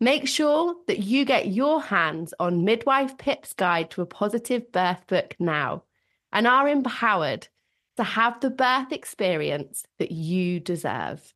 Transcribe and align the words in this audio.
Make 0.00 0.28
sure 0.28 0.76
that 0.86 1.00
you 1.00 1.24
get 1.24 1.48
your 1.48 1.82
hands 1.82 2.32
on 2.38 2.64
Midwife 2.64 3.18
Pip's 3.18 3.52
Guide 3.52 3.90
to 3.90 4.00
a 4.00 4.06
Positive 4.06 4.70
Birth 4.70 5.04
book 5.08 5.34
now 5.40 5.82
and 6.32 6.46
are 6.46 6.68
empowered 6.68 7.48
to 7.96 8.04
have 8.04 8.38
the 8.38 8.48
birth 8.48 8.92
experience 8.92 9.84
that 9.98 10.12
you 10.12 10.60
deserve. 10.60 11.34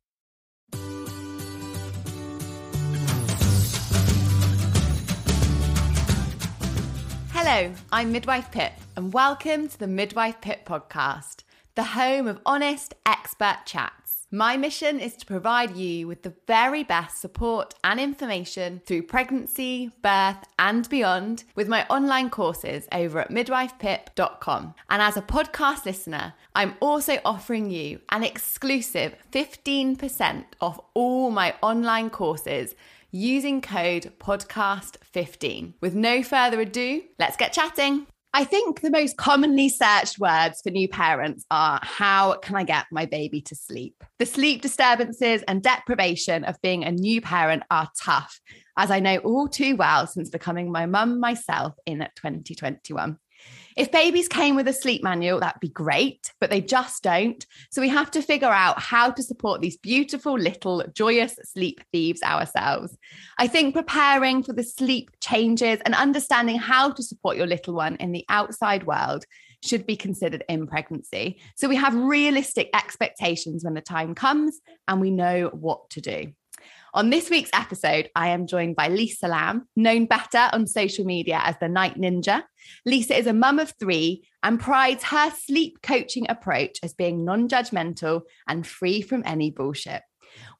Hello, 7.33 7.73
I'm 7.91 8.13
Midwife 8.13 8.49
Pip, 8.49 8.71
and 8.95 9.11
welcome 9.11 9.67
to 9.67 9.77
the 9.77 9.87
Midwife 9.87 10.39
Pip 10.39 10.65
podcast, 10.65 11.43
the 11.75 11.83
home 11.83 12.29
of 12.29 12.39
honest, 12.45 12.93
expert 13.05 13.57
chats. 13.65 14.02
My 14.35 14.57
mission 14.57 14.99
is 14.99 15.15
to 15.17 15.27
provide 15.27 15.77
you 15.77 16.07
with 16.07 16.23
the 16.23 16.33
very 16.47 16.81
best 16.83 17.21
support 17.21 17.75
and 17.83 17.99
information 17.99 18.81
through 18.83 19.03
pregnancy, 19.03 19.91
birth, 20.01 20.37
and 20.57 20.89
beyond 20.89 21.43
with 21.53 21.67
my 21.67 21.85
online 21.85 22.31
courses 22.31 22.87
over 22.91 23.19
at 23.19 23.29
midwifepip.com. 23.29 24.73
And 24.89 25.01
as 25.03 25.17
a 25.17 25.21
podcast 25.21 25.85
listener, 25.85 26.33
I'm 26.55 26.73
also 26.79 27.19
offering 27.23 27.69
you 27.69 27.99
an 28.09 28.23
exclusive 28.23 29.15
15% 29.31 30.45
off 30.59 30.79
all 30.95 31.29
my 31.29 31.53
online 31.61 32.09
courses 32.09 32.73
using 33.11 33.61
code 33.61 34.13
podcast15. 34.17 35.73
With 35.79 35.93
no 35.93 36.23
further 36.23 36.59
ado, 36.59 37.03
let's 37.19 37.37
get 37.37 37.53
chatting. 37.53 38.07
I 38.35 38.45
think 38.45 38.81
the 38.81 38.89
most 38.89 39.15
commonly 39.15 39.69
searched 39.69 40.17
words 40.17 40.59
for 40.63 40.71
new 40.71 40.87
parents 40.87 41.45
are 41.51 41.79
how 41.83 42.37
can 42.39 42.55
I 42.55 42.63
get 42.63 42.87
my 42.91 43.05
baby 43.05 43.41
to 43.41 43.55
sleep? 43.55 44.03
The 44.17 44.25
sleep 44.25 44.63
disturbances 44.63 45.43
and 45.47 45.61
deprivation 45.61 46.43
of 46.43 46.59
being 46.63 46.83
a 46.83 46.91
new 46.91 47.21
parent 47.21 47.61
are 47.69 47.91
tough, 48.01 48.41
as 48.75 48.89
I 48.89 49.01
know 49.01 49.17
all 49.17 49.47
too 49.47 49.75
well 49.75 50.07
since 50.07 50.31
becoming 50.31 50.71
my 50.71 50.87
mum 50.87 51.19
myself 51.19 51.75
in 51.85 51.99
2021. 51.99 53.19
If 53.75 53.91
babies 53.91 54.27
came 54.27 54.55
with 54.55 54.67
a 54.67 54.73
sleep 54.73 55.03
manual, 55.03 55.39
that'd 55.39 55.59
be 55.59 55.69
great, 55.69 56.31
but 56.39 56.49
they 56.49 56.61
just 56.61 57.03
don't. 57.03 57.45
So 57.71 57.81
we 57.81 57.89
have 57.89 58.11
to 58.11 58.21
figure 58.21 58.47
out 58.47 58.79
how 58.79 59.11
to 59.11 59.23
support 59.23 59.61
these 59.61 59.77
beautiful 59.77 60.37
little 60.37 60.83
joyous 60.93 61.35
sleep 61.43 61.81
thieves 61.91 62.21
ourselves. 62.23 62.97
I 63.37 63.47
think 63.47 63.75
preparing 63.75 64.43
for 64.43 64.53
the 64.53 64.63
sleep 64.63 65.11
changes 65.21 65.79
and 65.85 65.95
understanding 65.95 66.57
how 66.57 66.91
to 66.91 67.03
support 67.03 67.37
your 67.37 67.47
little 67.47 67.73
one 67.73 67.95
in 67.97 68.11
the 68.11 68.25
outside 68.29 68.85
world 68.85 69.25
should 69.63 69.87
be 69.87 69.95
considered 69.95 70.43
in 70.49 70.67
pregnancy. 70.67 71.39
So 71.55 71.69
we 71.69 71.77
have 71.77 71.95
realistic 71.95 72.69
expectations 72.75 73.63
when 73.63 73.73
the 73.73 73.81
time 73.81 74.13
comes 74.13 74.59
and 74.87 74.99
we 74.99 75.09
know 75.09 75.49
what 75.53 75.89
to 75.91 76.01
do. 76.01 76.33
On 76.95 77.09
this 77.09 77.31
week's 77.31 77.49
episode, 77.53 78.11
I 78.15 78.27
am 78.27 78.45
joined 78.45 78.75
by 78.75 78.87
Lisa 78.87 79.27
Lamb, 79.27 79.67
known 79.75 80.05
better 80.05 80.49
on 80.53 80.67
social 80.67 81.05
media 81.05 81.41
as 81.43 81.55
the 81.59 81.67
Night 81.67 81.95
Ninja. 81.95 82.43
Lisa 82.85 83.17
is 83.17 83.25
a 83.25 83.33
mum 83.33 83.57
of 83.57 83.73
three 83.79 84.23
and 84.43 84.59
prides 84.59 85.03
her 85.05 85.31
sleep 85.31 85.81
coaching 85.81 86.27
approach 86.29 86.77
as 86.83 86.93
being 86.93 87.25
non 87.25 87.49
judgmental 87.49 88.21
and 88.47 88.67
free 88.67 89.01
from 89.01 89.23
any 89.25 89.49
bullshit. 89.49 90.03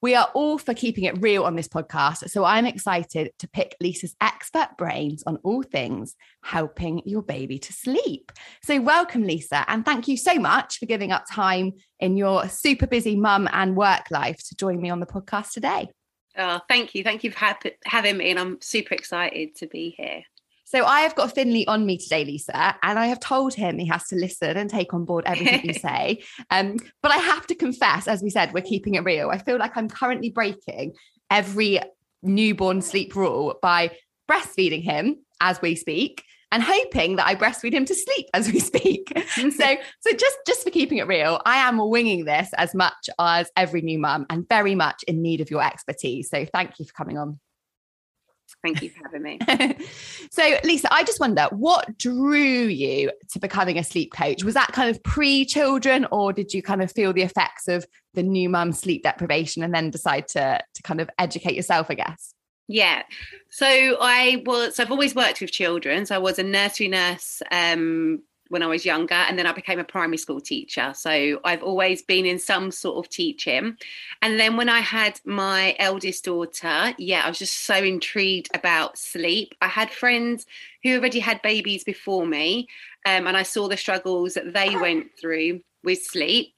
We 0.01 0.15
are 0.15 0.27
all 0.33 0.57
for 0.57 0.73
keeping 0.73 1.03
it 1.03 1.21
real 1.21 1.43
on 1.43 1.55
this 1.55 1.67
podcast, 1.67 2.27
so 2.31 2.43
I'm 2.43 2.65
excited 2.65 3.29
to 3.37 3.47
pick 3.47 3.75
Lisa's 3.79 4.15
expert 4.19 4.69
brains 4.75 5.21
on 5.27 5.37
all 5.43 5.61
things 5.61 6.15
helping 6.41 7.03
your 7.05 7.21
baby 7.21 7.59
to 7.59 7.73
sleep. 7.73 8.31
So, 8.63 8.81
welcome, 8.81 9.21
Lisa, 9.21 9.65
and 9.67 9.85
thank 9.85 10.07
you 10.07 10.17
so 10.17 10.33
much 10.39 10.79
for 10.79 10.87
giving 10.87 11.11
up 11.11 11.25
time 11.31 11.73
in 11.99 12.17
your 12.17 12.49
super 12.49 12.87
busy 12.87 13.15
mum 13.15 13.47
and 13.53 13.75
work 13.75 14.09
life 14.09 14.39
to 14.47 14.55
join 14.55 14.81
me 14.81 14.89
on 14.89 14.99
the 14.99 15.05
podcast 15.05 15.51
today. 15.51 15.89
Oh, 16.37 16.59
thank 16.67 16.95
you. 16.95 17.03
Thank 17.03 17.23
you 17.23 17.31
for 17.31 17.55
having 17.85 18.17
me. 18.17 18.31
And 18.31 18.39
I'm 18.39 18.61
super 18.61 18.95
excited 18.95 19.55
to 19.55 19.67
be 19.67 19.95
here. 19.97 20.23
So 20.65 20.85
I 20.85 21.01
have 21.01 21.13
got 21.13 21.35
Finley 21.35 21.67
on 21.67 21.85
me 21.85 21.97
today, 21.97 22.25
Lisa, 22.25 22.75
and 22.81 22.97
I 22.97 23.05
have 23.05 23.19
told 23.19 23.53
him 23.53 23.77
he 23.77 23.85
has 23.89 24.07
to 24.07 24.15
listen 24.15 24.57
and 24.57 24.67
take 24.67 24.91
on 24.91 25.05
board 25.05 25.23
everything 25.27 25.65
you 25.65 25.73
say. 25.79 26.23
Um, 26.49 26.77
but 27.03 27.11
I 27.11 27.17
have 27.17 27.45
to 27.47 27.55
confess, 27.55 28.07
as 28.07 28.23
we 28.23 28.31
said, 28.31 28.53
we're 28.53 28.61
keeping 28.61 28.95
it 28.95 29.03
real. 29.03 29.29
I 29.29 29.37
feel 29.37 29.59
like 29.59 29.77
I'm 29.77 29.87
currently 29.87 30.31
breaking 30.31 30.93
every 31.29 31.79
newborn 32.23 32.81
sleep 32.81 33.15
rule 33.15 33.59
by 33.61 33.91
breastfeeding 34.27 34.81
him 34.81 35.17
as 35.39 35.61
we 35.61 35.75
speak 35.75 36.23
and 36.53 36.61
hoping 36.61 37.15
that 37.15 37.25
I 37.25 37.33
breastfeed 37.33 37.73
him 37.73 37.83
to 37.85 37.95
sleep 37.95 38.27
as 38.33 38.49
we 38.49 38.59
speak. 38.59 39.11
so, 39.35 39.49
so 39.49 40.11
just 40.15 40.37
just 40.45 40.63
for 40.63 40.69
keeping 40.69 40.99
it 40.99 41.07
real, 41.07 41.41
I 41.45 41.57
am 41.57 41.79
winging 41.89 42.25
this 42.25 42.51
as 42.57 42.75
much 42.75 43.09
as 43.19 43.51
every 43.57 43.81
new 43.81 43.97
mum 43.97 44.27
and 44.29 44.47
very 44.47 44.75
much 44.75 45.03
in 45.07 45.21
need 45.21 45.41
of 45.41 45.49
your 45.49 45.63
expertise. 45.63 46.29
So, 46.29 46.45
thank 46.45 46.79
you 46.79 46.85
for 46.85 46.93
coming 46.93 47.17
on. 47.17 47.39
Thank 48.61 48.83
you 48.83 48.91
for 48.91 48.99
having 49.03 49.23
me. 49.23 49.39
so, 50.31 50.57
Lisa, 50.63 50.93
I 50.93 51.03
just 51.03 51.19
wonder 51.19 51.47
what 51.49 51.97
drew 51.97 52.67
you 52.67 53.11
to 53.31 53.39
becoming 53.39 53.79
a 53.79 53.83
sleep 53.83 54.13
coach? 54.13 54.43
Was 54.43 54.53
that 54.53 54.71
kind 54.73 54.91
of 54.91 55.01
pre 55.01 55.45
children, 55.45 56.05
or 56.11 56.31
did 56.33 56.53
you 56.53 56.61
kind 56.61 56.83
of 56.83 56.91
feel 56.91 57.13
the 57.13 57.23
effects 57.23 57.67
of 57.67 57.83
the 58.13 58.21
new 58.21 58.47
mum 58.47 58.73
sleep 58.73 59.01
deprivation 59.01 59.63
and 59.63 59.73
then 59.73 59.89
decide 59.89 60.27
to, 60.29 60.59
to 60.75 60.83
kind 60.83 61.01
of 61.01 61.09
educate 61.17 61.55
yourself, 61.55 61.87
I 61.89 61.95
guess? 61.95 62.35
Yeah. 62.73 63.03
So 63.51 63.67
I 64.01 64.41
was, 64.47 64.79
I've 64.79 64.89
always 64.89 65.13
worked 65.13 65.41
with 65.41 65.51
children. 65.51 66.07
So 66.07 66.15
I 66.15 66.17
was 66.17 66.39
a 66.39 66.43
nursery 66.43 66.87
nurse 66.87 67.43
um, 67.51 68.23
when 68.47 68.63
I 68.63 68.65
was 68.65 68.83
younger, 68.83 69.13
and 69.13 69.37
then 69.37 69.45
I 69.45 69.51
became 69.51 69.77
a 69.77 69.83
primary 69.83 70.17
school 70.17 70.41
teacher. 70.41 70.91
So 70.95 71.39
I've 71.43 71.61
always 71.61 72.01
been 72.01 72.25
in 72.25 72.39
some 72.39 72.71
sort 72.71 72.97
of 72.97 73.11
teaching. 73.11 73.77
And 74.23 74.39
then 74.39 74.57
when 74.57 74.69
I 74.69 74.79
had 74.79 75.21
my 75.23 75.75
eldest 75.77 76.25
daughter, 76.25 76.95
yeah, 76.97 77.21
I 77.23 77.29
was 77.29 77.37
just 77.37 77.63
so 77.63 77.75
intrigued 77.75 78.49
about 78.55 78.97
sleep. 78.97 79.53
I 79.61 79.67
had 79.67 79.91
friends 79.91 80.47
who 80.81 80.97
already 80.97 81.19
had 81.19 81.43
babies 81.43 81.83
before 81.83 82.25
me, 82.25 82.67
um, 83.05 83.27
and 83.27 83.37
I 83.37 83.43
saw 83.43 83.67
the 83.67 83.77
struggles 83.77 84.33
that 84.33 84.51
they 84.51 84.75
went 84.75 85.11
through 85.21 85.61
with 85.83 86.01
sleep 86.01 86.55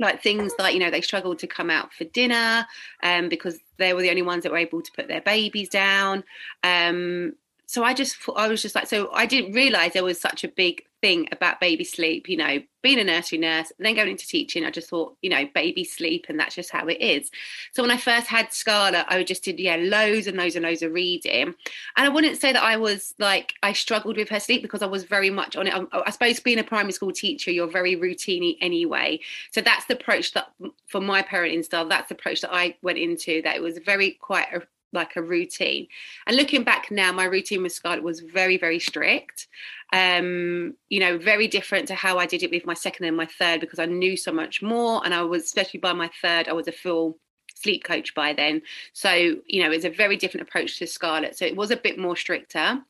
like 0.00 0.22
things 0.22 0.52
like 0.58 0.74
you 0.74 0.80
know 0.80 0.90
they 0.90 1.00
struggled 1.00 1.38
to 1.38 1.46
come 1.46 1.70
out 1.70 1.92
for 1.92 2.04
dinner 2.04 2.66
um, 3.02 3.28
because 3.28 3.58
they 3.76 3.92
were 3.92 4.02
the 4.02 4.10
only 4.10 4.22
ones 4.22 4.42
that 4.42 4.50
were 4.50 4.58
able 4.58 4.82
to 4.82 4.90
put 4.92 5.08
their 5.08 5.20
babies 5.20 5.68
down. 5.68 6.24
Um, 6.64 7.34
so 7.70 7.84
I 7.84 7.94
just 7.94 8.16
I 8.34 8.48
was 8.48 8.62
just 8.62 8.74
like 8.74 8.88
so 8.88 9.12
I 9.12 9.26
didn't 9.26 9.52
realize 9.52 9.92
there 9.92 10.02
was 10.02 10.20
such 10.20 10.42
a 10.42 10.48
big 10.48 10.82
thing 11.00 11.28
about 11.30 11.60
baby 11.60 11.84
sleep 11.84 12.28
you 12.28 12.36
know 12.36 12.58
being 12.82 12.98
a 12.98 13.04
nursery 13.04 13.38
nurse 13.38 13.70
then 13.78 13.94
going 13.94 14.08
into 14.08 14.26
teaching 14.26 14.64
I 14.64 14.72
just 14.72 14.90
thought 14.90 15.16
you 15.22 15.30
know 15.30 15.44
baby 15.54 15.84
sleep 15.84 16.26
and 16.28 16.38
that's 16.38 16.56
just 16.56 16.72
how 16.72 16.88
it 16.88 17.00
is. 17.00 17.30
So 17.70 17.84
when 17.84 17.92
I 17.92 17.96
first 17.96 18.26
had 18.26 18.52
Scarlett 18.52 19.06
I 19.06 19.22
just 19.22 19.44
did 19.44 19.60
yeah 19.60 19.76
loads 19.76 20.26
and 20.26 20.36
loads 20.36 20.56
and 20.56 20.64
loads 20.64 20.82
of 20.82 20.92
reading. 20.92 21.54
And 21.96 22.06
I 22.06 22.08
wouldn't 22.08 22.40
say 22.40 22.52
that 22.52 22.62
I 22.62 22.76
was 22.76 23.14
like 23.20 23.52
I 23.62 23.72
struggled 23.72 24.16
with 24.16 24.30
her 24.30 24.40
sleep 24.40 24.62
because 24.62 24.82
I 24.82 24.86
was 24.86 25.04
very 25.04 25.30
much 25.30 25.54
on 25.54 25.68
it. 25.68 25.72
I, 25.92 26.02
I 26.06 26.10
suppose 26.10 26.40
being 26.40 26.58
a 26.58 26.64
primary 26.64 26.92
school 26.92 27.12
teacher 27.12 27.52
you're 27.52 27.70
very 27.70 27.94
routine 27.94 28.56
anyway. 28.60 29.20
So 29.52 29.60
that's 29.60 29.84
the 29.84 29.94
approach 29.94 30.32
that 30.32 30.50
for 30.88 31.00
my 31.00 31.22
parenting 31.22 31.64
style 31.64 31.86
that's 31.86 32.08
the 32.08 32.16
approach 32.16 32.40
that 32.40 32.52
I 32.52 32.76
went 32.82 32.98
into 32.98 33.42
that 33.42 33.54
it 33.54 33.62
was 33.62 33.78
very 33.78 34.10
quite 34.20 34.52
a 34.52 34.62
like 34.92 35.16
a 35.16 35.22
routine. 35.22 35.86
And 36.26 36.36
looking 36.36 36.64
back 36.64 36.90
now, 36.90 37.12
my 37.12 37.24
routine 37.24 37.62
with 37.62 37.72
Scarlett 37.72 38.02
was 38.02 38.20
very, 38.20 38.56
very 38.56 38.78
strict. 38.78 39.48
Um, 39.92 40.74
you 40.88 41.00
know, 41.00 41.18
very 41.18 41.48
different 41.48 41.88
to 41.88 41.94
how 41.94 42.18
I 42.18 42.26
did 42.26 42.42
it 42.42 42.50
with 42.50 42.66
my 42.66 42.74
second 42.74 43.06
and 43.06 43.16
my 43.16 43.26
third 43.26 43.60
because 43.60 43.78
I 43.78 43.86
knew 43.86 44.16
so 44.16 44.32
much 44.32 44.62
more. 44.62 45.02
And 45.04 45.14
I 45.14 45.22
was, 45.22 45.44
especially 45.44 45.80
by 45.80 45.92
my 45.92 46.10
third, 46.22 46.48
I 46.48 46.52
was 46.52 46.68
a 46.68 46.72
full 46.72 47.18
sleep 47.54 47.84
coach 47.84 48.14
by 48.14 48.32
then. 48.32 48.62
So, 48.92 49.12
you 49.12 49.62
know, 49.62 49.70
it's 49.70 49.84
a 49.84 49.90
very 49.90 50.16
different 50.16 50.48
approach 50.48 50.78
to 50.78 50.86
Scarlett. 50.86 51.36
So 51.36 51.44
it 51.44 51.56
was 51.56 51.70
a 51.70 51.76
bit 51.76 51.98
more 51.98 52.16
stricter. 52.16 52.82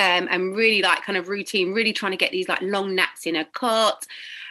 Um, 0.00 0.26
and 0.28 0.56
really 0.56 0.82
like 0.82 1.02
kind 1.02 1.16
of 1.16 1.28
routine, 1.28 1.72
really 1.72 1.92
trying 1.92 2.10
to 2.10 2.18
get 2.18 2.32
these 2.32 2.48
like 2.48 2.62
long 2.62 2.96
naps 2.96 3.26
in 3.26 3.36
a 3.36 3.44
cot. 3.44 4.06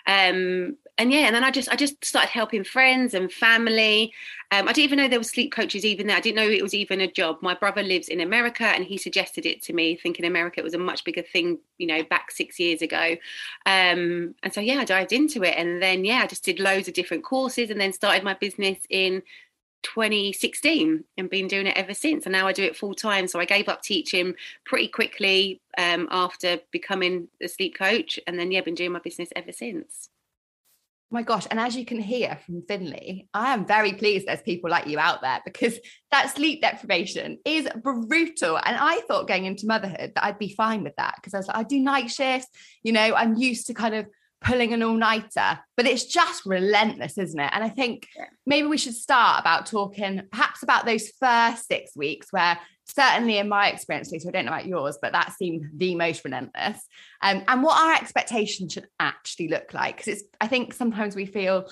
Um, 0.07 0.77
and 0.99 1.11
yeah, 1.11 1.21
and 1.21 1.35
then 1.35 1.43
I 1.43 1.49
just 1.49 1.69
I 1.69 1.75
just 1.75 2.03
started 2.05 2.29
helping 2.29 2.63
friends 2.63 3.15
and 3.15 3.31
family. 3.31 4.13
Um, 4.51 4.67
I 4.67 4.73
didn't 4.73 4.85
even 4.85 4.97
know 4.99 5.07
there 5.07 5.19
were 5.19 5.23
sleep 5.23 5.51
coaches 5.51 5.83
even 5.83 6.05
there. 6.05 6.17
I 6.17 6.19
didn't 6.19 6.35
know 6.35 6.47
it 6.47 6.61
was 6.61 6.75
even 6.75 7.01
a 7.01 7.11
job. 7.11 7.37
My 7.41 7.55
brother 7.55 7.81
lives 7.81 8.09
in 8.09 8.21
America, 8.21 8.65
and 8.65 8.83
he 8.85 8.97
suggested 8.97 9.47
it 9.47 9.63
to 9.63 9.73
me, 9.73 9.95
thinking 9.95 10.25
America 10.25 10.59
it 10.59 10.63
was 10.63 10.75
a 10.75 10.79
much 10.79 11.03
bigger 11.03 11.23
thing, 11.23 11.57
you 11.79 11.87
know, 11.87 12.03
back 12.03 12.29
six 12.29 12.59
years 12.59 12.83
ago. 12.83 13.15
Um, 13.65 14.35
and 14.43 14.53
so 14.53 14.61
yeah, 14.61 14.79
I 14.79 14.85
dived 14.85 15.13
into 15.13 15.41
it, 15.41 15.55
and 15.57 15.81
then 15.81 16.05
yeah, 16.05 16.21
I 16.23 16.27
just 16.27 16.45
did 16.45 16.59
loads 16.59 16.87
of 16.87 16.93
different 16.93 17.23
courses, 17.23 17.71
and 17.71 17.81
then 17.81 17.91
started 17.91 18.23
my 18.23 18.35
business 18.35 18.77
in 18.91 19.23
2016 19.81 21.03
and 21.17 21.29
been 21.29 21.47
doing 21.47 21.67
it 21.67 21.75
ever 21.75 21.95
since. 21.95 22.25
And 22.25 22.33
now 22.33 22.47
I 22.47 22.53
do 22.53 22.63
it 22.63 22.77
full 22.77 22.93
time. 22.93 23.27
So 23.27 23.39
I 23.39 23.45
gave 23.45 23.67
up 23.67 23.81
teaching 23.81 24.35
pretty 24.63 24.87
quickly 24.87 25.59
um, 25.77 26.07
after 26.11 26.59
becoming 26.71 27.29
a 27.41 27.47
sleep 27.47 27.75
coach, 27.79 28.19
and 28.27 28.37
then 28.37 28.51
yeah, 28.51 28.61
been 28.61 28.75
doing 28.75 28.91
my 28.91 28.99
business 28.99 29.29
ever 29.35 29.51
since 29.51 30.09
my 31.13 31.21
gosh. 31.21 31.45
And 31.51 31.59
as 31.59 31.75
you 31.75 31.85
can 31.85 31.99
hear 31.99 32.39
from 32.43 32.63
Finley, 32.67 33.29
I 33.35 33.53
am 33.53 33.67
very 33.67 33.93
pleased 33.93 34.25
there's 34.27 34.41
people 34.41 34.71
like 34.71 34.87
you 34.87 34.97
out 34.97 35.21
there 35.21 35.39
because 35.45 35.77
that 36.09 36.35
sleep 36.35 36.61
deprivation 36.61 37.37
is 37.45 37.67
brutal. 37.83 38.57
And 38.57 38.75
I 38.75 38.99
thought 39.01 39.27
going 39.27 39.45
into 39.45 39.67
motherhood 39.67 40.13
that 40.15 40.23
I'd 40.23 40.39
be 40.39 40.55
fine 40.55 40.83
with 40.83 40.95
that 40.97 41.15
because 41.17 41.35
I 41.35 41.37
was 41.37 41.47
like, 41.47 41.57
I 41.57 41.63
do 41.63 41.79
night 41.79 42.09
shifts, 42.09 42.49
you 42.81 42.93
know, 42.93 43.13
I'm 43.13 43.35
used 43.35 43.67
to 43.67 43.75
kind 43.75 43.93
of 43.93 44.07
pulling 44.43 44.73
an 44.73 44.83
all-nighter 44.83 45.59
but 45.77 45.85
it's 45.85 46.05
just 46.05 46.45
relentless 46.45 47.17
isn't 47.17 47.39
it 47.39 47.49
and 47.53 47.63
i 47.63 47.69
think 47.69 48.07
yeah. 48.17 48.25
maybe 48.45 48.67
we 48.67 48.77
should 48.77 48.93
start 48.93 49.39
about 49.39 49.65
talking 49.65 50.21
perhaps 50.31 50.63
about 50.63 50.85
those 50.85 51.09
first 51.19 51.67
six 51.67 51.95
weeks 51.95 52.27
where 52.31 52.59
certainly 52.85 53.37
in 53.37 53.47
my 53.47 53.69
experience 53.69 54.09
so 54.09 54.17
i 54.27 54.31
don't 54.31 54.45
know 54.45 54.51
about 54.51 54.65
yours 54.65 54.97
but 55.01 55.13
that 55.13 55.33
seemed 55.33 55.65
the 55.77 55.95
most 55.95 56.23
relentless 56.25 56.77
um, 57.21 57.43
and 57.47 57.63
what 57.63 57.79
our 57.79 57.93
expectations 57.95 58.73
should 58.73 58.87
actually 58.99 59.47
look 59.47 59.73
like 59.73 59.97
because 59.97 60.13
it's 60.13 60.23
i 60.41 60.47
think 60.47 60.73
sometimes 60.73 61.15
we 61.15 61.25
feel 61.25 61.69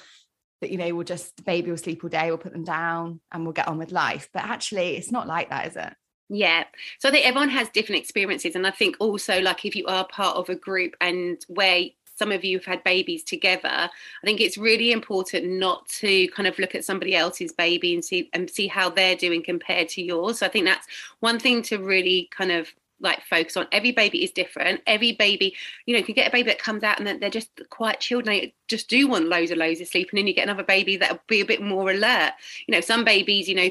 that 0.62 0.72
you 0.72 0.78
know 0.78 0.96
we'll 0.96 1.04
just 1.04 1.44
baby 1.44 1.70
will 1.70 1.78
sleep 1.78 2.04
all 2.04 2.10
day 2.10 2.28
we'll 2.28 2.38
put 2.38 2.54
them 2.54 2.64
down 2.64 3.20
and 3.32 3.44
we'll 3.44 3.54
get 3.54 3.68
on 3.68 3.78
with 3.78 3.92
life 3.92 4.30
but 4.34 4.44
actually 4.44 4.96
it's 4.96 5.12
not 5.12 5.28
like 5.28 5.50
that 5.50 5.68
is 5.68 5.76
it 5.76 5.94
yeah. 6.34 6.64
So 7.00 7.10
I 7.10 7.12
think 7.12 7.28
everyone 7.28 7.50
has 7.50 7.68
different 7.70 8.02
experiences. 8.02 8.56
And 8.56 8.66
I 8.66 8.72
think 8.72 8.96
also, 9.00 9.42
like, 9.42 9.66
if 9.66 9.76
you 9.76 9.86
are 9.88 10.08
part 10.08 10.38
of 10.38 10.48
a 10.48 10.56
group 10.56 10.96
and 11.02 11.38
where 11.50 11.84
some 12.16 12.32
of 12.32 12.44
you 12.44 12.58
have 12.58 12.66
had 12.66 12.84
babies 12.84 13.24
together 13.24 13.70
i 13.70 13.90
think 14.26 14.42
it's 14.42 14.58
really 14.58 14.92
important 14.92 15.46
not 15.46 15.88
to 15.88 16.28
kind 16.30 16.48
of 16.48 16.58
look 16.60 16.76
at 16.76 16.86
somebody 16.86 17.16
else's 17.16 17.52
baby 17.52 17.94
and 17.94 18.04
see 18.04 18.30
and 18.34 18.50
see 18.50 18.68
how 18.68 18.90
they're 18.90 19.16
doing 19.16 19.44
compared 19.44 19.90
to 19.90 20.02
yours. 20.02 20.40
So 20.40 20.46
i 20.46 20.50
think 20.50 20.66
that's 20.66 20.88
one 21.20 21.40
thing 21.40 21.62
to 21.64 21.78
really 21.78 22.30
kind 22.32 22.52
of 22.52 22.68
like 23.04 23.24
focus 23.24 23.58
on. 23.58 23.66
Every 23.72 23.92
baby 23.92 24.24
is 24.24 24.30
different. 24.30 24.82
Every 24.86 25.14
baby 25.14 25.56
you 25.86 25.96
know 25.98 26.06
you 26.08 26.14
get 26.14 26.28
a 26.28 26.32
baby 26.32 26.50
that 26.50 26.60
comes 26.60 26.84
out 26.84 27.00
and 27.00 27.20
they're 27.20 27.30
just 27.30 27.50
quite 27.70 28.00
chilled 28.00 28.28
and 28.28 28.36
they 28.36 28.54
just 28.68 28.90
do 28.90 29.08
want 29.08 29.28
loads 29.28 29.52
and 29.52 29.60
loads 29.60 29.82
of 29.82 29.88
sleep 29.88 30.10
and 30.12 30.20
then 30.20 30.28
you 30.28 30.34
get 30.34 30.44
another 30.44 30.64
baby 30.64 30.98
that'll 30.98 31.20
be 31.28 31.42
a 31.42 31.46
bit 31.46 31.62
more 31.62 31.90
alert. 31.92 32.34
You 32.68 32.74
know 32.74 32.82
some 32.82 33.04
babies 33.04 33.50
you 33.50 33.56
know 33.56 33.70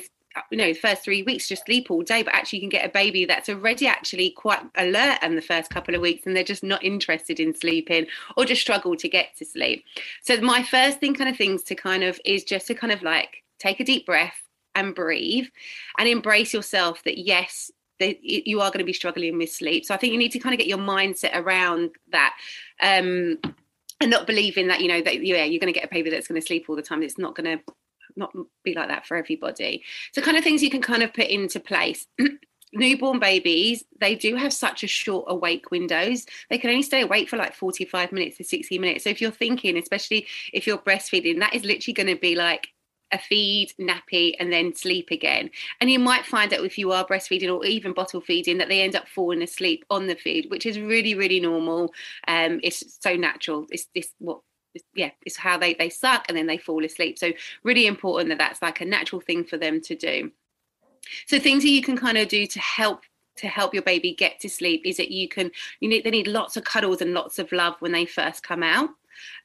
you 0.50 0.58
know, 0.58 0.72
the 0.72 0.74
first 0.74 1.02
three 1.02 1.22
weeks 1.22 1.48
just 1.48 1.64
sleep 1.66 1.90
all 1.90 2.02
day, 2.02 2.22
but 2.22 2.34
actually 2.34 2.58
you 2.58 2.62
can 2.62 2.70
get 2.70 2.86
a 2.86 2.92
baby 2.92 3.24
that's 3.24 3.48
already 3.48 3.86
actually 3.86 4.30
quite 4.30 4.60
alert 4.76 5.18
in 5.22 5.34
the 5.34 5.42
first 5.42 5.70
couple 5.70 5.94
of 5.94 6.00
weeks 6.00 6.26
and 6.26 6.36
they're 6.36 6.44
just 6.44 6.62
not 6.62 6.82
interested 6.84 7.40
in 7.40 7.54
sleeping 7.54 8.06
or 8.36 8.44
just 8.44 8.60
struggle 8.60 8.96
to 8.96 9.08
get 9.08 9.36
to 9.36 9.44
sleep. 9.44 9.84
So 10.22 10.40
my 10.40 10.62
first 10.62 11.00
thing 11.00 11.14
kind 11.14 11.28
of 11.28 11.36
things 11.36 11.62
to 11.64 11.74
kind 11.74 12.04
of 12.04 12.20
is 12.24 12.44
just 12.44 12.68
to 12.68 12.74
kind 12.74 12.92
of 12.92 13.02
like 13.02 13.42
take 13.58 13.80
a 13.80 13.84
deep 13.84 14.06
breath 14.06 14.36
and 14.74 14.94
breathe 14.94 15.48
and 15.98 16.08
embrace 16.08 16.54
yourself 16.54 17.02
that 17.04 17.18
yes, 17.18 17.70
you 17.98 18.60
are 18.60 18.70
going 18.70 18.78
to 18.78 18.84
be 18.84 18.92
struggling 18.92 19.36
with 19.36 19.50
sleep. 19.50 19.84
So 19.84 19.94
I 19.94 19.98
think 19.98 20.12
you 20.12 20.18
need 20.18 20.32
to 20.32 20.38
kind 20.38 20.54
of 20.54 20.58
get 20.58 20.68
your 20.68 20.78
mindset 20.78 21.34
around 21.34 21.90
that. 22.12 22.34
Um, 22.80 23.38
and 24.02 24.10
not 24.10 24.26
believing 24.26 24.68
that 24.68 24.80
you 24.80 24.88
know 24.88 25.02
that 25.02 25.22
yeah 25.22 25.44
you're 25.44 25.60
going 25.60 25.70
to 25.70 25.78
get 25.78 25.84
a 25.84 25.94
baby 25.94 26.08
that's 26.08 26.26
going 26.26 26.40
to 26.40 26.46
sleep 26.46 26.64
all 26.70 26.74
the 26.74 26.80
time 26.80 27.02
it's 27.02 27.18
not 27.18 27.34
going 27.34 27.58
to 27.58 27.62
not 28.16 28.32
be 28.64 28.74
like 28.74 28.88
that 28.88 29.06
for 29.06 29.16
everybody. 29.16 29.82
So, 30.12 30.22
kind 30.22 30.36
of 30.36 30.44
things 30.44 30.62
you 30.62 30.70
can 30.70 30.82
kind 30.82 31.02
of 31.02 31.12
put 31.12 31.26
into 31.26 31.60
place. 31.60 32.06
newborn 32.72 33.18
babies 33.18 33.82
they 34.00 34.14
do 34.14 34.36
have 34.36 34.52
such 34.52 34.84
a 34.84 34.86
short 34.86 35.24
awake 35.26 35.72
windows 35.72 36.24
they 36.50 36.56
can 36.56 36.70
only 36.70 36.84
stay 36.84 37.00
awake 37.00 37.28
for 37.28 37.36
like 37.36 37.52
45 37.52 38.12
minutes 38.12 38.36
to 38.36 38.44
60 38.44 38.78
minutes 38.78 39.02
so 39.02 39.10
if 39.10 39.20
you're 39.20 39.32
thinking 39.32 39.76
especially 39.76 40.24
if 40.52 40.68
you're 40.68 40.78
breastfeeding 40.78 41.40
that 41.40 41.52
is 41.52 41.64
literally 41.64 41.94
going 41.94 42.06
to 42.06 42.14
be 42.14 42.36
like 42.36 42.68
a 43.12 43.18
feed, 43.18 43.72
nappy, 43.80 44.34
and 44.38 44.52
then 44.52 44.74
sleep 44.74 45.10
again. 45.10 45.50
And 45.80 45.90
you 45.90 45.98
might 45.98 46.24
find 46.24 46.50
that 46.52 46.64
if 46.64 46.78
you 46.78 46.92
are 46.92 47.06
breastfeeding 47.06 47.52
or 47.52 47.64
even 47.64 47.92
bottle 47.92 48.20
feeding, 48.20 48.58
that 48.58 48.68
they 48.68 48.82
end 48.82 48.96
up 48.96 49.08
falling 49.08 49.42
asleep 49.42 49.84
on 49.90 50.06
the 50.06 50.14
feed, 50.14 50.50
which 50.50 50.66
is 50.66 50.78
really, 50.78 51.14
really 51.14 51.40
normal. 51.40 51.92
Um, 52.28 52.60
it's 52.62 52.98
so 53.00 53.16
natural. 53.16 53.66
It's 53.70 53.86
this 53.94 54.12
what 54.18 54.40
yeah 54.94 55.10
it's 55.26 55.36
how 55.36 55.58
they 55.58 55.74
they 55.74 55.88
suck 55.88 56.24
and 56.28 56.36
then 56.36 56.46
they 56.46 56.58
fall 56.58 56.84
asleep. 56.84 57.18
So 57.18 57.32
really 57.62 57.86
important 57.86 58.28
that 58.30 58.38
that's 58.38 58.62
like 58.62 58.80
a 58.80 58.84
natural 58.84 59.20
thing 59.20 59.44
for 59.44 59.56
them 59.56 59.80
to 59.82 59.94
do. 59.94 60.30
So 61.26 61.38
things 61.38 61.62
that 61.62 61.70
you 61.70 61.82
can 61.82 61.96
kind 61.96 62.18
of 62.18 62.28
do 62.28 62.46
to 62.46 62.60
help 62.60 63.02
to 63.36 63.48
help 63.48 63.72
your 63.72 63.82
baby 63.82 64.14
get 64.14 64.38
to 64.40 64.48
sleep 64.48 64.82
is 64.84 64.98
that 64.98 65.10
you 65.10 65.28
can 65.28 65.50
you 65.80 65.88
need 65.88 66.04
they 66.04 66.10
need 66.10 66.26
lots 66.26 66.56
of 66.56 66.64
cuddles 66.64 67.00
and 67.00 67.14
lots 67.14 67.38
of 67.38 67.50
love 67.52 67.74
when 67.80 67.92
they 67.92 68.04
first 68.04 68.42
come 68.42 68.62
out 68.62 68.90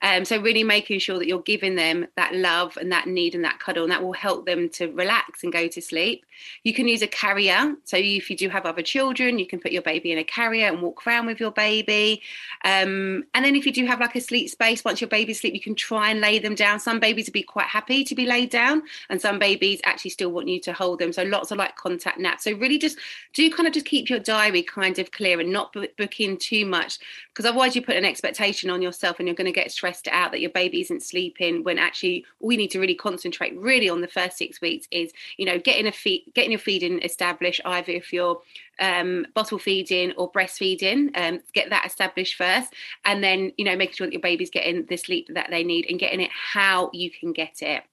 um, 0.01 0.25
so 0.25 0.39
really 0.39 0.63
making 0.63 0.99
sure 0.99 1.17
that 1.17 1.27
you're 1.27 1.41
giving 1.41 1.75
them 1.75 2.07
that 2.15 2.35
love 2.35 2.77
and 2.77 2.91
that 2.91 3.07
need 3.07 3.35
and 3.35 3.43
that 3.43 3.59
cuddle, 3.59 3.83
and 3.83 3.91
that 3.91 4.03
will 4.03 4.13
help 4.13 4.45
them 4.45 4.69
to 4.69 4.91
relax 4.91 5.43
and 5.43 5.51
go 5.51 5.67
to 5.67 5.81
sleep. 5.81 6.25
You 6.63 6.73
can 6.73 6.87
use 6.87 7.01
a 7.01 7.07
carrier. 7.07 7.75
So 7.85 7.97
if 7.97 8.29
you 8.29 8.37
do 8.37 8.49
have 8.49 8.65
other 8.65 8.81
children, 8.81 9.39
you 9.39 9.47
can 9.47 9.59
put 9.59 9.71
your 9.71 9.81
baby 9.81 10.11
in 10.11 10.17
a 10.17 10.23
carrier 10.23 10.67
and 10.67 10.81
walk 10.81 11.05
around 11.07 11.25
with 11.25 11.39
your 11.39 11.51
baby. 11.51 12.21
Um, 12.63 13.23
and 13.33 13.45
then 13.45 13.55
if 13.55 13.65
you 13.65 13.71
do 13.71 13.85
have 13.85 13.99
like 13.99 14.15
a 14.15 14.21
sleep 14.21 14.49
space, 14.49 14.83
once 14.83 15.01
your 15.01 15.09
baby's 15.09 15.37
asleep, 15.37 15.53
you 15.53 15.61
can 15.61 15.75
try 15.75 16.09
and 16.11 16.19
lay 16.19 16.39
them 16.39 16.55
down. 16.55 16.79
Some 16.79 16.99
babies 16.99 17.27
would 17.27 17.33
be 17.33 17.43
quite 17.43 17.67
happy 17.67 18.03
to 18.03 18.15
be 18.15 18.25
laid 18.25 18.49
down, 18.49 18.83
and 19.09 19.21
some 19.21 19.39
babies 19.39 19.81
actually 19.83 20.11
still 20.11 20.31
want 20.31 20.47
you 20.47 20.59
to 20.61 20.73
hold 20.73 20.99
them. 20.99 21.13
So 21.13 21.23
lots 21.23 21.51
of 21.51 21.57
like 21.57 21.75
contact 21.75 22.19
naps. 22.19 22.43
So 22.43 22.53
really 22.53 22.77
just 22.77 22.97
do 23.33 23.49
kind 23.49 23.67
of 23.67 23.73
just 23.73 23.85
keep 23.85 24.09
your 24.09 24.19
diary 24.19 24.63
kind 24.63 24.99
of 24.99 25.11
clear 25.11 25.39
and 25.39 25.51
not 25.51 25.73
book 25.73 26.19
in 26.19 26.37
too 26.37 26.65
much 26.65 26.99
because 27.35 27.45
otherwise 27.45 27.75
you 27.75 27.81
put 27.81 27.97
an 27.97 28.05
expectation 28.05 28.69
on 28.69 28.81
yourself 28.81 29.19
and 29.19 29.27
you're 29.27 29.35
going 29.35 29.45
to 29.45 29.51
get 29.51 29.64
stressed 29.71 30.07
out 30.09 30.31
that 30.31 30.41
your 30.41 30.49
baby 30.51 30.81
isn't 30.81 31.03
sleeping 31.03 31.63
when 31.63 31.77
actually 31.77 32.25
we 32.39 32.57
need 32.57 32.71
to 32.71 32.79
really 32.79 32.95
concentrate 32.95 33.57
really 33.57 33.89
on 33.89 34.01
the 34.01 34.07
first 34.07 34.37
six 34.37 34.61
weeks 34.61 34.87
is 34.91 35.11
you 35.37 35.45
know 35.45 35.59
getting 35.59 35.87
a 35.87 35.91
feed 35.91 36.23
getting 36.33 36.51
your 36.51 36.59
feeding 36.59 37.01
established 37.01 37.61
either 37.65 37.91
if 37.91 38.11
you're 38.11 38.39
um, 38.79 39.25
bottle 39.33 39.59
feeding 39.59 40.11
or 40.13 40.31
breastfeeding 40.31 41.09
um, 41.17 41.39
get 41.53 41.69
that 41.69 41.85
established 41.85 42.35
first. 42.35 42.73
And 43.05 43.23
then 43.23 43.51
you 43.57 43.65
know 43.65 43.75
making 43.75 43.95
sure 43.95 44.07
that 44.07 44.13
your 44.13 44.21
baby's 44.21 44.49
getting 44.49 44.85
the 44.85 44.97
sleep 44.97 45.29
that 45.33 45.49
they 45.49 45.63
need 45.63 45.85
and 45.89 45.99
getting 45.99 46.21
it 46.21 46.31
how 46.31 46.89
you 46.93 47.11
can 47.11 47.33
get 47.33 47.61
it. 47.61 47.83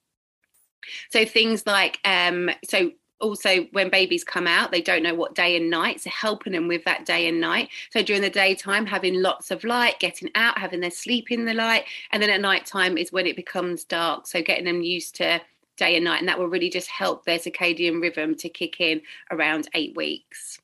So 1.11 1.25
things 1.25 1.67
like 1.67 1.99
um, 2.05 2.51
so 2.69 2.91
also 3.23 3.63
when 3.73 3.89
babies 3.89 4.25
come 4.25 4.47
out 4.47 4.71
they 4.71 4.83
don't 4.83 5.03
know 5.03 5.15
what 5.15 5.35
day 5.35 5.57
and 5.57 5.71
night 5.71 6.01
so 6.01 6.11
helping 6.11 6.53
them 6.53 6.69
with 6.69 6.85
that 6.85 7.07
day 7.07 7.29
and 7.29 7.41
night. 7.41 7.69
So 7.91 8.03
during 8.03 8.23
the 8.23 8.31
daytime 8.31 8.85
having 8.85 9.23
lots 9.23 9.51
of 9.51 9.65
light 9.65 9.99
getting 10.01 10.31
out 10.35 10.59
having 10.59 10.81
their 10.81 10.91
sleep 10.91 11.31
in 11.31 11.45
the 11.45 11.55
light 11.55 11.85
and 12.11 12.23
then 12.23 12.31
at 12.31 12.41
night 12.41 12.67
time 12.67 12.99
is 12.99 13.13
when 13.13 13.27
it 13.27 13.37
becomes 13.37 13.85
dark 13.85 14.27
so 14.27 14.43
getting 14.43 14.65
them 14.65 14.83
used 14.83 15.15
to 15.17 15.41
day 15.77 15.97
and 15.97 16.05
night 16.05 16.21
and 16.21 16.29
that 16.29 16.39
will 16.39 16.49
really 16.49 16.71
just 16.71 16.89
help 16.89 17.25
their 17.25 17.39
circadian 17.39 18.01
rhythm 18.01 18.35
to 18.35 18.49
kick 18.49 18.81
in 18.81 19.01
around 19.31 19.69
eight 19.75 19.97
weeks 19.97 20.62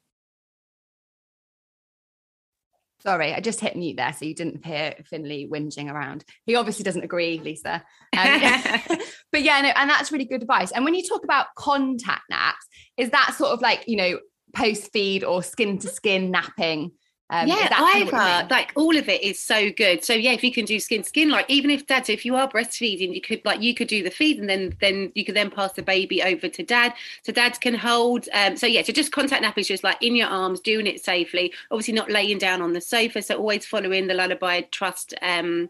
Sorry, 3.01 3.33
I 3.33 3.41
just 3.41 3.61
hit 3.61 3.77
mute 3.77 3.97
there, 3.97 4.13
so 4.13 4.25
you 4.25 4.35
didn't 4.35 4.67
hear 4.67 4.95
Finley 5.05 5.49
whinging 5.51 5.93
around. 5.93 6.25
He 6.47 6.57
obviously 6.57 6.83
doesn't 6.83 7.05
agree, 7.05 7.39
Lisa. 7.39 7.85
Um, 8.17 8.41
but 9.33 9.43
yeah, 9.43 9.61
no, 9.61 9.69
and 9.77 9.89
that's 9.89 10.11
really 10.11 10.25
good 10.25 10.43
advice. 10.43 10.73
And 10.73 10.85
when 10.85 10.95
you 10.95 11.07
talk 11.07 11.23
about 11.23 11.47
contact 11.57 12.23
naps, 12.29 12.67
is 12.97 13.11
that 13.11 13.35
sort 13.39 13.53
of 13.53 13.61
like 13.61 13.85
you 13.87 13.97
know 13.97 14.19
post 14.55 14.91
feed 14.93 15.23
or 15.23 15.43
skin 15.45 15.79
to 15.79 15.89
skin 15.89 16.33
napping? 16.33 16.91
Um, 17.31 17.47
yeah, 17.47 17.69
either 17.71 18.49
like 18.51 18.73
all 18.75 18.97
of 18.97 19.09
it 19.09 19.23
is 19.23 19.39
so 19.39 19.71
good. 19.71 20.03
So 20.03 20.15
yeah, 20.15 20.33
if 20.33 20.43
you 20.43 20.51
can 20.51 20.65
do 20.65 20.81
skin 20.81 21.03
to 21.03 21.09
skin, 21.09 21.29
like 21.29 21.45
even 21.49 21.71
if 21.71 21.87
dad, 21.87 22.09
if 22.09 22.25
you 22.25 22.37
are 22.37 22.49
breastfeeding, 22.49 23.15
you 23.15 23.21
could 23.21 23.45
like 23.45 23.61
you 23.61 23.75
could 23.75 23.89
do 23.89 24.03
the 24.03 24.11
feed 24.11 24.39
and 24.39 24.49
then 24.49 24.75
then 24.81 25.13
you 25.15 25.25
could 25.27 25.37
then 25.37 25.51
pass 25.51 25.73
the 25.75 25.83
baby 25.83 26.23
over 26.23 26.49
to 26.49 26.63
dad, 26.63 26.95
so 27.23 27.33
dads 27.33 27.59
can 27.59 27.75
hold. 27.75 28.29
Um, 28.33 28.57
so 28.57 28.67
yeah, 28.67 28.83
so 28.83 28.93
just 28.95 29.13
contact 29.13 29.43
nap 29.43 29.59
is 29.59 29.69
just 29.69 29.85
like 29.85 30.03
in 30.03 30.17
your 30.17 30.29
arms, 30.29 30.61
doing 30.61 30.87
it 30.87 31.05
safely. 31.05 31.53
Obviously 31.71 31.95
not 31.95 32.11
laying 32.11 32.39
down 32.39 32.63
on 32.63 32.73
the 32.73 32.81
sofa. 32.81 33.21
So 33.21 33.37
always 33.37 33.67
following 33.67 34.07
the 34.07 34.15
lullaby 34.15 34.63
trust 34.63 35.13
um 35.21 35.69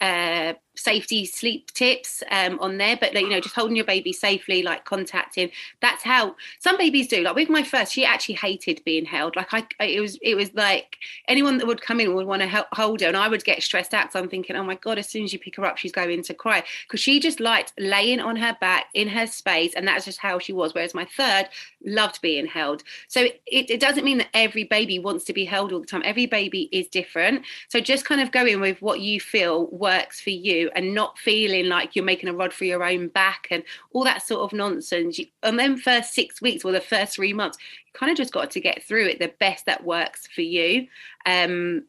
uh, 0.00 0.54
safety 0.74 1.24
sleep 1.26 1.72
tips 1.72 2.22
um, 2.30 2.58
on 2.60 2.78
there 2.78 2.96
but 2.96 3.12
you 3.12 3.28
know 3.28 3.40
just 3.40 3.54
holding 3.54 3.74
your 3.74 3.84
baby 3.84 4.12
safely 4.12 4.62
like 4.62 4.84
contacting 4.84 5.50
that's 5.80 6.04
how 6.04 6.36
some 6.60 6.76
babies 6.76 7.08
do. 7.08 7.22
Like 7.22 7.34
with 7.34 7.48
my 7.48 7.62
first 7.62 7.92
she 7.92 8.04
actually 8.04 8.36
hated 8.36 8.82
being 8.84 9.04
held. 9.04 9.36
Like 9.36 9.52
i 9.52 9.66
it 9.80 10.00
was 10.00 10.18
it 10.22 10.34
was 10.34 10.54
like 10.54 10.96
anyone 11.26 11.58
that 11.58 11.66
would 11.66 11.82
come 11.82 12.00
in 12.00 12.14
would 12.14 12.26
want 12.26 12.42
to 12.42 12.66
hold 12.72 13.00
her 13.00 13.08
and 13.08 13.16
i 13.16 13.28
would 13.28 13.44
get 13.44 13.62
stressed 13.62 13.94
out 13.94 14.12
so 14.12 14.20
i'm 14.20 14.28
thinking 14.28 14.56
oh 14.56 14.62
my 14.62 14.76
god 14.76 14.98
as 14.98 15.08
soon 15.08 15.24
as 15.24 15.32
you 15.32 15.38
pick 15.38 15.56
her 15.56 15.64
up 15.64 15.76
she's 15.78 15.92
going 15.92 16.22
to 16.22 16.34
cry. 16.34 16.62
Because 16.86 17.00
she 17.00 17.20
just 17.20 17.40
liked 17.40 17.72
laying 17.78 18.20
on 18.20 18.36
her 18.36 18.56
back 18.60 18.86
in 18.94 19.08
her 19.08 19.26
space 19.26 19.74
and 19.74 19.86
that's 19.86 20.04
just 20.04 20.18
how 20.18 20.38
she 20.38 20.52
was 20.52 20.74
whereas 20.74 20.94
my 20.94 21.06
third 21.16 21.48
loved 21.84 22.20
being 22.20 22.46
held. 22.46 22.82
So 23.08 23.22
it, 23.22 23.40
it 23.46 23.80
doesn't 23.80 24.04
mean 24.04 24.18
that 24.18 24.28
every 24.34 24.64
baby 24.64 24.98
wants 24.98 25.24
to 25.24 25.32
be 25.32 25.44
held 25.44 25.72
all 25.72 25.80
the 25.80 25.86
time. 25.86 26.02
Every 26.04 26.26
baby 26.26 26.68
is 26.72 26.86
different. 26.88 27.44
So 27.68 27.80
just 27.80 28.04
kind 28.04 28.20
of 28.20 28.32
going 28.32 28.60
with 28.60 28.80
what 28.82 29.00
you 29.00 29.20
feel 29.20 29.66
works 29.88 30.20
for 30.20 30.30
you 30.30 30.70
and 30.74 30.94
not 30.94 31.18
feeling 31.18 31.66
like 31.66 31.96
you're 31.96 32.04
making 32.04 32.28
a 32.28 32.34
rod 32.34 32.52
for 32.52 32.64
your 32.64 32.84
own 32.84 33.08
back 33.08 33.48
and 33.50 33.62
all 33.92 34.04
that 34.04 34.22
sort 34.22 34.42
of 34.42 34.52
nonsense. 34.52 35.18
You, 35.18 35.26
and 35.42 35.58
then 35.58 35.78
first 35.78 36.12
six 36.12 36.42
weeks 36.42 36.64
or 36.64 36.72
the 36.72 36.80
first 36.80 37.14
three 37.14 37.32
months, 37.32 37.56
you 37.86 37.92
kind 37.98 38.10
of 38.10 38.18
just 38.18 38.32
got 38.32 38.50
to 38.50 38.60
get 38.60 38.82
through 38.82 39.06
it 39.06 39.18
the 39.18 39.32
best 39.40 39.64
that 39.66 39.84
works 39.84 40.26
for 40.26 40.42
you. 40.42 40.86
Um, 41.24 41.84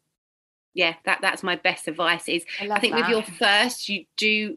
yeah, 0.72 0.94
that 1.04 1.18
that's 1.20 1.42
my 1.42 1.56
best 1.56 1.88
advice. 1.88 2.28
Is 2.28 2.44
I, 2.60 2.70
I 2.70 2.80
think 2.80 2.94
that. 2.94 3.02
with 3.02 3.10
your 3.10 3.22
first, 3.36 3.88
you 3.88 4.06
do 4.16 4.56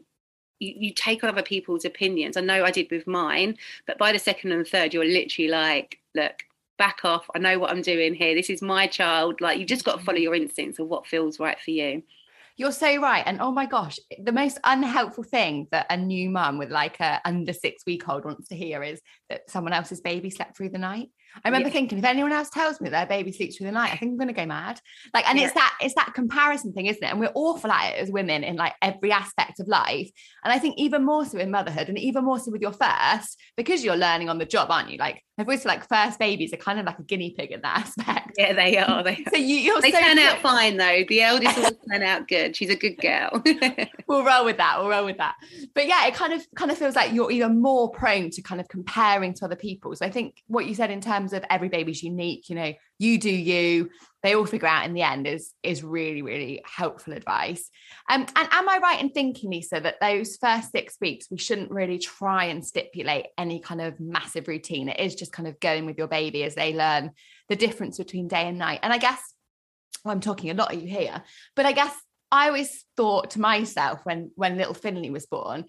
you, 0.60 0.74
you 0.76 0.94
take 0.94 1.22
on 1.22 1.30
other 1.30 1.42
people's 1.42 1.84
opinions. 1.84 2.36
I 2.36 2.40
know 2.40 2.64
I 2.64 2.70
did 2.70 2.90
with 2.90 3.06
mine, 3.06 3.58
but 3.86 3.98
by 3.98 4.12
the 4.12 4.18
second 4.18 4.52
and 4.52 4.66
third, 4.66 4.94
you're 4.94 5.04
literally 5.04 5.50
like, 5.50 5.98
look, 6.14 6.44
back 6.78 7.00
off. 7.04 7.28
I 7.34 7.38
know 7.38 7.58
what 7.58 7.70
I'm 7.70 7.82
doing 7.82 8.14
here. 8.14 8.34
This 8.34 8.50
is 8.50 8.62
my 8.62 8.86
child. 8.86 9.40
Like 9.40 9.58
you 9.58 9.66
just 9.66 9.84
got 9.84 9.98
to 9.98 10.04
follow 10.04 10.18
your 10.18 10.34
instincts 10.34 10.78
of 10.78 10.88
what 10.88 11.06
feels 11.06 11.38
right 11.38 11.60
for 11.60 11.72
you. 11.72 12.02
You're 12.56 12.72
so 12.72 13.00
right. 13.00 13.24
And 13.26 13.40
oh 13.40 13.50
my 13.50 13.66
gosh, 13.66 13.98
the 14.22 14.30
most 14.30 14.58
unhelpful 14.62 15.24
thing 15.24 15.66
that 15.72 15.86
a 15.90 15.96
new 15.96 16.30
mum 16.30 16.56
with 16.56 16.70
like 16.70 17.00
a 17.00 17.20
under 17.24 17.52
six 17.52 17.82
week 17.84 18.08
old 18.08 18.24
wants 18.24 18.48
to 18.48 18.56
hear 18.56 18.82
is 18.84 19.00
someone 19.48 19.72
else's 19.72 20.00
baby 20.00 20.30
slept 20.30 20.56
through 20.56 20.70
the 20.70 20.78
night. 20.78 21.08
I 21.44 21.48
remember 21.48 21.68
yeah. 21.68 21.72
thinking, 21.72 21.98
if 21.98 22.04
anyone 22.04 22.32
else 22.32 22.48
tells 22.50 22.80
me 22.80 22.90
their 22.90 23.06
baby 23.06 23.32
sleeps 23.32 23.56
through 23.56 23.66
the 23.66 23.72
night, 23.72 23.92
I 23.92 23.96
think 23.96 24.12
I'm 24.12 24.18
gonna 24.18 24.32
go 24.32 24.46
mad. 24.46 24.80
Like, 25.12 25.28
and 25.28 25.38
yeah. 25.38 25.46
it's 25.46 25.54
that 25.54 25.76
it's 25.80 25.94
that 25.94 26.12
comparison 26.14 26.72
thing, 26.72 26.86
isn't 26.86 27.02
it? 27.02 27.10
And 27.10 27.18
we're 27.18 27.32
awful 27.34 27.72
at 27.72 27.94
it 27.94 27.98
as 27.98 28.10
women 28.10 28.44
in 28.44 28.56
like 28.56 28.74
every 28.80 29.10
aspect 29.10 29.58
of 29.58 29.66
life. 29.66 30.10
And 30.44 30.52
I 30.52 30.58
think 30.58 30.78
even 30.78 31.04
more 31.04 31.24
so 31.24 31.38
in 31.38 31.50
motherhood, 31.50 31.88
and 31.88 31.98
even 31.98 32.24
more 32.24 32.38
so 32.38 32.50
with 32.52 32.62
your 32.62 32.72
first, 32.72 33.40
because 33.56 33.84
you're 33.84 33.96
learning 33.96 34.28
on 34.28 34.38
the 34.38 34.44
job, 34.44 34.70
aren't 34.70 34.90
you? 34.90 34.98
Like 34.98 35.22
I've 35.36 35.48
always 35.48 35.64
like 35.64 35.88
first 35.88 36.20
babies 36.20 36.52
are 36.52 36.58
kind 36.58 36.78
of 36.78 36.86
like 36.86 36.98
a 37.00 37.02
guinea 37.02 37.34
pig 37.36 37.50
in 37.50 37.60
that 37.62 37.78
aspect. 37.98 38.32
Yeah, 38.38 38.52
they 38.52 38.78
are. 38.78 39.02
They, 39.02 39.24
so 39.32 39.36
you, 39.36 39.80
they 39.80 39.90
so 39.90 40.00
turn 40.00 40.16
good. 40.16 40.26
out 40.26 40.38
fine 40.40 40.76
though. 40.76 41.02
The 41.08 41.22
eldest 41.22 41.56
will 41.56 41.70
turn 41.90 42.02
out 42.02 42.28
good. 42.28 42.54
She's 42.54 42.70
a 42.70 42.76
good 42.76 42.96
girl. 42.98 43.42
we'll 44.06 44.24
roll 44.24 44.44
with 44.44 44.58
that. 44.58 44.78
We'll 44.78 44.88
roll 44.88 45.04
with 45.04 45.18
that. 45.18 45.34
But 45.74 45.88
yeah, 45.88 46.06
it 46.06 46.14
kind 46.14 46.32
of 46.32 46.46
kind 46.54 46.70
of 46.70 46.78
feels 46.78 46.94
like 46.94 47.12
you're 47.12 47.32
even 47.32 47.60
more 47.60 47.90
prone 47.90 48.30
to 48.30 48.42
kind 48.42 48.60
of 48.60 48.68
comparing 48.68 49.23
to 49.32 49.46
other 49.46 49.56
people. 49.56 49.96
So 49.96 50.04
I 50.04 50.10
think 50.10 50.42
what 50.46 50.66
you 50.66 50.74
said 50.74 50.90
in 50.90 51.00
terms 51.00 51.32
of 51.32 51.44
every 51.48 51.70
baby's 51.70 52.02
unique, 52.02 52.50
you 52.50 52.56
know, 52.56 52.74
you 52.98 53.18
do 53.18 53.30
you, 53.30 53.88
they 54.22 54.34
all 54.34 54.44
figure 54.44 54.68
out 54.68 54.84
in 54.84 54.92
the 54.92 55.02
end 55.02 55.26
is 55.26 55.52
is 55.62 55.82
really, 55.82 56.20
really 56.20 56.62
helpful 56.64 57.14
advice. 57.14 57.70
Um, 58.10 58.26
and 58.36 58.48
am 58.50 58.68
I 58.68 58.78
right 58.82 59.00
in 59.00 59.10
thinking, 59.10 59.50
Lisa, 59.50 59.80
that 59.80 60.00
those 60.00 60.36
first 60.36 60.72
six 60.72 60.96
weeks 61.00 61.28
we 61.30 61.38
shouldn't 61.38 61.70
really 61.70 61.98
try 61.98 62.46
and 62.46 62.64
stipulate 62.64 63.26
any 63.38 63.60
kind 63.60 63.80
of 63.80 63.98
massive 63.98 64.46
routine? 64.46 64.90
It 64.90 65.00
is 65.00 65.14
just 65.14 65.32
kind 65.32 65.48
of 65.48 65.58
going 65.60 65.86
with 65.86 65.96
your 65.96 66.08
baby 66.08 66.44
as 66.44 66.54
they 66.54 66.74
learn 66.74 67.12
the 67.48 67.56
difference 67.56 67.96
between 67.96 68.28
day 68.28 68.48
and 68.48 68.58
night. 68.58 68.80
And 68.82 68.92
I 68.92 68.98
guess 68.98 69.22
well, 70.04 70.12
I'm 70.12 70.20
talking 70.20 70.50
a 70.50 70.54
lot 70.54 70.74
of 70.74 70.82
you 70.82 70.88
here, 70.88 71.22
but 71.56 71.64
I 71.64 71.72
guess 71.72 71.94
I 72.30 72.48
always 72.48 72.84
thought 72.96 73.30
to 73.30 73.40
myself 73.40 74.00
when 74.04 74.32
when 74.34 74.56
little 74.56 74.74
Finley 74.74 75.10
was 75.10 75.26
born, 75.26 75.64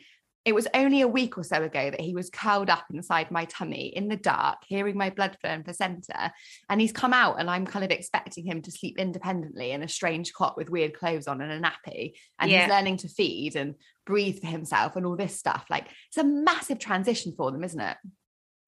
it 0.46 0.54
was 0.54 0.68
only 0.76 1.02
a 1.02 1.08
week 1.08 1.40
or 1.40 1.44
so 1.44 1.64
ago 1.64 1.90
that 1.90 2.00
he 2.00 2.14
was 2.14 2.30
curled 2.30 2.70
up 2.70 2.86
inside 2.94 3.32
my 3.32 3.46
tummy 3.46 3.88
in 3.88 4.08
the 4.08 4.16
dark, 4.16 4.60
hearing 4.68 4.96
my 4.96 5.10
blood 5.10 5.36
flow 5.42 5.50
and 5.50 5.66
placenta. 5.66 6.32
And 6.70 6.80
he's 6.80 6.92
come 6.92 7.14
out, 7.14 7.40
and 7.40 7.50
I'm 7.50 7.66
kind 7.66 7.84
of 7.84 7.90
expecting 7.90 8.46
him 8.46 8.62
to 8.62 8.72
sleep 8.72 9.00
independently 9.00 9.72
in 9.72 9.82
a 9.82 9.88
strange 9.88 10.34
cot 10.34 10.56
with 10.56 10.70
weird 10.70 10.94
clothes 10.94 11.28
on 11.28 11.42
and 11.42 11.52
a 11.52 11.60
nappy. 11.60 12.14
And 12.38 12.52
yeah. 12.52 12.62
he's 12.62 12.70
learning 12.70 12.98
to 12.98 13.10
feed 13.10 13.56
and 13.56 13.74
breathe 14.06 14.40
for 14.40 14.46
himself 14.46 14.96
and 14.96 15.04
all 15.04 15.16
this 15.16 15.36
stuff. 15.36 15.66
Like 15.68 15.88
it's 16.08 16.18
a 16.18 16.24
massive 16.24 16.78
transition 16.78 17.34
for 17.36 17.52
them, 17.52 17.64
isn't 17.64 17.82
it? 17.82 17.98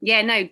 Yeah, 0.01 0.24
no, 0.24 0.50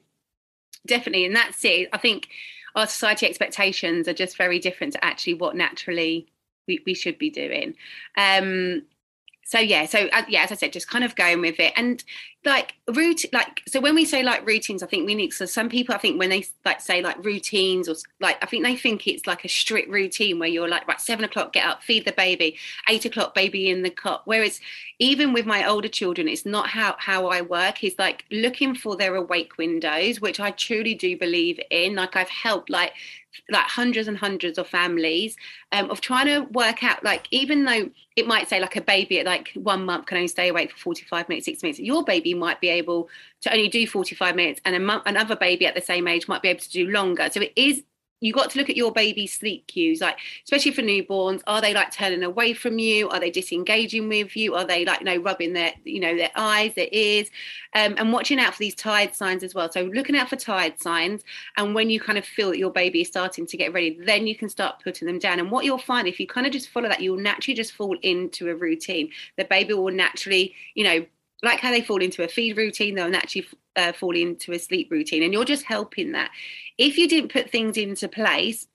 definitely. 0.86 1.26
And 1.26 1.36
that's 1.36 1.66
it. 1.66 1.90
I 1.92 1.98
think 1.98 2.28
our 2.76 2.86
society 2.86 3.26
expectations 3.26 4.08
are 4.08 4.14
just 4.14 4.38
very 4.38 4.60
different 4.60 4.94
to 4.94 5.04
actually 5.04 5.36
what 5.36 5.56
naturally 5.56 6.28
we, 6.68 6.82
we 6.86 6.94
should 6.94 7.18
be 7.18 7.32
doing. 7.32 7.76
Um, 8.16 8.84
so 9.46 9.60
yeah 9.60 9.86
so 9.86 10.08
uh, 10.12 10.24
yeah 10.28 10.44
as 10.44 10.52
i 10.52 10.56
said 10.56 10.74
just 10.74 10.90
kind 10.90 11.04
of 11.04 11.16
going 11.16 11.40
with 11.40 11.60
it. 11.60 11.72
And 11.78 12.04
like 12.46 12.76
route 12.94 13.26
like 13.34 13.62
so 13.68 13.80
when 13.80 13.96
we 13.96 14.06
say 14.06 14.22
like 14.22 14.46
routines 14.46 14.84
i 14.84 14.88
think 14.88 15.06
we 15.06 15.16
need 15.16 15.32
so 15.32 15.46
some 15.46 15.70
people 15.70 15.96
i 15.96 15.98
think 15.98 16.20
when 16.20 16.30
they 16.30 16.46
like 16.64 16.80
say 16.80 17.02
like 17.02 17.24
routines 17.26 17.90
or 17.90 17.96
like 18.22 18.38
i 18.44 18.46
think 18.46 18.64
they 18.64 18.76
think 18.76 19.08
it's 19.08 19.26
like 19.26 19.44
a 19.44 19.50
strict 19.50 19.90
routine 19.90 20.38
where 20.38 20.48
you're 20.48 20.68
like 20.68 20.88
right 20.88 21.02
seven 21.02 21.26
o'clock 21.26 21.52
get 21.54 21.66
up 21.66 21.82
feed 21.82 22.06
the 22.06 22.12
baby 22.12 22.56
eight 22.88 23.06
o'clock 23.06 23.34
baby 23.34 23.70
in 23.70 23.84
the 23.84 23.90
cot. 23.90 24.22
Whereas 24.26 24.60
even 25.00 25.34
with 25.34 25.46
my 25.46 25.68
older 25.68 25.88
children 25.88 26.28
it's 26.28 26.46
not 26.46 26.68
how 26.68 26.96
how 27.00 27.28
i 27.28 27.42
work. 27.42 27.84
Is 27.84 27.96
like 27.98 28.26
looking 28.32 28.76
for 28.76 28.96
their 28.96 29.16
awake 29.16 29.58
windows 29.58 30.22
which 30.22 30.40
i 30.40 30.52
truly 30.52 30.96
do 30.96 31.18
believe 31.18 31.60
in. 31.70 31.96
Like 31.96 32.16
i've 32.16 32.30
helped 32.30 32.70
like 32.70 32.94
like 33.50 33.66
hundreds 33.66 34.08
and 34.08 34.18
hundreds 34.18 34.58
of 34.58 34.66
families 34.68 35.36
um, 35.74 35.90
of 35.90 36.00
trying 36.00 36.26
to 36.26 36.50
work 36.52 36.84
out 36.84 37.04
like 37.04 37.28
even 37.32 37.66
though 37.66 37.90
it 38.16 38.26
might 38.26 38.48
say 38.48 38.62
like 38.62 38.78
a 38.78 38.82
baby 38.82 39.20
at 39.20 39.26
like 39.26 39.52
one 39.56 39.84
month 39.84 40.06
can 40.06 40.16
only 40.16 40.28
stay 40.28 40.48
awake 40.48 40.72
for 40.72 40.78
45 40.78 41.28
minutes 41.28 41.46
60 41.46 41.68
minutes 41.68 41.80
your 41.80 42.02
baby 42.04 42.34
might 42.36 42.62
be 42.62 42.70
able 42.70 43.10
to 43.42 43.52
only 43.52 43.68
do 43.68 43.88
45 43.88 44.36
minutes 44.36 44.62
and 44.66 44.76
a 44.76 44.80
month 44.80 45.04
another 45.06 45.36
baby 45.36 45.66
at 45.66 45.76
the 45.76 45.82
same 45.82 46.08
age 46.08 46.28
might 46.28 46.42
be 46.42 46.50
able 46.50 46.62
to 46.62 46.72
do 46.72 46.88
longer. 46.88 47.30
So 47.32 47.42
it 47.42 47.54
is 47.56 47.84
you 48.22 48.32
got 48.32 48.50
to 48.50 48.58
look 48.58 48.70
at 48.70 48.78
your 48.78 48.92
baby's 48.92 49.34
sleep 49.34 49.68
cues 49.68 50.00
like 50.00 50.18
especially 50.44 50.72
for 50.72 50.82
newborns 50.82 51.42
are 51.48 51.62
they 51.62 51.74
like 51.74 51.92
turning 51.92 52.24
away 52.24 52.54
from 52.54 52.80
you? 52.80 53.10
Are 53.10 53.20
they 53.20 53.30
disengaging 53.30 54.08
with 54.08 54.36
you? 54.36 54.56
Are 54.56 54.66
they 54.66 54.86
like 54.86 55.02
you 55.02 55.06
know 55.06 55.18
rubbing 55.18 55.54
their 55.54 55.74
you 55.84 56.00
know 56.00 56.16
their 56.16 56.32
eyes 56.36 56.74
their 56.76 56.88
ears? 56.92 57.30
Um, 57.74 57.96
and 57.98 58.14
watching 58.14 58.40
out 58.40 58.54
for 58.54 58.60
these 58.60 58.76
tired 58.76 59.14
signs 59.14 59.44
as 59.44 59.54
well. 59.54 59.70
So 59.72 59.84
looking 59.84 60.16
out 60.16 60.30
for 60.30 60.38
tired 60.38 60.82
signs 60.82 61.24
and 61.58 61.76
when 61.76 61.90
you 61.90 62.00
kind 62.00 62.18
of 62.18 62.26
feel 62.26 62.50
that 62.50 62.58
your 62.58 62.72
baby 62.72 63.02
is 63.02 63.08
starting 63.08 63.46
to 63.46 63.58
get 63.58 63.74
ready 63.74 63.98
then 64.00 64.28
you 64.28 64.36
can 64.36 64.50
start 64.50 64.82
putting 64.84 65.08
them 65.08 65.20
down. 65.20 65.40
And 65.40 65.52
what 65.52 65.66
you'll 65.66 65.78
find 65.78 66.08
if 66.08 66.20
you 66.20 66.28
kind 66.28 66.48
of 66.48 66.54
just 66.54 66.70
follow 66.70 66.90
that 66.90 67.02
you'll 67.02 67.18
naturally 67.18 67.56
just 67.56 67.74
fall 67.74 67.98
into 68.02 68.50
a 68.50 68.56
routine. 68.56 69.12
The 69.38 69.46
baby 69.46 69.74
will 69.74 69.92
naturally 69.92 70.56
you 70.74 70.84
know 70.84 71.06
like 71.46 71.60
how 71.60 71.72
they 71.72 71.82
fall 71.82 72.02
into 72.02 72.24
a 72.24 72.28
feed 72.28 72.58
routine, 72.58 72.96
they'll 72.96 73.10
naturally 73.10 73.48
uh, 73.76 73.94
fall 73.94 74.16
into 74.16 74.52
a 74.52 74.60
sleep 74.60 74.92
routine, 74.92 75.24
and 75.24 75.32
you're 75.32 75.46
just 75.46 75.64
helping 75.64 76.12
that. 76.12 76.32
If 76.78 76.98
you 76.98 77.08
didn't 77.08 77.32
put 77.32 77.50
things 77.50 77.78
into 77.78 78.08
place, 78.10 78.68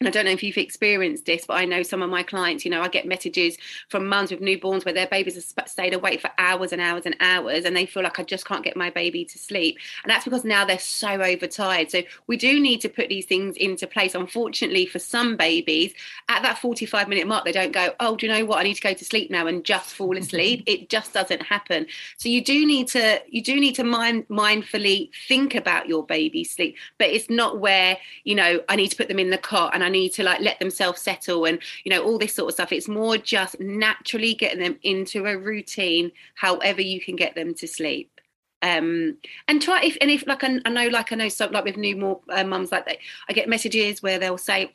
and 0.00 0.08
I 0.08 0.10
don't 0.10 0.26
know 0.26 0.30
if 0.30 0.42
you've 0.42 0.58
experienced 0.58 1.24
this, 1.24 1.46
but 1.46 1.54
I 1.54 1.64
know 1.64 1.82
some 1.82 2.02
of 2.02 2.10
my 2.10 2.22
clients, 2.22 2.64
you 2.64 2.70
know, 2.70 2.82
I 2.82 2.88
get 2.88 3.06
messages 3.06 3.56
from 3.88 4.06
mums 4.06 4.30
with 4.30 4.40
newborns 4.40 4.84
where 4.84 4.92
their 4.92 5.06
babies 5.06 5.34
have 5.34 5.68
stayed 5.68 5.94
awake 5.94 6.20
for 6.20 6.30
hours 6.38 6.72
and 6.72 6.82
hours 6.82 7.06
and 7.06 7.16
hours 7.20 7.64
and 7.64 7.74
they 7.74 7.86
feel 7.86 8.02
like 8.02 8.18
I 8.18 8.22
just 8.22 8.44
can't 8.44 8.62
get 8.62 8.76
my 8.76 8.90
baby 8.90 9.24
to 9.24 9.38
sleep. 9.38 9.78
And 10.02 10.10
that's 10.10 10.24
because 10.24 10.44
now 10.44 10.64
they're 10.64 10.78
so 10.78 11.22
overtired. 11.22 11.90
So 11.90 12.02
we 12.26 12.36
do 12.36 12.60
need 12.60 12.80
to 12.82 12.88
put 12.88 13.08
these 13.08 13.24
things 13.24 13.56
into 13.56 13.86
place. 13.86 14.14
Unfortunately, 14.14 14.84
for 14.86 14.98
some 14.98 15.36
babies, 15.36 15.94
at 16.28 16.42
that 16.42 16.58
45 16.58 17.08
minute 17.08 17.26
mark, 17.26 17.44
they 17.44 17.52
don't 17.52 17.72
go, 17.72 17.94
oh, 18.00 18.16
do 18.16 18.26
you 18.26 18.32
know 18.32 18.44
what? 18.44 18.58
I 18.58 18.64
need 18.64 18.74
to 18.74 18.82
go 18.82 18.92
to 18.92 19.04
sleep 19.04 19.30
now 19.30 19.46
and 19.46 19.64
just 19.64 19.94
fall 19.94 20.16
asleep. 20.16 20.64
it 20.66 20.90
just 20.90 21.14
doesn't 21.14 21.42
happen. 21.42 21.86
So 22.18 22.28
you 22.28 22.44
do 22.44 22.66
need 22.66 22.88
to, 22.88 23.22
you 23.28 23.42
do 23.42 23.58
need 23.58 23.74
to 23.76 23.84
mind, 23.84 24.28
mindfully 24.28 25.10
think 25.26 25.54
about 25.54 25.88
your 25.88 26.04
baby's 26.04 26.50
sleep, 26.50 26.76
but 26.98 27.08
it's 27.08 27.30
not 27.30 27.60
where, 27.60 27.96
you 28.24 28.34
know, 28.34 28.60
I 28.68 28.76
need 28.76 28.88
to 28.88 28.96
put 28.96 29.08
them 29.08 29.18
in 29.18 29.30
the 29.30 29.38
cot 29.38 29.74
and 29.74 29.85
I 29.86 29.88
need 29.88 30.10
to 30.14 30.24
like 30.24 30.40
let 30.40 30.58
themselves 30.58 31.00
settle 31.00 31.44
and 31.44 31.58
you 31.84 31.90
know 31.90 32.02
all 32.02 32.18
this 32.18 32.34
sort 32.34 32.48
of 32.50 32.54
stuff. 32.54 32.72
It's 32.72 32.88
more 32.88 33.16
just 33.16 33.58
naturally 33.60 34.34
getting 34.34 34.60
them 34.60 34.78
into 34.82 35.26
a 35.26 35.38
routine 35.38 36.10
however 36.34 36.82
you 36.82 37.00
can 37.00 37.16
get 37.16 37.34
them 37.34 37.54
to 37.54 37.68
sleep. 37.68 38.10
Um 38.62 39.18
and 39.46 39.62
try 39.62 39.82
if 39.82 39.96
and 40.00 40.10
if 40.10 40.26
like 40.26 40.42
I, 40.42 40.60
I 40.64 40.70
know 40.70 40.88
like 40.88 41.12
I 41.12 41.16
know 41.16 41.28
some 41.28 41.52
like 41.52 41.64
with 41.64 41.76
new 41.76 41.96
more 41.96 42.20
uh, 42.30 42.44
mums 42.44 42.72
like 42.72 42.86
that 42.86 42.98
I 43.28 43.32
get 43.32 43.48
messages 43.48 44.02
where 44.02 44.18
they'll 44.18 44.38
say 44.38 44.72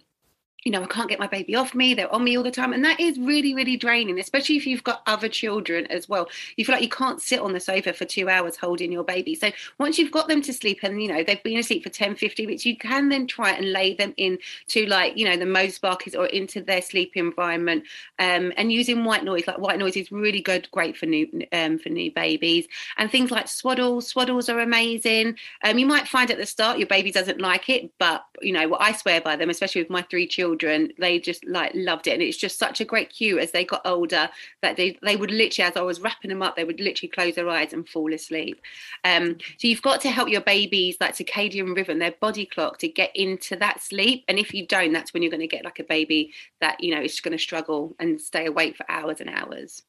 you 0.63 0.71
know, 0.71 0.83
I 0.83 0.85
can't 0.85 1.09
get 1.09 1.19
my 1.19 1.27
baby 1.27 1.55
off 1.55 1.73
me. 1.73 1.95
They're 1.95 2.13
on 2.13 2.23
me 2.23 2.37
all 2.37 2.43
the 2.43 2.51
time. 2.51 2.71
And 2.71 2.85
that 2.85 2.99
is 2.99 3.17
really, 3.17 3.55
really 3.55 3.77
draining, 3.77 4.19
especially 4.19 4.57
if 4.57 4.67
you've 4.67 4.83
got 4.83 5.01
other 5.07 5.27
children 5.27 5.87
as 5.87 6.07
well. 6.07 6.29
You 6.55 6.65
feel 6.65 6.75
like 6.75 6.83
you 6.83 6.89
can't 6.89 7.19
sit 7.19 7.39
on 7.39 7.53
the 7.53 7.59
sofa 7.59 7.93
for 7.93 8.05
two 8.05 8.29
hours 8.29 8.57
holding 8.57 8.91
your 8.91 9.03
baby. 9.03 9.33
So 9.33 9.51
once 9.79 9.97
you've 9.97 10.11
got 10.11 10.27
them 10.27 10.41
to 10.43 10.53
sleep 10.53 10.79
and, 10.83 11.01
you 11.01 11.07
know, 11.07 11.23
they've 11.23 11.41
been 11.41 11.57
asleep 11.57 11.83
for 11.83 11.89
10, 11.89 12.15
15 12.15 12.45
minutes, 12.45 12.65
you 12.65 12.77
can 12.77 13.09
then 13.09 13.25
try 13.25 13.51
and 13.51 13.71
lay 13.71 13.95
them 13.95 14.13
in 14.17 14.37
to 14.67 14.85
like, 14.85 15.17
you 15.17 15.25
know, 15.25 15.35
the 15.35 15.47
Moses 15.47 15.79
baskets 15.79 16.15
or 16.15 16.27
into 16.27 16.61
their 16.61 16.81
sleep 16.83 17.13
environment. 17.15 17.83
Um, 18.19 18.53
and 18.55 18.71
using 18.71 19.03
white 19.03 19.23
noise, 19.23 19.47
like 19.47 19.57
white 19.57 19.79
noise 19.79 19.97
is 19.97 20.11
really 20.11 20.41
good, 20.41 20.69
great 20.69 20.95
for 20.95 21.07
new, 21.07 21.27
um, 21.51 21.79
for 21.79 21.89
new 21.89 22.11
babies. 22.11 22.67
And 22.97 23.09
things 23.09 23.31
like 23.31 23.47
swaddles, 23.47 24.13
swaddles 24.13 24.53
are 24.53 24.59
amazing. 24.59 25.37
Um, 25.63 25.79
you 25.79 25.87
might 25.87 26.07
find 26.07 26.29
at 26.29 26.37
the 26.37 26.45
start 26.45 26.77
your 26.77 26.87
baby 26.87 27.11
doesn't 27.11 27.41
like 27.41 27.67
it, 27.67 27.91
but, 27.97 28.25
you 28.43 28.53
know, 28.53 28.67
what 28.67 28.81
I 28.81 28.91
swear 28.91 29.21
by 29.21 29.35
them, 29.35 29.49
especially 29.49 29.81
with 29.81 29.89
my 29.89 30.03
three 30.03 30.27
children 30.27 30.50
children 30.51 30.91
they 30.99 31.19
just 31.19 31.45
like 31.45 31.71
loved 31.73 32.07
it. 32.07 32.13
And 32.13 32.21
it's 32.21 32.37
just 32.37 32.59
such 32.59 32.81
a 32.81 32.85
great 32.85 33.09
cue 33.09 33.39
as 33.39 33.51
they 33.51 33.65
got 33.65 33.81
older 33.85 34.29
that 34.61 34.75
they 34.75 34.97
they 35.01 35.15
would 35.15 35.31
literally 35.31 35.69
as 35.69 35.77
i 35.77 35.81
was 35.81 36.01
wrapping 36.01 36.29
them 36.29 36.41
up 36.41 36.55
they 36.55 36.63
would 36.63 36.79
literally 36.79 37.09
close 37.09 37.35
their 37.35 37.49
eyes 37.49 37.73
and 37.73 37.87
fall 37.87 38.13
asleep. 38.13 38.61
Um, 39.03 39.37
so 39.57 39.67
you've 39.67 39.81
got 39.81 40.01
to 40.01 40.09
help 40.09 40.29
your 40.29 40.41
babies 40.41 40.97
like 40.99 41.15
circadian 41.15 41.75
rhythm 41.75 41.99
their 41.99 42.15
body 42.19 42.45
clock 42.45 42.77
to 42.79 42.87
get 42.87 43.15
into 43.15 43.55
that 43.57 43.81
sleep. 43.81 44.23
And 44.27 44.37
if 44.39 44.53
you 44.53 44.67
don't 44.67 44.93
that's 44.93 45.13
when 45.13 45.23
you're 45.23 45.31
going 45.31 45.41
to 45.41 45.47
get 45.47 45.65
like 45.65 45.79
a 45.79 45.83
baby 45.83 46.33
that 46.59 46.83
you 46.83 46.93
know 46.93 47.01
is 47.01 47.19
going 47.21 47.37
to 47.37 47.43
struggle 47.43 47.95
and 47.99 48.19
stay 48.19 48.45
awake 48.45 48.75
for 48.75 48.85
hours 48.89 49.21
and 49.21 49.29
hours. 49.29 49.81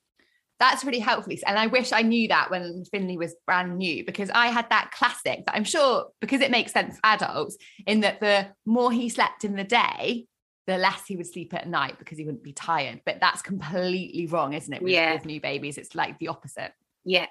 That's 0.62 0.84
really 0.84 1.00
helpful. 1.00 1.34
And 1.44 1.58
I 1.58 1.66
wish 1.66 1.90
I 1.90 2.02
knew 2.02 2.28
that 2.28 2.48
when 2.48 2.84
Finley 2.84 3.16
was 3.16 3.34
brand 3.46 3.78
new 3.78 4.04
because 4.04 4.30
I 4.30 4.46
had 4.46 4.70
that 4.70 4.92
classic 4.92 5.44
that 5.44 5.56
I'm 5.56 5.64
sure 5.64 6.06
because 6.20 6.40
it 6.40 6.52
makes 6.52 6.72
sense 6.72 6.94
for 6.94 7.00
adults 7.02 7.56
in 7.84 8.02
that 8.02 8.20
the 8.20 8.46
more 8.64 8.92
he 8.92 9.08
slept 9.08 9.42
in 9.42 9.56
the 9.56 9.64
day, 9.64 10.26
the 10.66 10.78
less 10.78 11.06
he 11.06 11.16
would 11.16 11.26
sleep 11.26 11.54
at 11.54 11.68
night 11.68 11.98
because 11.98 12.18
he 12.18 12.24
wouldn't 12.24 12.44
be 12.44 12.52
tired. 12.52 13.00
But 13.04 13.18
that's 13.20 13.42
completely 13.42 14.26
wrong, 14.26 14.52
isn't 14.52 14.72
it? 14.72 14.82
With, 14.82 14.92
yeah. 14.92 15.14
with 15.14 15.24
new 15.24 15.40
babies, 15.40 15.78
it's 15.78 15.94
like 15.94 16.18
the 16.18 16.28
opposite. 16.28 16.72
Yeah, 17.04 17.26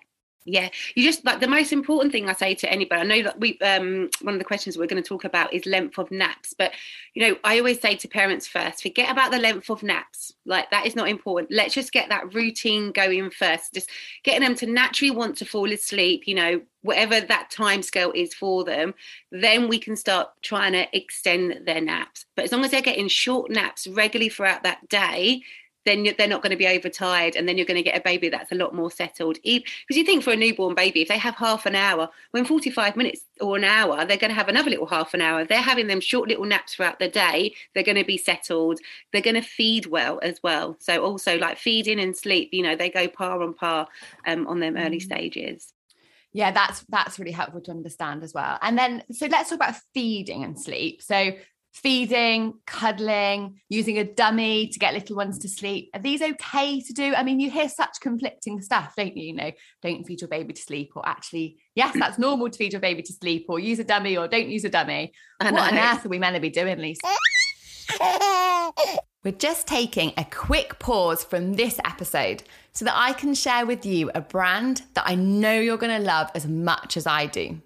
yeah, 0.46 0.70
you 0.96 1.04
just 1.04 1.24
like 1.24 1.40
the 1.40 1.48
most 1.48 1.72
important 1.72 2.12
thing 2.12 2.28
I 2.28 2.34
say 2.34 2.56
to 2.56 2.72
anybody. 2.72 3.02
I 3.02 3.04
know 3.04 3.24
that 3.24 3.40
we 3.40 3.60
um 3.60 4.10
one 4.22 4.34
of 4.34 4.40
the 4.40 4.46
questions 4.46 4.78
we're 4.78 4.88
going 4.88 5.02
to 5.02 5.08
talk 5.08 5.24
about 5.24 5.54
is 5.54 5.66
length 5.66 6.00
of 6.00 6.10
naps, 6.10 6.56
but 6.58 6.72
you 7.14 7.28
know 7.28 7.38
I 7.44 7.60
always 7.60 7.80
say 7.80 7.96
to 7.96 8.08
parents 8.08 8.48
first, 8.48 8.82
forget 8.82 9.12
about 9.12 9.32
the 9.32 9.38
length 9.38 9.70
of 9.70 9.84
naps. 9.84 10.34
Like 10.46 10.72
that 10.72 10.88
is 10.88 10.96
not 10.96 11.10
important. 11.10 11.52
Let's 11.52 11.76
just 11.76 11.92
get 11.92 12.10
that 12.10 12.34
routine 12.34 12.92
going 12.92 13.30
first. 13.30 13.74
Just 13.74 13.90
getting 14.24 14.42
them 14.42 14.56
to 14.56 14.66
naturally 14.66 15.12
want 15.12 15.38
to 15.38 15.46
fall 15.46 15.72
asleep. 15.72 16.28
You 16.28 16.36
know 16.36 16.62
whatever 16.82 17.22
that 17.22 17.52
time 17.52 17.84
scale 17.84 18.12
is 18.16 18.34
for 18.34 18.64
them, 18.64 18.94
then 19.32 19.68
we 19.68 19.78
can 19.78 19.96
start 19.96 20.30
trying 20.42 20.74
to 20.74 20.88
extend 20.98 21.68
their 21.68 21.82
naps. 21.82 22.26
But 22.36 22.46
as 22.46 22.52
long 22.52 22.66
as 22.66 22.72
they're 22.72 22.82
getting 22.82 23.08
short 23.08 23.52
naps 23.52 23.86
regularly 23.86 24.30
throughout 24.30 24.64
that 24.64 24.90
day, 24.90 25.44
then 25.86 26.08
they're 26.18 26.28
not 26.28 26.42
going 26.42 26.52
to 26.52 26.58
be 26.58 26.68
overtired 26.68 27.36
and 27.36 27.48
then 27.48 27.58
you're 27.58 27.66
going 27.66 27.78
to 27.78 27.84
get 27.84 27.98
a 27.98 28.02
baby 28.02 28.30
that's 28.30 28.52
a 28.52 28.56
lot 28.56 28.74
more 28.74 28.92
settled. 28.92 29.38
Because 29.44 29.66
you 29.90 30.04
think 30.04 30.24
for 30.24 30.32
a 30.32 30.36
newborn 30.36 30.76
baby 30.76 31.02
if 31.02 31.08
they 31.08 31.18
have 31.18 31.36
half 31.36 31.66
an 31.66 31.76
hour 31.76 32.10
when 32.32 32.46
45 32.46 32.96
minutes 32.96 33.22
or 33.40 33.58
an 33.58 33.64
hour 33.64 34.06
they're 34.06 34.18
going 34.18 34.30
to 34.30 34.36
have 34.36 34.50
another 34.50 34.70
little 34.70 34.86
half 34.86 35.14
an 35.14 35.22
hour. 35.22 35.44
They're 35.44 35.62
having 35.62 35.88
them 35.88 36.00
short 36.00 36.30
little 36.30 36.46
naps 36.46 36.76
throughout 36.76 37.00
the 37.00 37.10
day 37.10 37.56
they're 37.74 37.84
going 37.84 37.98
to 37.98 38.06
be 38.06 38.18
settled. 38.18 38.80
They're 39.12 39.22
going 39.22 39.36
to 39.36 39.42
feed 39.42 39.88
well 39.88 40.20
as 40.22 40.40
well. 40.44 40.76
So 40.80 41.04
also 41.04 41.38
like 41.38 41.58
feeding 41.58 42.00
and 42.00 42.16
sleep 42.16 42.50
you 42.52 42.64
know 42.64 42.76
they 42.76 42.90
go 42.90 43.08
par 43.08 43.42
on 43.42 43.54
par 43.54 43.88
um, 44.28 44.48
on 44.48 44.60
them 44.60 44.78
early 44.78 45.00
mm. 45.00 45.04
stages. 45.04 45.74
Yeah 46.34 46.52
that's 46.52 46.86
that's 46.90 47.20
really 47.20 47.32
helpful 47.32 47.62
to 47.62 47.72
understand 47.72 48.24
as 48.24 48.34
well. 48.34 48.60
And 48.62 48.78
then 48.78 49.04
so 49.12 49.26
let's 49.28 49.50
talk 49.50 49.58
about 49.58 49.76
feeding 49.94 50.44
and 50.44 50.60
sleep. 50.60 51.02
So 51.02 51.32
feeding, 51.72 52.54
cuddling, 52.66 53.60
using 53.70 53.98
a 53.98 54.04
dummy 54.04 54.68
to 54.68 54.80
get 54.80 54.94
little 54.94 55.16
ones 55.16 55.40
to 55.40 55.50
sleep. 55.50 55.90
Are 55.94 56.02
these 56.02 56.22
okay 56.22 56.82
to 56.82 56.94
do? 56.94 57.14
I 57.16 57.24
mean, 57.24 57.40
you 57.40 57.50
hear 57.50 57.70
such 57.70 58.00
conflicting 58.02 58.62
stuff, 58.62 58.94
don't 58.96 59.16
you? 59.16 59.28
You 59.28 59.36
know, 59.36 59.52
don't 59.82 60.04
feed 60.06 60.22
your 60.22 60.28
baby 60.28 60.54
to 60.54 60.62
sleep, 60.62 60.92
or 60.96 61.08
actually, 61.08 61.58
yes, 61.76 61.96
that's 61.98 62.20
normal 62.20 62.50
to 62.50 62.58
feed 62.58 62.74
your 62.74 62.82
baby 62.82 63.02
to 63.04 63.14
sleep, 63.14 63.46
or 63.50 63.60
use 63.60 63.80
a 63.80 63.84
dummy, 63.84 64.18
or 64.18 64.28
don't 64.28 64.50
use 64.50 64.66
a 64.66 64.70
dummy. 64.70 65.14
What 65.40 65.58
on 65.58 65.78
earth 65.78 66.06
are 66.06 66.10
we 66.10 66.20
meant 66.20 66.36
to 66.36 66.42
be 66.42 66.50
doing, 66.50 66.78
Lisa? 66.78 67.08
We're 69.24 69.32
just 69.32 69.68
taking 69.68 70.14
a 70.18 70.26
quick 70.26 70.80
pause 70.80 71.24
from 71.24 71.54
this 71.54 71.80
episode 71.86 72.44
so 72.74 72.86
that 72.86 72.98
I 72.98 73.14
can 73.14 73.36
share 73.36 73.66
with 73.66 73.86
you 73.86 74.10
a 74.16 74.22
brand 74.22 74.84
that 74.96 75.04
I 75.06 75.16
know 75.16 75.60
you're 75.60 75.78
going 75.78 75.96
to 75.96 76.04
love 76.04 76.32
as 76.34 76.48
much 76.48 76.98
as 76.98 77.06
I 77.06 77.28
do. 77.28 77.62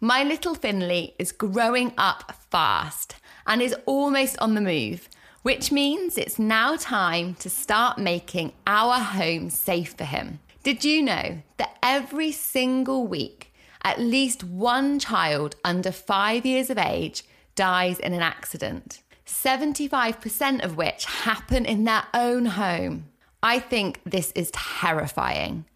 My 0.00 0.22
little 0.24 0.54
Finley 0.54 1.14
is 1.18 1.32
growing 1.32 1.94
up 1.96 2.34
fast 2.50 3.14
and 3.46 3.60
is 3.62 3.74
almost 3.86 4.38
on 4.38 4.54
the 4.54 4.60
move, 4.60 5.08
which 5.42 5.70
means 5.70 6.16
it's 6.16 6.38
now 6.38 6.76
time 6.76 7.34
to 7.34 7.50
start 7.50 7.98
making 7.98 8.52
our 8.66 8.98
home 8.98 9.50
safe 9.50 9.94
for 9.94 10.04
him. 10.04 10.40
Did 10.62 10.84
you 10.84 11.02
know 11.02 11.42
that 11.58 11.76
every 11.82 12.32
single 12.32 13.06
week, 13.06 13.52
at 13.82 14.00
least 14.00 14.42
one 14.42 14.98
child 14.98 15.56
under 15.62 15.92
five 15.92 16.46
years 16.46 16.70
of 16.70 16.78
age 16.78 17.22
dies 17.54 17.98
in 17.98 18.14
an 18.14 18.22
accident? 18.22 19.02
75% 19.26 20.64
of 20.64 20.76
which 20.76 21.04
happen 21.04 21.66
in 21.66 21.84
their 21.84 22.04
own 22.14 22.46
home. 22.46 23.06
I 23.42 23.58
think 23.58 24.00
this 24.04 24.32
is 24.32 24.50
terrifying. 24.52 25.66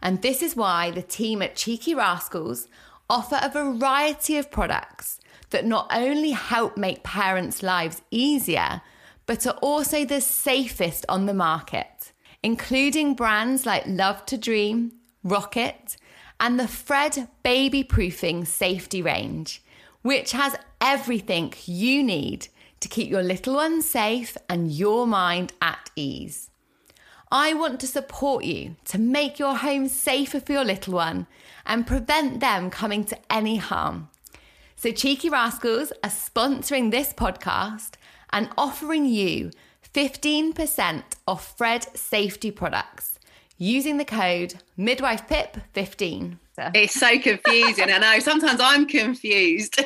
And 0.00 0.22
this 0.22 0.42
is 0.42 0.54
why 0.54 0.92
the 0.92 1.02
team 1.02 1.42
at 1.42 1.56
Cheeky 1.56 1.94
Rascals 1.94 2.68
offer 3.10 3.38
a 3.42 3.50
variety 3.50 4.36
of 4.36 4.50
products 4.50 5.18
that 5.56 5.64
not 5.64 5.90
only 5.90 6.32
help 6.32 6.76
make 6.76 7.02
parents' 7.02 7.62
lives 7.62 8.02
easier, 8.10 8.82
but 9.24 9.46
are 9.46 9.56
also 9.62 10.04
the 10.04 10.20
safest 10.20 11.06
on 11.08 11.24
the 11.24 11.32
market, 11.32 12.12
including 12.42 13.14
brands 13.14 13.64
like 13.64 13.86
Love 13.86 14.26
to 14.26 14.36
Dream, 14.36 14.92
Rockit, 15.24 15.96
and 16.38 16.60
the 16.60 16.68
Fred 16.68 17.28
Baby 17.42 17.82
Proofing 17.82 18.44
Safety 18.44 19.00
Range, 19.00 19.62
which 20.02 20.32
has 20.32 20.56
everything 20.78 21.54
you 21.64 22.02
need 22.02 22.48
to 22.80 22.88
keep 22.88 23.08
your 23.08 23.22
little 23.22 23.54
one 23.54 23.80
safe 23.80 24.36
and 24.50 24.70
your 24.70 25.06
mind 25.06 25.54
at 25.62 25.88
ease. 25.96 26.50
I 27.32 27.54
want 27.54 27.80
to 27.80 27.86
support 27.86 28.44
you 28.44 28.76
to 28.84 28.98
make 28.98 29.38
your 29.38 29.56
home 29.56 29.88
safer 29.88 30.38
for 30.38 30.52
your 30.52 30.66
little 30.66 30.92
one 30.92 31.26
and 31.64 31.86
prevent 31.86 32.40
them 32.40 32.68
coming 32.68 33.04
to 33.06 33.16
any 33.30 33.56
harm. 33.56 34.10
So, 34.78 34.92
Cheeky 34.92 35.30
Rascals 35.30 35.90
are 36.04 36.10
sponsoring 36.10 36.90
this 36.90 37.14
podcast 37.14 37.92
and 38.30 38.50
offering 38.58 39.06
you 39.06 39.50
15% 39.94 41.02
off 41.26 41.56
Fred 41.56 41.86
safety 41.96 42.50
products 42.50 43.18
using 43.56 43.96
the 43.96 44.04
code 44.04 44.56
midwifepip15. 44.78 46.38
It's 46.74 46.92
so 46.92 47.18
confusing. 47.18 47.90
I 47.90 47.96
know 47.96 48.18
sometimes 48.18 48.60
I'm 48.62 48.86
confused. 48.86 49.82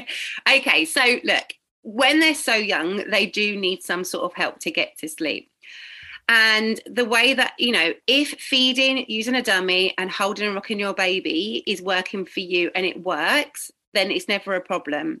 okay, 0.50 0.86
so 0.86 1.02
look, 1.22 1.52
when 1.82 2.20
they're 2.20 2.34
so 2.34 2.54
young, 2.54 3.10
they 3.10 3.26
do 3.26 3.56
need 3.56 3.82
some 3.82 4.04
sort 4.04 4.24
of 4.24 4.34
help 4.34 4.58
to 4.60 4.70
get 4.70 4.96
to 4.98 5.08
sleep. 5.08 5.50
And 6.30 6.80
the 6.86 7.04
way 7.04 7.34
that, 7.34 7.52
you 7.58 7.72
know, 7.72 7.92
if 8.06 8.30
feeding, 8.40 9.04
using 9.06 9.34
a 9.34 9.42
dummy, 9.42 9.92
and 9.98 10.10
holding 10.10 10.46
and 10.46 10.54
rocking 10.54 10.78
your 10.78 10.94
baby 10.94 11.62
is 11.66 11.82
working 11.82 12.24
for 12.24 12.40
you 12.40 12.70
and 12.74 12.86
it 12.86 13.02
works, 13.02 13.70
then 13.94 14.10
it's 14.10 14.28
never 14.28 14.54
a 14.54 14.60
problem. 14.60 15.20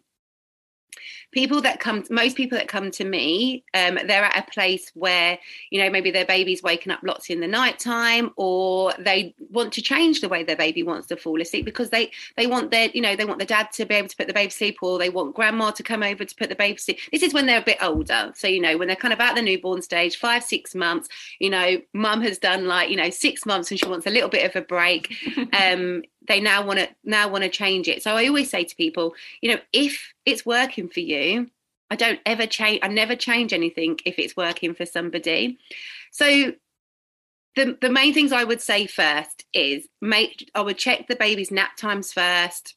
People 1.32 1.60
that 1.62 1.78
come 1.78 2.04
most 2.10 2.36
people 2.36 2.58
that 2.58 2.66
come 2.66 2.90
to 2.90 3.04
me 3.04 3.64
um, 3.74 3.98
they're 4.06 4.24
at 4.24 4.36
a 4.36 4.50
place 4.50 4.90
where 4.94 5.38
you 5.70 5.80
know 5.80 5.88
maybe 5.88 6.10
their 6.10 6.24
baby's 6.24 6.62
waking 6.62 6.90
up 6.90 7.00
lots 7.04 7.30
in 7.30 7.40
the 7.40 7.46
night 7.46 7.78
time 7.78 8.30
or 8.36 8.92
they 8.98 9.34
want 9.50 9.72
to 9.74 9.82
change 9.82 10.20
the 10.20 10.28
way 10.28 10.42
their 10.42 10.56
baby 10.56 10.82
wants 10.82 11.06
to 11.06 11.16
fall 11.16 11.40
asleep 11.40 11.64
because 11.64 11.90
they 11.90 12.10
they 12.36 12.46
want 12.46 12.72
their 12.72 12.90
you 12.92 13.00
know 13.00 13.14
they 13.14 13.24
want 13.24 13.38
the 13.38 13.44
dad 13.44 13.70
to 13.72 13.84
be 13.84 13.94
able 13.94 14.08
to 14.08 14.16
put 14.16 14.26
the 14.26 14.34
baby 14.34 14.50
to 14.50 14.56
sleep 14.56 14.78
or 14.82 14.98
they 14.98 15.08
want 15.08 15.34
grandma 15.34 15.70
to 15.70 15.84
come 15.84 16.02
over 16.02 16.24
to 16.24 16.34
put 16.34 16.48
the 16.48 16.56
baby 16.56 16.76
to 16.76 16.82
sleep. 16.82 16.98
This 17.12 17.22
is 17.22 17.32
when 17.32 17.46
they're 17.46 17.60
a 17.60 17.64
bit 17.64 17.78
older. 17.80 18.32
So 18.34 18.48
you 18.48 18.60
know 18.60 18.76
when 18.76 18.88
they're 18.88 18.96
kind 18.96 19.14
of 19.14 19.20
at 19.20 19.36
the 19.36 19.42
newborn 19.42 19.82
stage 19.82 20.16
five 20.16 20.42
six 20.42 20.74
months 20.74 21.08
you 21.38 21.50
know 21.50 21.80
mum 21.94 22.20
has 22.22 22.38
done 22.38 22.66
like 22.66 22.90
you 22.90 22.96
know 22.96 23.10
six 23.10 23.46
months 23.46 23.70
and 23.70 23.78
she 23.78 23.86
wants 23.86 24.06
a 24.06 24.10
little 24.10 24.28
bit 24.28 24.48
of 24.48 24.60
a 24.60 24.64
break. 24.64 25.14
Um 25.52 26.02
they 26.30 26.40
now 26.40 26.64
want 26.64 26.78
to 26.78 26.88
now 27.02 27.28
want 27.28 27.42
to 27.42 27.50
change 27.50 27.88
it. 27.88 28.02
So 28.02 28.14
i 28.14 28.26
always 28.26 28.48
say 28.48 28.64
to 28.64 28.76
people 28.76 29.14
you 29.40 29.50
know 29.50 29.60
if 29.72 30.12
it's 30.24 30.46
working 30.46 30.88
for 30.88 31.00
you 31.00 31.50
i 31.90 31.96
don't 31.96 32.20
ever 32.24 32.46
change 32.46 32.80
i 32.82 32.88
never 32.88 33.16
change 33.16 33.52
anything 33.52 33.98
if 34.06 34.18
it's 34.18 34.36
working 34.36 34.74
for 34.74 34.86
somebody. 34.86 35.58
So 36.12 36.52
the, 37.56 37.76
the 37.80 37.90
main 37.90 38.14
things 38.14 38.32
i 38.32 38.44
would 38.44 38.62
say 38.62 38.86
first 38.86 39.44
is 39.52 39.88
make 40.00 40.48
i 40.54 40.60
would 40.60 40.78
check 40.78 41.08
the 41.08 41.16
baby's 41.16 41.50
nap 41.50 41.76
times 41.76 42.12
first 42.12 42.76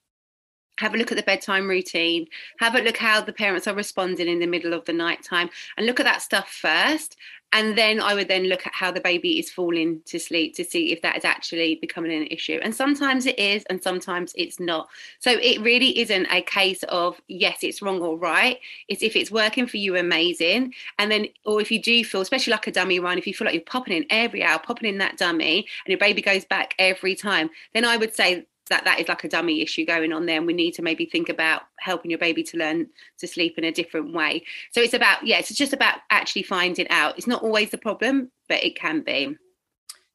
have 0.77 0.93
a 0.93 0.97
look 0.97 1.11
at 1.11 1.17
the 1.17 1.23
bedtime 1.23 1.69
routine 1.69 2.25
have 2.59 2.75
a 2.75 2.81
look 2.81 2.97
how 2.97 3.21
the 3.21 3.33
parents 3.33 3.67
are 3.67 3.75
responding 3.75 4.27
in 4.27 4.39
the 4.39 4.47
middle 4.47 4.73
of 4.73 4.85
the 4.85 4.93
night 4.93 5.23
time 5.23 5.49
and 5.77 5.85
look 5.85 5.99
at 5.99 6.05
that 6.05 6.21
stuff 6.21 6.49
first 6.49 7.15
and 7.53 7.77
then 7.77 8.01
I 8.01 8.15
would 8.15 8.27
then 8.27 8.45
look 8.45 8.65
at 8.65 8.73
how 8.73 8.91
the 8.91 8.99
baby 8.99 9.37
is 9.37 9.51
falling 9.51 10.01
to 10.05 10.19
sleep 10.19 10.55
to 10.55 10.63
see 10.63 10.91
if 10.91 11.03
that 11.03 11.15
is 11.15 11.23
actually 11.23 11.75
becoming 11.75 12.11
an 12.11 12.27
issue. 12.27 12.59
And 12.63 12.73
sometimes 12.73 13.27
it 13.27 13.37
is, 13.37 13.63
and 13.69 13.81
sometimes 13.81 14.33
it's 14.35 14.59
not. 14.59 14.89
So 15.19 15.31
it 15.31 15.61
really 15.61 15.99
isn't 15.99 16.25
a 16.31 16.41
case 16.41 16.81
of 16.89 17.21
yes, 17.27 17.59
it's 17.61 17.81
wrong 17.81 18.01
or 18.01 18.17
right. 18.17 18.57
It's 18.87 19.03
if 19.03 19.15
it's 19.15 19.29
working 19.29 19.67
for 19.67 19.77
you, 19.77 19.95
amazing. 19.95 20.73
And 20.97 21.11
then, 21.11 21.27
or 21.45 21.61
if 21.61 21.71
you 21.71 21.79
do 21.79 22.03
feel, 22.03 22.21
especially 22.21 22.51
like 22.51 22.65
a 22.65 22.71
dummy 22.71 22.99
run, 22.99 23.19
if 23.19 23.27
you 23.27 23.35
feel 23.35 23.45
like 23.45 23.53
you're 23.53 23.63
popping 23.63 23.97
in 23.97 24.05
every 24.09 24.43
hour, 24.43 24.57
popping 24.57 24.89
in 24.89 24.97
that 24.97 25.17
dummy, 25.17 25.67
and 25.85 25.91
your 25.91 25.99
baby 25.99 26.23
goes 26.23 26.45
back 26.45 26.73
every 26.79 27.13
time, 27.13 27.51
then 27.75 27.85
I 27.85 27.97
would 27.97 28.15
say 28.15 28.47
that 28.69 28.85
that 28.85 28.99
is 28.99 29.07
like 29.07 29.23
a 29.23 29.29
dummy 29.29 29.61
issue 29.61 29.85
going 29.85 30.13
on 30.13 30.25
there 30.25 30.37
and 30.37 30.47
we 30.47 30.53
need 30.53 30.73
to 30.73 30.81
maybe 30.81 31.05
think 31.05 31.29
about 31.29 31.63
helping 31.79 32.09
your 32.09 32.17
baby 32.17 32.43
to 32.43 32.57
learn 32.57 32.87
to 33.19 33.27
sleep 33.27 33.57
in 33.57 33.63
a 33.63 33.71
different 33.71 34.13
way. 34.13 34.43
So 34.71 34.81
it's 34.81 34.93
about 34.93 35.25
yeah 35.25 35.39
it's 35.39 35.53
just 35.53 35.73
about 35.73 35.99
actually 36.09 36.43
finding 36.43 36.89
out. 36.89 37.17
It's 37.17 37.27
not 37.27 37.43
always 37.43 37.71
the 37.71 37.77
problem 37.77 38.31
but 38.47 38.63
it 38.63 38.75
can 38.75 39.01
be. 39.01 39.35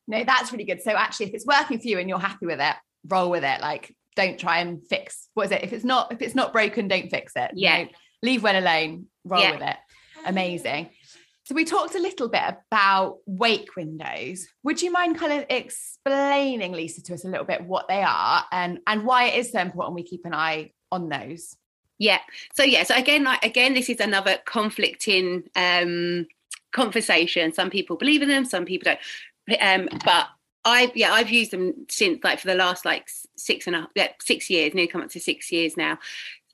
No 0.06 0.24
that's 0.24 0.52
really 0.52 0.64
good. 0.64 0.82
So 0.82 0.92
actually 0.92 1.26
if 1.26 1.34
it's 1.34 1.46
working 1.46 1.78
for 1.78 1.88
you 1.88 1.98
and 1.98 2.08
you're 2.08 2.18
happy 2.18 2.46
with 2.46 2.60
it 2.60 2.76
roll 3.06 3.30
with 3.30 3.44
it. 3.44 3.60
Like 3.60 3.94
don't 4.16 4.38
try 4.38 4.58
and 4.58 4.84
fix 4.86 5.28
what 5.34 5.46
is 5.46 5.52
it? 5.52 5.62
If 5.62 5.72
it's 5.72 5.84
not 5.84 6.12
if 6.12 6.22
it's 6.22 6.34
not 6.34 6.52
broken 6.52 6.88
don't 6.88 7.10
fix 7.10 7.34
it. 7.36 7.50
Yeah. 7.54 7.78
You 7.78 7.84
know, 7.84 7.90
leave 8.22 8.42
well 8.42 8.58
alone 8.58 9.06
roll 9.24 9.42
yeah. 9.42 9.52
with 9.52 9.62
it. 9.62 9.76
Amazing. 10.24 10.90
So 11.48 11.54
we 11.54 11.64
talked 11.64 11.94
a 11.94 11.98
little 11.98 12.28
bit 12.28 12.42
about 12.42 13.20
wake 13.24 13.74
windows. 13.74 14.46
Would 14.64 14.82
you 14.82 14.92
mind 14.92 15.18
kind 15.18 15.32
of 15.32 15.46
explaining, 15.48 16.72
Lisa, 16.72 17.02
to 17.04 17.14
us 17.14 17.24
a 17.24 17.28
little 17.28 17.46
bit 17.46 17.64
what 17.64 17.88
they 17.88 18.02
are 18.02 18.44
and 18.52 18.80
and 18.86 19.06
why 19.06 19.28
it 19.28 19.38
is 19.38 19.52
so 19.52 19.58
important 19.58 19.94
we 19.94 20.02
keep 20.02 20.26
an 20.26 20.34
eye 20.34 20.72
on 20.92 21.08
those? 21.08 21.56
Yeah. 21.96 22.18
So 22.52 22.64
yeah. 22.64 22.82
So 22.82 22.94
again, 22.96 23.24
like 23.24 23.42
again, 23.42 23.72
this 23.72 23.88
is 23.88 23.98
another 23.98 24.36
conflicting 24.44 25.44
um, 25.56 26.26
conversation. 26.72 27.54
Some 27.54 27.70
people 27.70 27.96
believe 27.96 28.20
in 28.20 28.28
them, 28.28 28.44
some 28.44 28.66
people 28.66 28.92
don't. 28.92 29.58
Um, 29.58 29.88
but 30.04 30.26
I 30.66 30.92
yeah, 30.94 31.14
I've 31.14 31.30
used 31.30 31.52
them 31.52 31.86
since 31.88 32.22
like 32.22 32.40
for 32.40 32.48
the 32.48 32.56
last 32.56 32.84
like 32.84 33.08
six 33.38 33.66
and 33.66 33.74
a 33.74 33.88
yeah, 33.94 34.08
six 34.20 34.50
years, 34.50 34.74
nearly 34.74 34.88
come 34.88 35.00
up 35.00 35.08
to 35.12 35.20
six 35.20 35.50
years 35.50 35.78
now. 35.78 35.98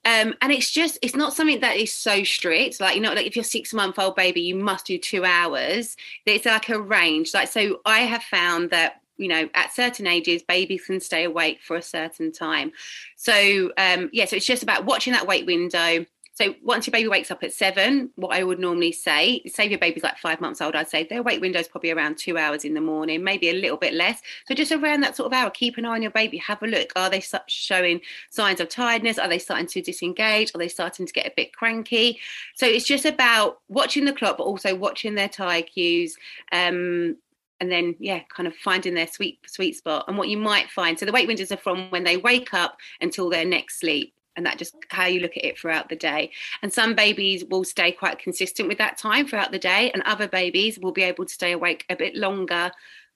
Um, 0.05 0.35
and 0.41 0.53
it's 0.53 0.71
just 0.71 0.99
it's 1.03 1.17
not 1.17 1.33
something 1.33 1.61
that 1.61 1.77
is 1.77 1.95
so 1.95 2.25
strict. 2.25 2.81
Like 2.81 2.95
you 2.95 3.01
know 3.01 3.13
like 3.13 3.27
if 3.27 3.37
you're 3.37 3.45
six 3.45 3.73
month 3.73 3.99
old 3.99 4.17
baby 4.17 4.43
you 4.43 4.55
must 4.55 4.87
do 4.87 4.99
two 4.99 5.25
hours. 5.25 5.97
It's 6.27 6.47
like 6.47 6.69
a 6.69 6.81
range. 6.81 7.33
Like 7.35 7.49
so 7.49 7.81
i 7.87 8.01
have 8.01 8.23
found 8.23 8.71
that 8.71 9.01
you 9.17 9.29
know 9.29 9.49
at 9.55 9.73
certain 9.73 10.07
ages 10.07 10.43
babies 10.43 10.85
can 10.87 11.01
stay 11.01 11.25
awake 11.25 11.61
for 11.63 11.77
a 11.77 11.83
certain 11.83 12.33
time. 12.33 12.73
So 13.17 13.73
um 13.79 14.11
yeah 14.13 14.27
so 14.27 14.37
it's 14.37 14.47
just 14.47 14.63
about 14.63 14.85
watching 14.85 15.13
that 15.15 15.27
wake 15.27 15.47
window 15.47 16.05
so 16.35 16.53
once 16.63 16.87
your 16.87 16.93
baby 16.93 17.09
wakes 17.09 17.31
up 17.31 17.45
at 17.45 17.53
seven, 17.53 18.11
what 18.17 18.35
I 18.35 18.43
would 18.43 18.59
normally 18.59 18.91
say, 18.91 19.41
say 19.47 19.69
your 19.69 19.79
baby's 19.79 20.03
like 20.03 20.19
five 20.19 20.41
months 20.41 20.61
old, 20.61 20.75
I'd 20.75 20.89
say 20.89 21.05
their 21.05 21.23
wake 21.23 21.41
window 21.41 21.61
is 21.61 21.69
probably 21.69 21.93
around 21.93 22.19
two 22.19 22.37
hours 22.37 22.65
in 22.65 22.75
the 22.75 22.81
morning, 22.81 23.23
maybe 23.23 23.51
a 23.51 23.55
little 23.55 23.77
bit 23.77 23.95
less. 23.95 24.21
So 24.49 24.55
just 24.55 24.73
around 24.73 25.03
that 25.03 25.15
sort 25.15 25.29
of 25.29 25.33
hour, 25.33 25.49
keep 25.51 25.79
an 25.79 25.85
eye 25.85 25.95
on 25.95 26.03
your 26.03 26.11
baby, 26.11 26.39
have 26.39 26.61
a 26.65 26.67
look. 26.67 26.91
Are 26.97 27.09
they 27.09 27.23
showing 27.47 28.01
signs 28.31 28.59
of 28.59 28.69
tiredness? 28.69 29.17
Are 29.17 29.29
they 29.29 29.39
starting 29.39 29.69
to 29.69 29.81
disengage? 29.81 30.51
Are 30.55 30.59
they 30.59 30.69
starting 30.69 31.07
to 31.07 31.13
get 31.13 31.27
a 31.27 31.33
bit 31.37 31.53
cranky? 31.53 32.19
So 32.57 32.67
it's 32.67 32.85
just 32.85 33.05
about 33.05 33.61
watching 33.69 34.05
the 34.05 34.13
clock, 34.13 34.39
but 34.39 34.45
also 34.45 34.75
watching 34.75 35.15
their 35.15 35.29
tired 35.29 35.67
cues. 35.73 36.17
Um, 36.51 37.17
and 37.61 37.71
then 37.71 37.95
yeah 38.01 38.21
kind 38.35 38.49
of 38.49 38.55
finding 38.57 38.95
their 38.95 39.07
sweet 39.07 39.39
sweet 39.47 39.77
spot 39.77 40.05
and 40.09 40.19
what 40.19 40.29
you 40.29 40.37
might 40.37 40.69
find 40.69 40.99
so 40.99 41.07
the 41.07 41.13
wake 41.13 41.29
windows 41.29 41.53
are 41.53 41.57
from 41.57 41.89
when 41.91 42.03
they 42.03 42.17
wake 42.17 42.53
up 42.53 42.77
until 43.01 43.31
their 43.31 43.45
next 43.45 43.79
sleep 43.79 44.13
and 44.37 44.47
that 44.47 44.59
just 44.59 44.77
how 44.89 45.07
you 45.07 45.21
look 45.21 45.37
at 45.37 45.45
it 45.45 45.59
throughout 45.59 45.89
the 45.89 45.97
day. 45.97 46.31
And 46.63 46.73
some 46.73 46.95
babies 46.95 47.45
will 47.45 47.65
stay 47.65 47.93
quite 47.93 48.19
consistent 48.19 48.69
with 48.69 48.79
that 48.79 48.99
time 48.99 49.27
throughout 49.27 49.53
the 49.53 49.59
day 49.59 49.91
and 49.93 50.03
other 50.03 50.29
babies 50.29 50.79
will 50.79 50.93
be 50.93 51.03
able 51.03 51.25
to 51.25 51.33
stay 51.33 51.53
awake 51.53 51.85
a 51.89 51.97
bit 51.97 52.17
longer 52.17 52.71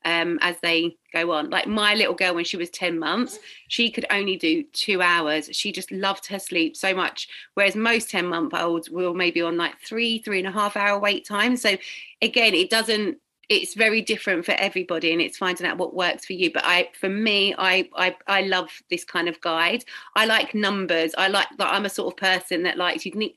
um, 0.04 0.38
as 0.40 0.56
they 0.62 0.96
go 1.12 1.32
on. 1.32 1.50
Like 1.50 1.66
my 1.66 1.94
little 1.94 2.14
girl 2.14 2.34
when 2.34 2.44
she 2.44 2.56
was 2.56 2.70
10 2.70 2.98
months 2.98 3.38
she 3.66 3.90
could 3.90 4.06
only 4.10 4.36
do 4.36 4.62
two 4.72 5.02
hours. 5.02 5.48
She 5.52 5.72
just 5.72 5.90
loved 5.90 6.26
her 6.26 6.38
sleep 6.38 6.76
so 6.76 6.94
much. 6.94 7.28
Whereas 7.54 7.74
most 7.74 8.10
10 8.10 8.26
month 8.26 8.54
olds 8.54 8.90
will 8.90 9.14
maybe 9.14 9.42
on 9.42 9.56
like 9.56 9.78
three 9.80 10.20
three 10.20 10.38
and 10.38 10.48
a 10.48 10.52
half 10.52 10.76
hour 10.76 10.98
wait 10.98 11.26
time. 11.26 11.56
So 11.56 11.76
again 12.22 12.54
it 12.54 12.70
doesn't 12.70 13.18
it's 13.48 13.74
very 13.74 14.02
different 14.02 14.44
for 14.44 14.52
everybody 14.52 15.12
and 15.12 15.22
it's 15.22 15.38
finding 15.38 15.66
out 15.66 15.78
what 15.78 15.94
works 15.94 16.26
for 16.26 16.34
you. 16.34 16.52
But 16.52 16.64
i 16.64 16.90
for 16.98 17.08
me 17.08 17.54
i 17.56 17.88
i, 17.94 18.16
I 18.26 18.42
love 18.42 18.70
this 18.90 19.04
kind 19.04 19.28
of 19.28 19.40
guide. 19.40 19.84
I 20.14 20.26
like 20.26 20.54
numbers. 20.54 21.14
I 21.16 21.28
like 21.28 21.48
that 21.58 21.72
i'm 21.72 21.86
a 21.86 21.90
sort 21.90 22.12
of 22.12 22.18
person 22.18 22.62
that 22.64 22.76
likes 22.76 23.06
you 23.06 23.12
need 23.12 23.34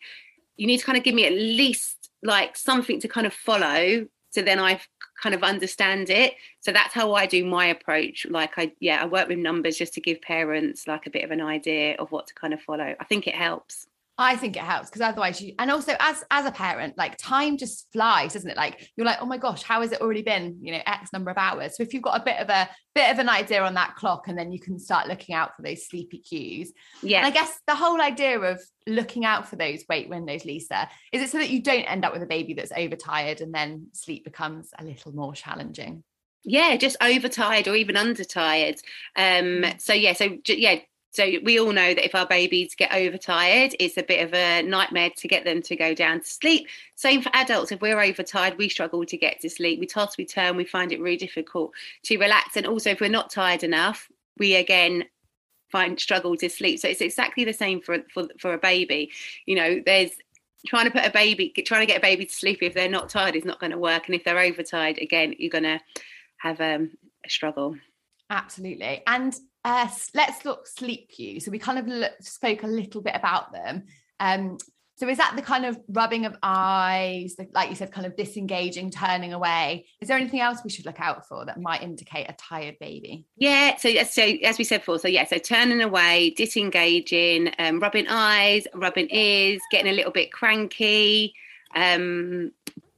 you 0.57 0.67
need 0.67 0.77
to 0.77 0.85
kind 0.85 0.97
of 0.97 1.03
give 1.03 1.15
me 1.15 1.25
at 1.25 1.33
least 1.33 2.09
like 2.23 2.55
something 2.55 2.99
to 2.99 3.07
kind 3.07 3.25
of 3.25 3.33
follow 3.33 4.05
so 4.29 4.41
then 4.41 4.59
i 4.59 4.79
kind 5.21 5.35
of 5.35 5.43
understand 5.43 6.09
it. 6.09 6.33
So 6.61 6.71
that's 6.71 6.93
how 6.93 7.13
i 7.13 7.25
do 7.25 7.45
my 7.45 7.67
approach. 7.67 8.25
Like 8.29 8.53
i 8.57 8.71
yeah 8.79 9.01
i 9.01 9.05
work 9.05 9.27
with 9.27 9.37
numbers 9.37 9.77
just 9.77 9.93
to 9.93 10.01
give 10.01 10.21
parents 10.21 10.87
like 10.87 11.07
a 11.07 11.09
bit 11.09 11.23
of 11.23 11.31
an 11.31 11.41
idea 11.41 11.95
of 11.95 12.11
what 12.11 12.27
to 12.27 12.33
kind 12.33 12.53
of 12.53 12.61
follow. 12.61 12.95
I 12.99 13.03
think 13.05 13.27
it 13.27 13.35
helps 13.35 13.87
I 14.21 14.35
think 14.35 14.55
it 14.55 14.63
helps 14.63 14.89
because 14.89 15.01
otherwise 15.01 15.41
you 15.41 15.53
and 15.57 15.71
also 15.71 15.95
as 15.99 16.23
as 16.29 16.45
a 16.45 16.51
parent, 16.51 16.97
like 16.97 17.17
time 17.17 17.57
just 17.57 17.91
flies, 17.91 18.33
doesn't 18.33 18.49
it? 18.49 18.57
Like 18.57 18.89
you're 18.95 19.05
like, 19.05 19.17
oh 19.21 19.25
my 19.25 19.37
gosh, 19.37 19.63
how 19.63 19.81
has 19.81 19.91
it 19.91 20.01
already 20.01 20.21
been, 20.21 20.57
you 20.61 20.71
know, 20.71 20.81
X 20.85 21.11
number 21.13 21.31
of 21.31 21.37
hours? 21.37 21.75
So 21.75 21.83
if 21.83 21.93
you've 21.93 22.03
got 22.03 22.19
a 22.19 22.23
bit 22.23 22.37
of 22.37 22.49
a 22.49 22.69
bit 22.93 23.11
of 23.11 23.19
an 23.19 23.29
idea 23.29 23.63
on 23.63 23.73
that 23.75 23.95
clock, 23.95 24.27
and 24.27 24.37
then 24.37 24.51
you 24.51 24.59
can 24.59 24.79
start 24.79 25.07
looking 25.07 25.35
out 25.35 25.55
for 25.55 25.61
those 25.61 25.87
sleepy 25.87 26.19
cues. 26.19 26.71
Yeah. 27.01 27.19
And 27.19 27.27
I 27.27 27.31
guess 27.31 27.59
the 27.67 27.75
whole 27.75 28.01
idea 28.01 28.39
of 28.39 28.61
looking 28.87 29.25
out 29.25 29.47
for 29.47 29.55
those 29.55 29.83
wake 29.89 30.09
windows, 30.09 30.45
Lisa, 30.45 30.89
is 31.11 31.21
it 31.21 31.29
so 31.29 31.37
that 31.37 31.49
you 31.49 31.61
don't 31.61 31.83
end 31.83 32.05
up 32.05 32.13
with 32.13 32.23
a 32.23 32.27
baby 32.27 32.53
that's 32.53 32.71
overtired 32.75 33.41
and 33.41 33.53
then 33.53 33.87
sleep 33.93 34.23
becomes 34.23 34.69
a 34.77 34.83
little 34.83 35.13
more 35.13 35.33
challenging? 35.33 36.03
yeah 36.43 36.75
just 36.75 36.97
overtired 37.01 37.67
or 37.67 37.75
even 37.75 37.95
undertired 37.95 38.79
um 39.15 39.61
mm. 39.61 39.81
so 39.81 39.93
yeah 39.93 40.13
so 40.13 40.37
yeah 40.47 40.79
so 41.11 41.29
we 41.43 41.59
all 41.59 41.73
know 41.73 41.93
that 41.93 42.05
if 42.05 42.15
our 42.15 42.25
babies 42.25 42.73
get 42.73 42.93
overtired, 42.93 43.75
it's 43.79 43.97
a 43.97 44.03
bit 44.03 44.25
of 44.25 44.33
a 44.33 44.61
nightmare 44.61 45.09
to 45.17 45.27
get 45.27 45.43
them 45.43 45.61
to 45.63 45.75
go 45.75 45.93
down 45.93 46.21
to 46.21 46.25
sleep. 46.25 46.67
Same 46.95 47.21
for 47.21 47.29
adults. 47.33 47.73
If 47.73 47.81
we're 47.81 48.01
overtired, 48.01 48.57
we 48.57 48.69
struggle 48.69 49.05
to 49.05 49.17
get 49.17 49.41
to 49.41 49.49
sleep. 49.49 49.81
We 49.81 49.87
toss, 49.87 50.17
we 50.17 50.25
turn, 50.25 50.55
we 50.55 50.63
find 50.63 50.93
it 50.93 51.01
really 51.01 51.17
difficult 51.17 51.73
to 52.03 52.17
relax. 52.17 52.55
And 52.55 52.65
also, 52.65 52.91
if 52.91 53.01
we're 53.01 53.09
not 53.09 53.29
tired 53.29 53.63
enough, 53.63 54.09
we 54.37 54.55
again 54.55 55.03
find 55.69 55.99
struggle 55.99 56.37
to 56.37 56.49
sleep. 56.49 56.79
So 56.79 56.87
it's 56.87 57.01
exactly 57.01 57.43
the 57.43 57.53
same 57.53 57.81
for 57.81 57.97
for 58.13 58.27
for 58.39 58.53
a 58.53 58.57
baby. 58.57 59.11
You 59.45 59.55
know, 59.55 59.81
there's 59.85 60.11
trying 60.65 60.85
to 60.85 60.91
put 60.91 61.05
a 61.05 61.11
baby, 61.11 61.49
trying 61.65 61.81
to 61.81 61.91
get 61.91 61.97
a 61.97 62.01
baby 62.01 62.25
to 62.25 62.33
sleep 62.33 62.59
if 62.61 62.73
they're 62.73 62.89
not 62.89 63.09
tired 63.09 63.35
is 63.35 63.45
not 63.45 63.59
going 63.59 63.71
to 63.71 63.77
work. 63.77 64.05
And 64.05 64.15
if 64.15 64.23
they're 64.23 64.39
overtired, 64.39 64.97
again, 64.99 65.35
you're 65.37 65.49
going 65.49 65.63
to 65.63 65.81
have 66.37 66.61
um, 66.61 66.91
a 67.25 67.29
struggle. 67.29 67.75
Absolutely. 68.29 69.03
And 69.07 69.35
uh, 69.63 69.87
let's 70.13 70.45
look 70.45 70.67
sleep 70.67 71.09
cues. 71.09 71.45
So 71.45 71.51
we 71.51 71.59
kind 71.59 71.79
of 71.79 71.87
look, 71.87 72.13
spoke 72.21 72.63
a 72.63 72.67
little 72.67 73.01
bit 73.01 73.15
about 73.15 73.51
them. 73.51 73.85
Um, 74.19 74.57
so 75.01 75.09
is 75.09 75.17
that 75.17 75.33
the 75.35 75.41
kind 75.41 75.65
of 75.65 75.79
rubbing 75.87 76.25
of 76.25 76.35
eyes, 76.43 77.35
like 77.53 77.69
you 77.69 77.75
said, 77.75 77.91
kind 77.91 78.05
of 78.05 78.15
disengaging, 78.15 78.91
turning 78.91 79.33
away? 79.33 79.87
Is 79.99 80.07
there 80.07 80.17
anything 80.17 80.41
else 80.41 80.59
we 80.63 80.69
should 80.69 80.85
look 80.85 80.99
out 80.99 81.27
for 81.27 81.43
that 81.45 81.59
might 81.59 81.81
indicate 81.81 82.29
a 82.29 82.33
tired 82.33 82.77
baby? 82.79 83.25
Yeah. 83.35 83.77
So, 83.77 83.91
so 84.03 84.21
as 84.21 84.59
we 84.59 84.63
said 84.63 84.81
before, 84.81 84.99
so 84.99 85.07
yeah, 85.07 85.25
so 85.25 85.39
turning 85.39 85.81
away, 85.81 86.35
disengaging, 86.37 87.51
um, 87.57 87.79
rubbing 87.79 88.07
eyes, 88.09 88.67
rubbing 88.75 89.07
ears, 89.09 89.59
getting 89.71 89.91
a 89.91 89.95
little 89.95 90.11
bit 90.11 90.31
cranky. 90.31 91.33
Um, 91.73 92.51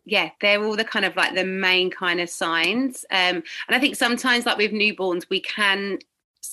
yeah, 0.04 0.32
they're 0.42 0.62
all 0.62 0.76
the 0.76 0.84
kind 0.84 1.06
of 1.06 1.16
like 1.16 1.36
the 1.36 1.46
main 1.46 1.90
kind 1.90 2.20
of 2.20 2.30
signs. 2.30 3.06
Um, 3.12 3.38
and 3.38 3.44
I 3.70 3.80
think 3.80 3.96
sometimes, 3.96 4.46
like 4.46 4.58
with 4.58 4.72
newborns, 4.72 5.30
we 5.30 5.40
can 5.40 6.00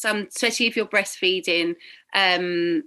some 0.01 0.27
especially 0.35 0.67
if 0.67 0.77
you're 0.77 0.87
breastfeeding 0.87 1.75
um, 2.15 2.83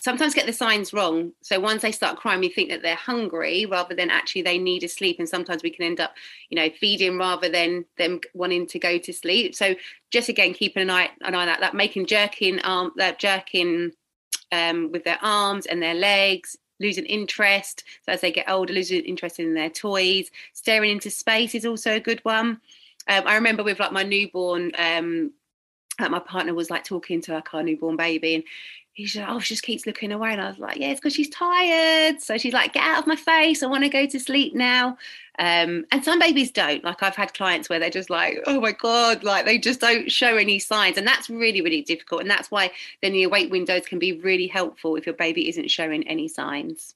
sometimes 0.00 0.32
get 0.32 0.46
the 0.46 0.52
signs 0.52 0.92
wrong. 0.92 1.32
So 1.42 1.58
once 1.58 1.82
they 1.82 1.92
start 1.92 2.18
crying 2.18 2.40
we 2.40 2.48
think 2.48 2.70
that 2.70 2.82
they're 2.82 2.94
hungry 2.94 3.66
rather 3.66 3.94
than 3.94 4.10
actually 4.10 4.42
they 4.42 4.56
need 4.56 4.84
a 4.84 4.88
sleep. 4.88 5.18
And 5.18 5.28
sometimes 5.28 5.62
we 5.62 5.70
can 5.70 5.84
end 5.84 6.00
up 6.00 6.14
you 6.50 6.56
know 6.56 6.70
feeding 6.80 7.18
rather 7.18 7.48
than 7.48 7.84
them 7.98 8.20
wanting 8.34 8.66
to 8.68 8.78
go 8.78 8.98
to 8.98 9.12
sleep. 9.12 9.54
So 9.54 9.74
just 10.10 10.28
again 10.28 10.54
keeping 10.54 10.82
an 10.82 10.90
eye 10.90 11.10
an 11.22 11.34
eye 11.34 11.40
on 11.40 11.46
that, 11.46 11.60
that 11.60 11.74
making 11.74 12.06
jerking 12.06 12.60
arm 12.60 12.92
that 12.96 13.18
jerking 13.18 13.92
um, 14.50 14.90
with 14.92 15.04
their 15.04 15.18
arms 15.20 15.66
and 15.66 15.82
their 15.82 15.94
legs 15.94 16.56
losing 16.80 17.06
interest. 17.06 17.84
So 18.06 18.12
as 18.12 18.20
they 18.20 18.32
get 18.32 18.48
older 18.48 18.72
losing 18.72 19.04
interest 19.04 19.40
in 19.40 19.54
their 19.54 19.70
toys. 19.70 20.30
Staring 20.52 20.92
into 20.92 21.10
space 21.10 21.54
is 21.54 21.66
also 21.66 21.96
a 21.96 22.00
good 22.00 22.20
one. 22.24 22.60
Um, 23.08 23.22
I 23.26 23.34
remember 23.34 23.64
with 23.64 23.80
like 23.80 23.92
my 23.92 24.02
newborn 24.02 24.72
um, 24.78 25.32
like 25.98 26.10
my 26.10 26.18
partner 26.18 26.54
was 26.54 26.70
like 26.70 26.84
talking 26.84 27.20
to 27.22 27.34
like 27.34 27.52
our 27.54 27.62
newborn 27.62 27.96
baby 27.96 28.36
and 28.36 28.44
he's 28.98 29.14
like, 29.14 29.28
oh, 29.28 29.38
she 29.38 29.54
just 29.54 29.62
keeps 29.62 29.86
looking 29.86 30.10
away. 30.10 30.32
And 30.32 30.40
I 30.40 30.48
was 30.48 30.58
like, 30.58 30.76
yeah, 30.76 30.88
it's 30.88 31.00
because 31.00 31.14
she's 31.14 31.28
tired. 31.28 32.20
So 32.20 32.36
she's 32.36 32.52
like, 32.52 32.72
get 32.72 32.82
out 32.82 32.98
of 32.98 33.06
my 33.06 33.14
face. 33.14 33.62
I 33.62 33.66
want 33.66 33.84
to 33.84 33.88
go 33.88 34.06
to 34.06 34.18
sleep 34.18 34.54
now. 34.54 34.98
Um, 35.38 35.86
and 35.92 36.04
some 36.04 36.18
babies 36.18 36.50
don't. 36.50 36.82
Like 36.82 37.00
I've 37.02 37.14
had 37.14 37.32
clients 37.32 37.68
where 37.68 37.78
they're 37.78 37.90
just 37.90 38.10
like, 38.10 38.40
oh 38.46 38.60
my 38.60 38.72
God, 38.72 39.22
like 39.22 39.44
they 39.44 39.56
just 39.56 39.80
don't 39.80 40.10
show 40.10 40.36
any 40.36 40.58
signs. 40.58 40.98
And 40.98 41.06
that's 41.06 41.30
really, 41.30 41.60
really 41.60 41.82
difficult. 41.82 42.22
And 42.22 42.30
that's 42.30 42.50
why 42.50 42.72
then 43.00 43.12
the 43.12 43.22
awake 43.22 43.52
windows 43.52 43.86
can 43.86 44.00
be 44.00 44.14
really 44.14 44.48
helpful 44.48 44.96
if 44.96 45.06
your 45.06 45.14
baby 45.14 45.48
isn't 45.48 45.70
showing 45.70 46.06
any 46.08 46.26
signs 46.26 46.94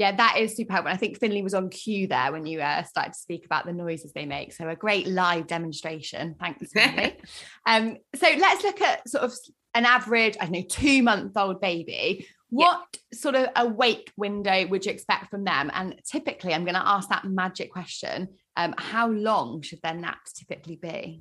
yeah, 0.00 0.12
that 0.12 0.38
is 0.38 0.56
super 0.56 0.72
helpful. 0.72 0.90
I 0.90 0.96
think 0.96 1.18
Finley 1.18 1.42
was 1.42 1.52
on 1.52 1.68
cue 1.68 2.06
there 2.06 2.32
when 2.32 2.46
you 2.46 2.62
uh, 2.62 2.84
started 2.84 3.12
to 3.12 3.18
speak 3.18 3.44
about 3.44 3.66
the 3.66 3.74
noises 3.74 4.14
they 4.14 4.24
make. 4.24 4.54
So 4.54 4.66
a 4.66 4.74
great 4.74 5.06
live 5.06 5.46
demonstration. 5.46 6.36
Thanks, 6.40 6.72
Finley. 6.72 7.18
um, 7.66 7.98
so 8.14 8.26
let's 8.38 8.64
look 8.64 8.80
at 8.80 9.06
sort 9.06 9.24
of 9.24 9.34
an 9.74 9.84
average, 9.84 10.38
I 10.40 10.44
don't 10.44 10.52
know, 10.52 10.62
two 10.62 11.02
month 11.02 11.36
old 11.36 11.60
baby. 11.60 12.26
What 12.48 12.82
sort 13.12 13.34
of 13.34 13.48
awake 13.54 14.10
window 14.16 14.66
would 14.68 14.86
you 14.86 14.92
expect 14.92 15.28
from 15.28 15.44
them? 15.44 15.70
And 15.74 16.00
typically, 16.10 16.54
I'm 16.54 16.64
going 16.64 16.76
to 16.76 16.88
ask 16.88 17.10
that 17.10 17.26
magic 17.26 17.70
question: 17.70 18.28
um, 18.56 18.74
How 18.78 19.06
long 19.06 19.60
should 19.60 19.82
their 19.82 19.92
naps 19.92 20.32
typically 20.32 20.76
be? 20.76 21.20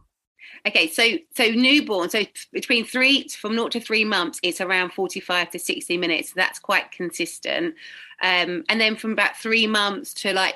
Okay, 0.67 0.87
so 0.87 1.17
so 1.35 1.49
newborn, 1.51 2.09
so 2.09 2.23
between 2.51 2.85
three 2.85 3.27
from 3.27 3.55
naught 3.55 3.71
to 3.71 3.79
three 3.79 4.05
months, 4.05 4.39
it's 4.43 4.61
around 4.61 4.91
forty-five 4.91 5.49
to 5.51 5.59
sixty 5.59 5.97
minutes. 5.97 6.33
That's 6.33 6.59
quite 6.59 6.91
consistent. 6.91 7.75
Um, 8.21 8.63
and 8.67 8.81
then 8.81 8.95
from 8.95 9.13
about 9.13 9.37
three 9.37 9.67
months 9.67 10.13
to 10.15 10.33
like 10.33 10.55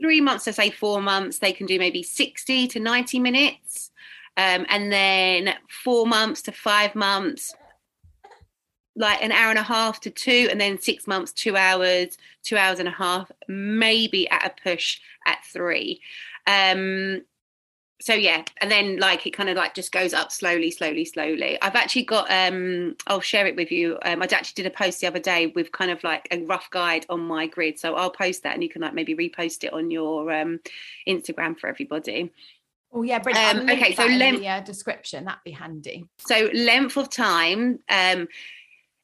three 0.00 0.20
months 0.20 0.44
to 0.44 0.52
say 0.52 0.70
four 0.70 1.00
months, 1.00 1.38
they 1.38 1.52
can 1.52 1.66
do 1.66 1.78
maybe 1.78 2.02
sixty 2.02 2.68
to 2.68 2.80
ninety 2.80 3.18
minutes. 3.18 3.90
Um, 4.36 4.66
and 4.68 4.92
then 4.92 5.54
four 5.70 6.06
months 6.06 6.42
to 6.42 6.52
five 6.52 6.94
months, 6.94 7.54
like 8.94 9.22
an 9.22 9.32
hour 9.32 9.48
and 9.48 9.58
a 9.58 9.62
half 9.62 10.00
to 10.00 10.10
two, 10.10 10.48
and 10.50 10.60
then 10.60 10.78
six 10.78 11.06
months, 11.06 11.32
two 11.32 11.56
hours, 11.56 12.18
two 12.42 12.58
hours 12.58 12.78
and 12.78 12.88
a 12.88 12.92
half, 12.92 13.32
maybe 13.48 14.28
at 14.28 14.44
a 14.44 14.62
push 14.62 15.00
at 15.26 15.38
three. 15.50 16.02
Um, 16.46 17.22
so 17.98 18.12
yeah 18.12 18.42
and 18.60 18.70
then 18.70 18.98
like 18.98 19.26
it 19.26 19.30
kind 19.30 19.48
of 19.48 19.56
like 19.56 19.74
just 19.74 19.90
goes 19.90 20.12
up 20.12 20.30
slowly 20.30 20.70
slowly 20.70 21.04
slowly 21.04 21.60
i've 21.62 21.74
actually 21.74 22.04
got 22.04 22.30
um 22.30 22.94
i'll 23.06 23.20
share 23.20 23.46
it 23.46 23.56
with 23.56 23.72
you 23.72 23.98
um 24.02 24.20
i 24.20 24.24
actually 24.26 24.62
did 24.62 24.66
a 24.66 24.70
post 24.70 25.00
the 25.00 25.06
other 25.06 25.18
day 25.18 25.46
with 25.48 25.72
kind 25.72 25.90
of 25.90 26.02
like 26.04 26.28
a 26.30 26.42
rough 26.44 26.68
guide 26.70 27.06
on 27.08 27.20
my 27.20 27.46
grid 27.46 27.78
so 27.78 27.94
i'll 27.94 28.10
post 28.10 28.42
that 28.42 28.54
and 28.54 28.62
you 28.62 28.68
can 28.68 28.82
like 28.82 28.94
maybe 28.94 29.14
repost 29.14 29.64
it 29.64 29.72
on 29.72 29.90
your 29.90 30.30
um 30.32 30.60
instagram 31.08 31.58
for 31.58 31.68
everybody 31.68 32.30
Oh 32.92 33.02
yeah, 33.02 33.18
brilliant. 33.18 33.58
Um, 33.58 33.68
okay, 33.68 33.94
so 33.94 34.06
length 34.06 34.40
the, 34.40 34.48
uh, 34.48 34.60
description 34.60 35.24
that'd 35.24 35.44
be 35.44 35.50
handy. 35.50 36.06
So 36.18 36.48
length 36.54 36.96
of 36.96 37.10
time, 37.10 37.80
um, 37.90 38.26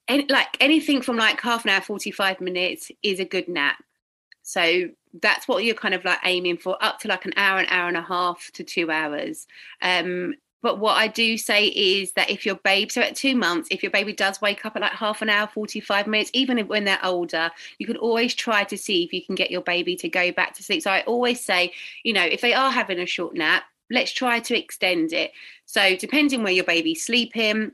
any, 0.09 0.25
like 0.31 0.57
anything 0.61 1.03
from 1.03 1.17
like 1.17 1.41
half 1.41 1.65
an 1.65 1.71
hour, 1.71 1.81
forty 1.83 2.11
five 2.11 2.41
minutes 2.41 2.91
is 3.03 3.21
a 3.21 3.27
good 3.27 3.49
nap. 3.49 3.83
So 4.43 4.89
that's 5.21 5.47
what 5.47 5.65
you're 5.65 5.75
kind 5.75 5.95
of 5.95 6.05
like 6.05 6.19
aiming 6.25 6.57
for, 6.57 6.83
up 6.83 7.01
to 7.01 7.09
like 7.09 7.25
an 7.25 7.35
hour, 7.37 7.59
an 7.59 7.67
hour 7.69 7.89
and 7.89 7.97
a 7.97 8.03
half 8.03 8.51
to 8.55 8.65
two 8.65 8.91
hours. 8.91 9.47
Um, 9.81 10.35
but 10.63 10.79
what 10.79 10.97
I 10.97 11.09
do 11.09 11.37
say 11.37 11.67
is 11.67 12.13
that 12.13 12.31
if 12.31 12.47
your 12.47 12.55
baby, 12.55 12.89
so 12.89 13.03
at 13.03 13.17
two 13.17 13.35
months, 13.35 13.69
if 13.73 13.83
your 13.83 13.91
baby 13.91 14.13
does 14.13 14.41
wake 14.41 14.65
up 14.65 14.77
at 14.77 14.83
like 14.83 14.93
half 14.93 15.21
an 15.21 15.29
hour, 15.29 15.49
45 15.49 16.07
minutes, 16.07 16.31
even 16.33 16.59
when 16.69 16.85
they're 16.85 17.05
older, 17.05 17.51
you 17.79 17.87
can 17.87 17.97
always 17.97 18.33
try 18.33 18.63
to 18.65 18.79
see 18.79 19.03
if 19.03 19.13
you 19.13 19.25
can 19.25 19.35
get 19.35 19.51
your 19.51 19.61
baby 19.61 19.97
to 19.97 20.09
go 20.09 20.31
back 20.31 20.55
to 20.55 20.63
sleep. 20.63 20.83
So 20.83 20.91
I 20.91 21.03
always 21.03 21.45
say, 21.45 21.73
you 22.05 22.13
know, 22.13 22.25
if 22.25 22.41
they 22.41 22.55
are 22.55 22.71
having 22.71 23.01
a 23.01 23.07
short 23.07 23.35
nap, 23.35 23.65
let's 23.91 24.13
try 24.13 24.39
to 24.39 24.57
extend 24.57 25.13
it. 25.13 25.33
So 25.67 25.97
depending 25.97 26.45
where 26.45 26.53
your 26.53 26.65
baby's 26.65 27.05
sleeping, 27.05 27.73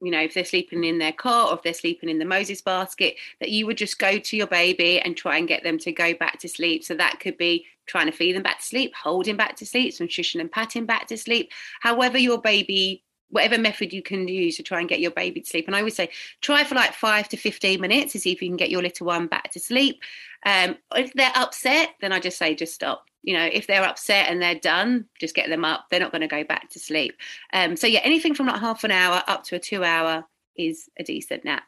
you 0.00 0.10
know, 0.10 0.20
if 0.20 0.34
they're 0.34 0.44
sleeping 0.44 0.84
in 0.84 0.98
their 0.98 1.12
car 1.12 1.48
or 1.48 1.54
if 1.54 1.62
they're 1.62 1.74
sleeping 1.74 2.08
in 2.08 2.18
the 2.18 2.24
Moses 2.24 2.60
basket, 2.60 3.16
that 3.40 3.50
you 3.50 3.66
would 3.66 3.78
just 3.78 3.98
go 3.98 4.18
to 4.18 4.36
your 4.36 4.46
baby 4.46 5.00
and 5.00 5.16
try 5.16 5.38
and 5.38 5.48
get 5.48 5.64
them 5.64 5.78
to 5.78 5.92
go 5.92 6.14
back 6.14 6.38
to 6.40 6.48
sleep. 6.48 6.84
So 6.84 6.94
that 6.94 7.20
could 7.20 7.36
be 7.36 7.66
trying 7.86 8.06
to 8.06 8.12
feed 8.12 8.36
them 8.36 8.42
back 8.42 8.60
to 8.60 8.66
sleep, 8.66 8.94
holding 8.94 9.36
back 9.36 9.56
to 9.56 9.66
sleep, 9.66 9.92
some 9.94 10.08
shushing 10.08 10.40
and 10.40 10.52
patting 10.52 10.86
back 10.86 11.08
to 11.08 11.16
sleep. 11.16 11.50
However, 11.80 12.18
your 12.18 12.40
baby 12.40 13.02
whatever 13.30 13.58
method 13.58 13.92
you 13.92 14.02
can 14.02 14.26
use 14.26 14.56
to 14.56 14.62
try 14.62 14.80
and 14.80 14.88
get 14.88 15.00
your 15.00 15.10
baby 15.10 15.40
to 15.40 15.46
sleep. 15.46 15.66
And 15.66 15.76
I 15.76 15.82
would 15.82 15.92
say 15.92 16.08
try 16.40 16.64
for 16.64 16.74
like 16.74 16.94
five 16.94 17.28
to 17.28 17.36
15 17.36 17.80
minutes 17.80 18.12
to 18.12 18.20
see 18.20 18.32
if 18.32 18.40
you 18.40 18.48
can 18.48 18.56
get 18.56 18.70
your 18.70 18.82
little 18.82 19.06
one 19.06 19.26
back 19.26 19.52
to 19.52 19.60
sleep. 19.60 20.00
Um, 20.46 20.76
if 20.94 21.12
they're 21.12 21.32
upset, 21.34 21.90
then 22.00 22.12
I 22.12 22.20
just 22.20 22.38
say 22.38 22.54
just 22.54 22.74
stop 22.74 23.07
you 23.22 23.34
know 23.34 23.48
if 23.52 23.66
they're 23.66 23.84
upset 23.84 24.30
and 24.30 24.40
they're 24.40 24.54
done 24.54 25.06
just 25.20 25.34
get 25.34 25.48
them 25.48 25.64
up. 25.64 25.86
They're 25.90 26.00
not 26.00 26.12
going 26.12 26.22
to 26.22 26.28
go 26.28 26.44
back 26.44 26.70
to 26.70 26.78
sleep. 26.78 27.16
Um, 27.52 27.76
so 27.76 27.86
yeah 27.86 28.00
anything 28.02 28.34
from 28.34 28.46
like 28.46 28.60
half 28.60 28.84
an 28.84 28.90
hour 28.90 29.22
up 29.26 29.44
to 29.44 29.56
a 29.56 29.58
two 29.58 29.84
hour 29.84 30.24
is 30.56 30.88
a 30.98 31.04
decent 31.04 31.44
nap 31.44 31.64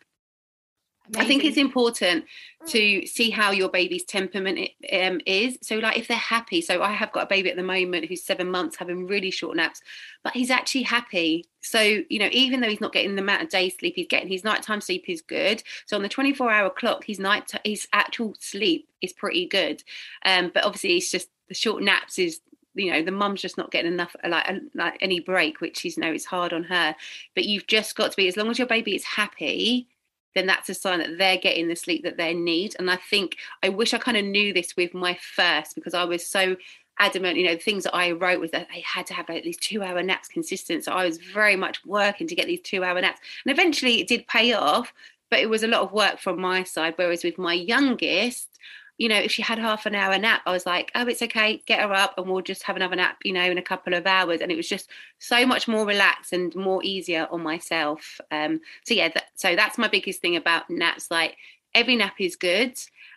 Amazing. 1.08 1.24
I 1.24 1.28
think 1.28 1.44
it's 1.44 1.56
important 1.56 2.24
to 2.66 3.04
see 3.06 3.30
how 3.30 3.50
your 3.50 3.68
baby's 3.68 4.04
temperament 4.04 4.70
um, 4.92 5.20
is. 5.26 5.58
So, 5.60 5.76
like, 5.76 5.98
if 5.98 6.06
they're 6.06 6.16
happy, 6.16 6.60
so 6.60 6.82
I 6.82 6.92
have 6.92 7.10
got 7.10 7.24
a 7.24 7.26
baby 7.26 7.50
at 7.50 7.56
the 7.56 7.64
moment 7.64 8.04
who's 8.04 8.22
seven 8.22 8.48
months 8.48 8.76
having 8.76 9.08
really 9.08 9.32
short 9.32 9.56
naps, 9.56 9.80
but 10.22 10.34
he's 10.34 10.50
actually 10.50 10.82
happy. 10.82 11.46
So, 11.62 11.80
you 11.80 12.18
know, 12.20 12.28
even 12.30 12.60
though 12.60 12.68
he's 12.68 12.80
not 12.80 12.92
getting 12.92 13.16
the 13.16 13.22
amount 13.22 13.42
of 13.42 13.48
day 13.48 13.70
sleep 13.70 13.94
he's 13.96 14.06
getting, 14.06 14.28
his 14.28 14.44
nighttime 14.44 14.80
sleep 14.80 15.04
is 15.08 15.20
good. 15.20 15.64
So, 15.86 15.96
on 15.96 16.02
the 16.02 16.08
24 16.08 16.50
hour 16.50 16.70
clock, 16.70 17.04
his 17.04 17.18
night, 17.18 17.50
his 17.64 17.88
actual 17.92 18.36
sleep 18.38 18.88
is 19.02 19.12
pretty 19.12 19.46
good. 19.46 19.82
Um, 20.24 20.52
but 20.54 20.64
obviously, 20.64 20.96
it's 20.96 21.10
just 21.10 21.28
the 21.48 21.54
short 21.54 21.82
naps 21.82 22.18
is 22.18 22.40
you 22.74 22.92
know 22.92 23.02
the 23.02 23.10
mum's 23.10 23.42
just 23.42 23.58
not 23.58 23.72
getting 23.72 23.92
enough 23.92 24.14
like 24.28 24.46
like 24.74 24.96
any 25.00 25.18
break 25.18 25.60
which 25.60 25.84
is 25.84 25.96
you 25.96 26.02
know 26.02 26.12
it's 26.12 26.24
hard 26.24 26.52
on 26.52 26.62
her 26.62 26.94
but 27.34 27.44
you've 27.44 27.66
just 27.66 27.96
got 27.96 28.12
to 28.12 28.16
be 28.16 28.28
as 28.28 28.36
long 28.36 28.48
as 28.48 28.58
your 28.58 28.68
baby 28.68 28.94
is 28.94 29.02
happy 29.02 29.88
then 30.34 30.46
that's 30.46 30.68
a 30.68 30.74
sign 30.74 30.98
that 30.98 31.18
they're 31.18 31.36
getting 31.36 31.68
the 31.68 31.76
sleep 31.76 32.04
that 32.04 32.16
they 32.16 32.34
need. 32.34 32.74
And 32.78 32.90
i 32.90 32.96
think 32.96 33.36
i 33.62 33.68
wish 33.68 33.94
i 33.94 33.98
kind 33.98 34.16
of 34.16 34.24
knew 34.24 34.52
this 34.52 34.76
with 34.76 34.94
my 34.94 35.18
first 35.34 35.74
because 35.74 35.94
i 35.94 36.04
was 36.04 36.26
so 36.26 36.56
adamant 36.98 37.38
you 37.38 37.44
know 37.44 37.54
the 37.54 37.60
things 37.60 37.84
that 37.84 37.94
i 37.94 38.10
wrote 38.10 38.40
was 38.40 38.50
that 38.50 38.68
they 38.74 38.82
had 38.82 39.06
to 39.06 39.14
have 39.14 39.28
like 39.28 39.42
these 39.42 39.56
two 39.56 39.82
hour 39.82 40.02
naps 40.02 40.28
consistent. 40.28 40.84
So 40.84 40.92
i 40.92 41.04
was 41.04 41.18
very 41.18 41.56
much 41.56 41.84
working 41.84 42.26
to 42.26 42.34
get 42.34 42.46
these 42.46 42.60
two 42.62 42.84
hour 42.84 43.00
naps. 43.00 43.20
And 43.44 43.52
eventually 43.52 44.00
it 44.00 44.08
did 44.08 44.26
pay 44.26 44.52
off 44.52 44.92
but 45.30 45.38
it 45.38 45.48
was 45.48 45.62
a 45.62 45.68
lot 45.68 45.82
of 45.82 45.92
work 45.92 46.18
from 46.18 46.40
my 46.40 46.64
side. 46.64 46.94
Whereas 46.96 47.24
with 47.24 47.38
my 47.38 47.54
youngest 47.54 48.58
you 49.00 49.08
know, 49.08 49.16
if 49.16 49.32
she 49.32 49.40
had 49.40 49.58
half 49.58 49.86
an 49.86 49.94
hour 49.94 50.18
nap, 50.18 50.42
I 50.44 50.52
was 50.52 50.66
like, 50.66 50.92
oh, 50.94 51.06
it's 51.06 51.22
okay, 51.22 51.62
get 51.64 51.80
her 51.80 51.94
up 51.94 52.18
and 52.18 52.28
we'll 52.28 52.42
just 52.42 52.64
have 52.64 52.76
another 52.76 52.96
nap, 52.96 53.16
you 53.24 53.32
know, 53.32 53.50
in 53.50 53.56
a 53.56 53.62
couple 53.62 53.94
of 53.94 54.06
hours. 54.06 54.42
And 54.42 54.52
it 54.52 54.56
was 54.56 54.68
just 54.68 54.90
so 55.18 55.46
much 55.46 55.66
more 55.66 55.86
relaxed 55.86 56.34
and 56.34 56.54
more 56.54 56.84
easier 56.84 57.26
on 57.30 57.42
myself. 57.42 58.20
Um, 58.30 58.60
so 58.84 58.92
yeah, 58.92 59.08
so 59.36 59.56
that's 59.56 59.78
my 59.78 59.88
biggest 59.88 60.20
thing 60.20 60.36
about 60.36 60.68
naps. 60.68 61.10
Like 61.10 61.38
every 61.74 61.96
nap 61.96 62.16
is 62.18 62.36
good. 62.36 62.76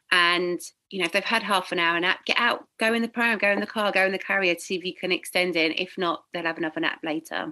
And, 0.09 0.61
you 0.89 0.99
know, 0.99 1.05
if 1.05 1.11
they've 1.11 1.21
had 1.21 1.43
half 1.43 1.73
an 1.73 1.79
hour 1.79 1.99
nap, 1.99 2.23
get 2.25 2.37
out, 2.39 2.65
go 2.79 2.93
in 2.93 3.01
the 3.01 3.09
pram, 3.09 3.37
go 3.37 3.51
in 3.51 3.59
the 3.59 3.67
car, 3.67 3.91
go 3.91 4.05
in 4.05 4.13
the 4.13 4.17
carrier 4.17 4.55
to 4.55 4.61
see 4.61 4.75
if 4.75 4.85
you 4.85 4.95
can 4.95 5.11
extend 5.11 5.57
it. 5.57 5.77
If 5.77 5.97
not, 5.97 6.23
they'll 6.31 6.43
have 6.43 6.57
another 6.57 6.79
nap 6.79 6.99
later. 7.03 7.51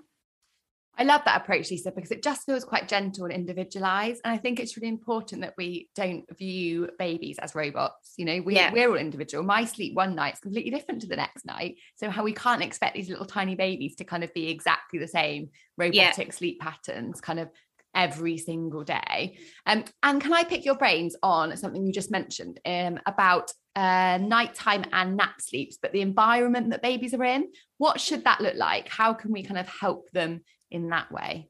I 0.98 1.04
love 1.04 1.22
that 1.26 1.42
approach, 1.42 1.72
Lisa, 1.72 1.92
because 1.92 2.12
it 2.12 2.22
just 2.22 2.46
feels 2.46 2.66
quite 2.66 2.88
gentle 2.88 3.26
and 3.26 3.34
individualized. 3.34 4.22
And 4.24 4.34
I 4.34 4.38
think 4.38 4.60
it's 4.60 4.76
really 4.76 4.90
important 4.90 5.42
that 5.42 5.54
we 5.58 5.90
don't 5.96 6.26
view 6.38 6.90
babies 7.00 7.40
as 7.40 7.56
robots. 7.56 8.14
You 8.18 8.26
know, 8.26 8.42
we, 8.42 8.56
yeah. 8.56 8.72
we're 8.74 8.90
all 8.90 8.98
individual. 8.98 9.44
My 9.44 9.66
sleep 9.66 9.96
one 9.96 10.16
night 10.16 10.34
is 10.34 10.40
completely 10.40 10.70
different 10.70 11.02
to 11.02 11.08
the 11.08 11.16
next 11.16 11.46
night. 11.46 11.78
So, 11.96 12.10
how 12.10 12.24
we 12.24 12.34
can't 12.34 12.62
expect 12.62 12.96
these 12.96 13.10
little 13.10 13.26
tiny 13.26 13.56
babies 13.56 13.96
to 13.96 14.04
kind 14.04 14.24
of 14.24 14.34
be 14.34 14.50
exactly 14.50 15.00
the 15.00 15.08
same 15.08 15.50
robotic 15.78 16.28
yeah. 16.28 16.34
sleep 16.34 16.60
patterns, 16.60 17.22
kind 17.22 17.40
of 17.40 17.50
every 17.96 18.38
single 18.38 18.84
day. 18.84 19.38
Um, 19.66 19.86
and 20.04 20.22
can 20.22 20.34
I 20.34 20.44
pick 20.44 20.66
your 20.66 20.76
brains 20.76 21.16
on 21.22 21.56
something 21.58 21.86
you 21.86 21.94
just 21.94 22.12
mentioned 22.12 22.60
um, 22.66 23.00
about 23.06 23.52
uh, 23.76 24.18
nighttime 24.22 24.86
and 24.92 25.18
nap 25.18 25.42
sleeps, 25.42 25.78
but 25.82 25.92
the 25.92 26.02
environment 26.02 26.70
that 26.70 26.82
babies 26.82 27.14
are 27.14 27.24
in? 27.24 27.52
What 27.78 28.00
should 28.00 28.24
that 28.26 28.42
look 28.42 28.56
like? 28.56 28.90
How 28.90 29.14
can 29.14 29.32
we 29.32 29.44
kind 29.44 29.60
of 29.60 29.68
help 29.68 30.10
them 30.12 30.42
in 30.72 30.90
that 30.90 31.12
way. 31.12 31.50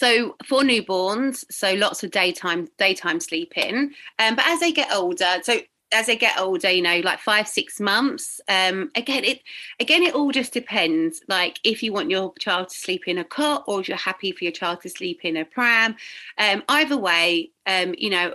So 0.00 0.34
for 0.46 0.62
newborns, 0.62 1.44
so 1.50 1.74
lots 1.74 2.02
of 2.02 2.10
daytime 2.10 2.68
daytime 2.78 3.20
sleeping. 3.20 3.92
Um, 4.18 4.34
but 4.34 4.46
as 4.46 4.58
they 4.58 4.72
get 4.72 4.90
older, 4.90 5.26
so 5.42 5.60
as 5.92 6.06
they 6.06 6.16
get 6.16 6.40
older, 6.40 6.70
you 6.70 6.80
know, 6.80 7.00
like 7.00 7.18
five, 7.18 7.46
six 7.46 7.78
months, 7.78 8.40
um, 8.48 8.90
again, 8.94 9.24
it 9.24 9.42
again, 9.78 10.02
it 10.02 10.14
all 10.14 10.32
just 10.32 10.54
depends. 10.54 11.20
Like 11.28 11.60
if 11.64 11.82
you 11.82 11.92
want 11.92 12.08
your 12.08 12.32
child 12.38 12.70
to 12.70 12.74
sleep 12.74 13.08
in 13.08 13.18
a 13.18 13.24
cot 13.24 13.64
or 13.66 13.80
if 13.80 13.88
you're 13.88 13.98
happy 13.98 14.32
for 14.32 14.42
your 14.42 14.54
child 14.54 14.80
to 14.82 14.88
sleep 14.88 15.20
in 15.22 15.36
a 15.36 15.44
pram. 15.44 15.96
Um, 16.38 16.62
either 16.70 16.96
way, 16.96 17.50
um, 17.66 17.94
you 17.98 18.08
know, 18.08 18.32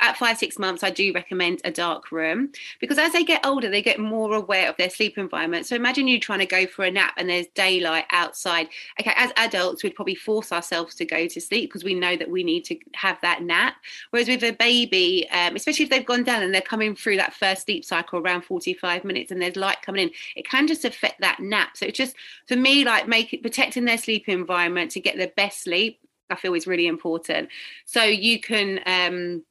at 0.00 0.16
five 0.16 0.36
six 0.36 0.58
months 0.58 0.84
i 0.84 0.90
do 0.90 1.12
recommend 1.14 1.60
a 1.64 1.70
dark 1.70 2.12
room 2.12 2.50
because 2.78 2.98
as 2.98 3.12
they 3.12 3.24
get 3.24 3.44
older 3.44 3.70
they 3.70 3.82
get 3.82 3.98
more 3.98 4.34
aware 4.34 4.68
of 4.68 4.76
their 4.76 4.90
sleep 4.90 5.18
environment. 5.18 5.66
So 5.66 5.76
imagine 5.76 6.08
you 6.08 6.18
trying 6.18 6.40
to 6.40 6.46
go 6.46 6.66
for 6.66 6.84
a 6.84 6.90
nap 6.90 7.14
and 7.16 7.28
there's 7.28 7.46
daylight 7.54 8.04
outside. 8.10 8.68
Okay 9.00 9.12
as 9.16 9.32
adults 9.36 9.82
we'd 9.82 9.94
probably 9.94 10.14
force 10.14 10.52
ourselves 10.52 10.94
to 10.96 11.04
go 11.04 11.26
to 11.26 11.40
sleep 11.40 11.70
because 11.70 11.84
we 11.84 11.94
know 11.94 12.16
that 12.16 12.30
we 12.30 12.42
need 12.42 12.64
to 12.64 12.76
have 12.94 13.18
that 13.22 13.42
nap. 13.42 13.74
Whereas 14.10 14.28
with 14.28 14.42
a 14.42 14.52
baby 14.52 15.28
um, 15.30 15.56
especially 15.56 15.84
if 15.84 15.90
they've 15.90 16.04
gone 16.04 16.24
down 16.24 16.42
and 16.42 16.54
they're 16.54 16.60
coming 16.60 16.94
through 16.94 17.16
that 17.16 17.34
first 17.34 17.64
sleep 17.64 17.84
cycle 17.84 18.20
around 18.20 18.42
45 18.42 19.04
minutes 19.04 19.30
and 19.30 19.40
there's 19.40 19.56
light 19.56 19.82
coming 19.82 20.08
in 20.08 20.14
it 20.36 20.48
can 20.48 20.66
just 20.66 20.84
affect 20.84 21.20
that 21.20 21.40
nap. 21.40 21.76
So 21.76 21.86
it's 21.86 21.98
just 21.98 22.16
for 22.46 22.56
me 22.56 22.84
like 22.84 23.08
making 23.08 23.42
protecting 23.42 23.84
their 23.84 23.98
sleep 23.98 24.28
environment 24.28 24.90
to 24.92 25.00
get 25.00 25.16
the 25.16 25.32
best 25.36 25.62
sleep 25.62 26.00
I 26.30 26.36
feel 26.36 26.52
is 26.54 26.66
really 26.66 26.86
important. 26.86 27.48
So 27.86 28.02
you 28.02 28.38
can 28.38 28.80
um, 28.84 29.44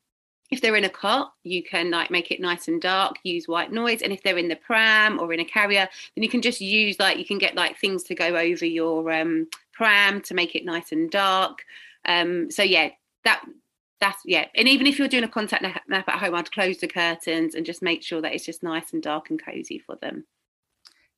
if 0.49 0.62
they're 0.62 0.75
in 0.75 0.83
a 0.86 0.89
cot, 0.89 1.33
you 1.43 1.63
can 1.63 1.91
like 1.91 2.10
make 2.10 2.31
it 2.31 2.39
nice 2.39 2.67
and 2.67 2.81
dark, 2.81 3.17
use 3.23 3.47
white 3.47 3.71
noise. 3.71 4.01
And 4.01 4.13
if 4.13 4.23
they're 4.23 4.38
in 4.38 4.47
the 4.47 4.55
pram 4.55 5.19
or 5.19 5.33
in 5.33 5.39
a 5.39 5.45
carrier, 5.45 5.89
then 6.15 6.23
you 6.23 6.29
can 6.29 6.41
just 6.41 6.62
use 6.62 6.99
like 6.99 7.17
you 7.17 7.25
can 7.25 7.38
get 7.38 7.55
like 7.55 7.77
things 7.77 8.03
to 8.03 8.15
go 8.15 8.36
over 8.36 8.65
your 8.65 9.12
um, 9.12 9.47
pram 9.73 10.21
to 10.21 10.33
make 10.33 10.55
it 10.55 10.65
nice 10.65 10.91
and 10.91 11.12
dark. 11.12 11.60
Um, 12.05 12.49
so 12.49 12.63
yeah, 12.63 12.89
that 13.25 13.43
that's 13.99 14.21
yeah. 14.25 14.45
And 14.55 14.67
even 14.67 14.88
if 14.88 14.97
you're 14.97 15.07
doing 15.07 15.23
a 15.23 15.29
contact 15.29 15.63
nap 15.63 16.07
at 16.07 16.19
home, 16.19 16.36
I'd 16.36 16.51
close 16.51 16.77
the 16.77 16.88
curtains 16.88 17.55
and 17.55 17.65
just 17.65 17.81
make 17.81 18.03
sure 18.03 18.21
that 18.21 18.33
it's 18.33 18.45
just 18.45 18.63
nice 18.63 18.93
and 18.93 19.03
dark 19.03 19.29
and 19.29 19.43
cozy 19.43 19.79
for 19.79 19.95
them. 19.95 20.25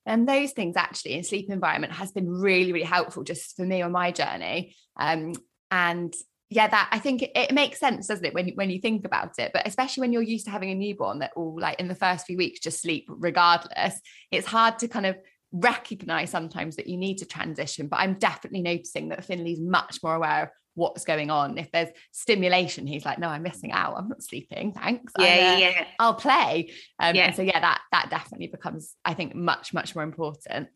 And 0.05 0.27
those 0.27 0.53
things 0.53 0.75
actually 0.75 1.13
in 1.13 1.23
sleep 1.23 1.51
environment 1.51 1.93
has 1.93 2.11
been 2.11 2.31
really, 2.31 2.73
really 2.73 2.85
helpful 2.85 3.23
just 3.23 3.55
for 3.55 3.63
me 3.63 3.83
on 3.83 3.91
my 3.91 4.11
journey. 4.11 4.75
Um, 4.95 5.33
and 5.69 6.13
yeah, 6.49 6.67
that 6.67 6.89
I 6.91 6.99
think 6.99 7.21
it, 7.21 7.31
it, 7.35 7.53
makes 7.53 7.79
sense, 7.79 8.07
doesn't 8.07 8.25
it, 8.25 8.33
when 8.33 8.47
you, 8.47 8.53
when 8.55 8.69
you 8.69 8.79
think 8.79 9.05
about 9.05 9.37
it? 9.37 9.51
But 9.53 9.67
especially 9.67 10.01
when 10.01 10.13
you're 10.13 10.21
used 10.23 10.45
to 10.45 10.51
having 10.51 10.71
a 10.71 10.75
newborn 10.75 11.19
that 11.19 11.31
all 11.35 11.59
like 11.59 11.79
in 11.79 11.87
the 11.87 11.95
first 11.95 12.25
few 12.25 12.37
weeks 12.37 12.59
just 12.59 12.81
sleep 12.81 13.05
regardless, 13.07 13.99
it's 14.31 14.47
hard 14.47 14.79
to 14.79 14.87
kind 14.87 15.05
of 15.05 15.17
recognize 15.51 16.29
sometimes 16.29 16.75
that 16.77 16.87
you 16.87 16.97
need 16.97 17.19
to 17.19 17.25
transition. 17.25 17.87
But 17.87 17.99
I'm 17.99 18.15
definitely 18.15 18.61
noticing 18.61 19.09
that 19.09 19.25
Finley's 19.25 19.59
much 19.59 19.99
more 20.01 20.15
aware 20.15 20.43
of 20.43 20.49
what's 20.73 21.05
going 21.05 21.29
on. 21.29 21.57
If 21.57 21.71
there's 21.71 21.89
stimulation, 22.11 22.87
he's 22.87 23.05
like, 23.05 23.19
no, 23.19 23.27
I'm 23.27 23.43
missing 23.43 23.71
out. 23.71 23.97
I'm 23.97 24.09
not 24.09 24.23
sleeping. 24.23 24.73
Thanks. 24.73 25.13
Yeah, 25.19 25.25
uh, 25.25 25.57
yeah. 25.59 25.85
I'll 25.99 26.15
play. 26.15 26.71
Um, 26.99 27.15
yeah. 27.15 27.31
so 27.31 27.43
yeah, 27.43 27.59
that 27.59 27.81
that 27.91 28.09
definitely 28.09 28.47
becomes, 28.47 28.95
I 29.05 29.13
think, 29.13 29.35
much 29.35 29.73
much 29.73 29.93
more 29.93 30.03
important. 30.03 30.69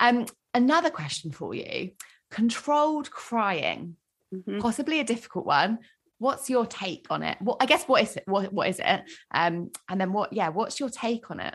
Um, 0.00 0.24
another 0.54 0.90
question 0.90 1.30
for 1.30 1.54
you: 1.54 1.90
controlled 2.30 3.10
crying, 3.10 3.96
mm-hmm. 4.34 4.58
possibly 4.58 5.00
a 5.00 5.04
difficult 5.04 5.46
one. 5.46 5.78
What's 6.18 6.50
your 6.50 6.66
take 6.66 7.06
on 7.10 7.22
it? 7.22 7.38
What 7.40 7.58
I 7.60 7.66
guess 7.66 7.84
what 7.84 8.02
is 8.02 8.16
it? 8.16 8.24
What 8.26 8.52
what 8.52 8.68
is 8.68 8.78
it? 8.78 9.02
Um, 9.32 9.70
and 9.88 10.00
then 10.00 10.12
what? 10.12 10.32
Yeah, 10.32 10.50
what's 10.50 10.78
your 10.78 10.90
take 10.90 11.30
on 11.30 11.40
it? 11.40 11.54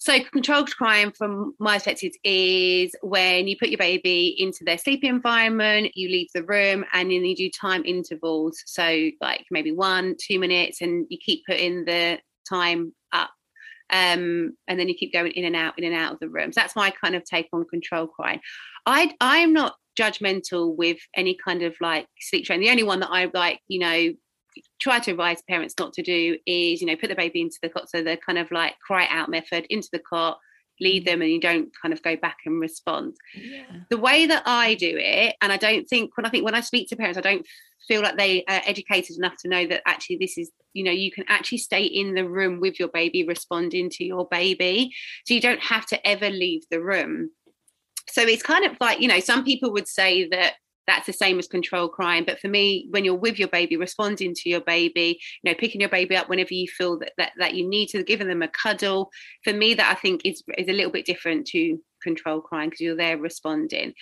So, 0.00 0.16
controlled 0.32 0.74
crying, 0.76 1.10
from 1.10 1.54
my 1.58 1.74
perspective, 1.74 2.12
is 2.22 2.94
when 3.02 3.48
you 3.48 3.56
put 3.58 3.68
your 3.68 3.78
baby 3.78 4.36
into 4.38 4.62
their 4.62 4.78
sleeping 4.78 5.10
environment, 5.10 5.96
you 5.96 6.08
leave 6.08 6.28
the 6.32 6.44
room, 6.44 6.84
and 6.92 7.10
then 7.10 7.24
you 7.24 7.34
do 7.34 7.50
time 7.50 7.84
intervals. 7.84 8.62
So, 8.64 9.10
like 9.20 9.44
maybe 9.50 9.72
one, 9.72 10.14
two 10.24 10.38
minutes, 10.38 10.80
and 10.82 11.06
you 11.10 11.18
keep 11.18 11.44
putting 11.46 11.84
the 11.84 12.20
time 12.48 12.94
up. 13.12 13.30
Um, 13.90 14.56
and 14.68 14.78
then 14.78 14.88
you 14.88 14.94
keep 14.94 15.12
going 15.12 15.32
in 15.32 15.44
and 15.44 15.56
out, 15.56 15.76
in 15.78 15.84
and 15.84 15.96
out 15.96 16.12
of 16.12 16.20
the 16.20 16.28
room. 16.28 16.52
So 16.52 16.60
that's 16.60 16.76
my 16.76 16.90
kind 16.90 17.16
of 17.16 17.24
take 17.24 17.48
on 17.52 17.64
controlled 17.64 18.12
crying. 18.12 18.40
I 18.86 19.12
I'm 19.20 19.52
not 19.52 19.74
judgmental 19.98 20.76
with 20.76 20.98
any 21.16 21.36
kind 21.44 21.62
of 21.62 21.74
like 21.80 22.06
sleep 22.20 22.44
training. 22.44 22.66
The 22.66 22.70
only 22.70 22.82
one 22.82 23.00
that 23.00 23.10
I 23.10 23.30
like, 23.32 23.60
you 23.68 23.80
know, 23.80 24.12
try 24.80 24.98
to 25.00 25.10
advise 25.10 25.42
parents 25.48 25.74
not 25.78 25.92
to 25.94 26.02
do 26.02 26.36
is, 26.46 26.80
you 26.80 26.86
know, 26.86 26.96
put 26.96 27.08
the 27.08 27.14
baby 27.14 27.40
into 27.40 27.58
the 27.62 27.68
cot. 27.68 27.90
So 27.90 28.02
the 28.02 28.18
kind 28.24 28.38
of 28.38 28.50
like 28.50 28.74
cry 28.86 29.06
out 29.10 29.28
method 29.28 29.66
into 29.70 29.88
the 29.92 30.00
cot, 30.00 30.38
leave 30.80 31.02
mm. 31.02 31.06
them 31.06 31.22
and 31.22 31.30
you 31.30 31.40
don't 31.40 31.70
kind 31.80 31.92
of 31.92 32.02
go 32.02 32.16
back 32.16 32.38
and 32.46 32.60
respond. 32.60 33.16
Yeah. 33.34 33.64
The 33.90 33.98
way 33.98 34.26
that 34.26 34.42
I 34.46 34.74
do 34.74 34.94
it, 34.96 35.36
and 35.42 35.52
I 35.52 35.56
don't 35.56 35.88
think 35.88 36.16
when 36.16 36.26
I 36.26 36.30
think 36.30 36.44
when 36.44 36.54
I 36.54 36.60
speak 36.60 36.88
to 36.88 36.96
parents, 36.96 37.18
I 37.18 37.22
don't 37.22 37.46
feel 37.86 38.02
like 38.02 38.18
they 38.18 38.44
are 38.48 38.60
educated 38.66 39.16
enough 39.16 39.36
to 39.40 39.48
know 39.48 39.66
that 39.66 39.82
actually 39.86 40.18
this 40.18 40.36
is, 40.36 40.50
you 40.74 40.84
know, 40.84 40.90
you 40.90 41.10
can 41.10 41.24
actually 41.28 41.58
stay 41.58 41.84
in 41.84 42.14
the 42.14 42.28
room 42.28 42.60
with 42.60 42.78
your 42.78 42.88
baby, 42.88 43.24
responding 43.24 43.88
to 43.90 44.04
your 44.04 44.28
baby. 44.30 44.92
So 45.24 45.34
you 45.34 45.40
don't 45.40 45.60
have 45.60 45.86
to 45.86 46.06
ever 46.06 46.28
leave 46.28 46.62
the 46.70 46.82
room. 46.82 47.30
So 48.10 48.22
it's 48.22 48.42
kind 48.42 48.64
of 48.64 48.76
like, 48.80 49.00
you 49.00 49.08
know, 49.08 49.20
some 49.20 49.44
people 49.44 49.72
would 49.72 49.88
say 49.88 50.28
that 50.28 50.54
that's 50.86 51.06
the 51.06 51.12
same 51.12 51.38
as 51.38 51.46
control 51.46 51.86
crying 51.86 52.24
but 52.24 52.40
for 52.40 52.48
me 52.48 52.86
when 52.92 53.04
you're 53.04 53.14
with 53.14 53.38
your 53.38 53.48
baby 53.48 53.76
responding 53.76 54.32
to 54.34 54.48
your 54.48 54.62
baby 54.62 55.20
you 55.42 55.50
know 55.50 55.54
picking 55.54 55.82
your 55.82 55.90
baby 55.90 56.16
up 56.16 56.30
whenever 56.30 56.54
you 56.54 56.66
feel 56.66 56.98
that 56.98 57.12
that, 57.18 57.32
that 57.38 57.52
you 57.52 57.68
need 57.68 57.88
to 57.88 58.02
giving 58.02 58.26
them 58.26 58.40
a 58.40 58.48
cuddle 58.48 59.10
for 59.44 59.52
me 59.52 59.74
that 59.74 59.94
i 59.94 60.00
think 60.00 60.22
is 60.24 60.42
is 60.56 60.66
a 60.66 60.72
little 60.72 60.90
bit 60.90 61.04
different 61.04 61.46
to 61.46 61.78
control 62.02 62.40
crying 62.40 62.70
because 62.70 62.80
you're 62.80 62.96
there 62.96 63.18
responding. 63.18 63.94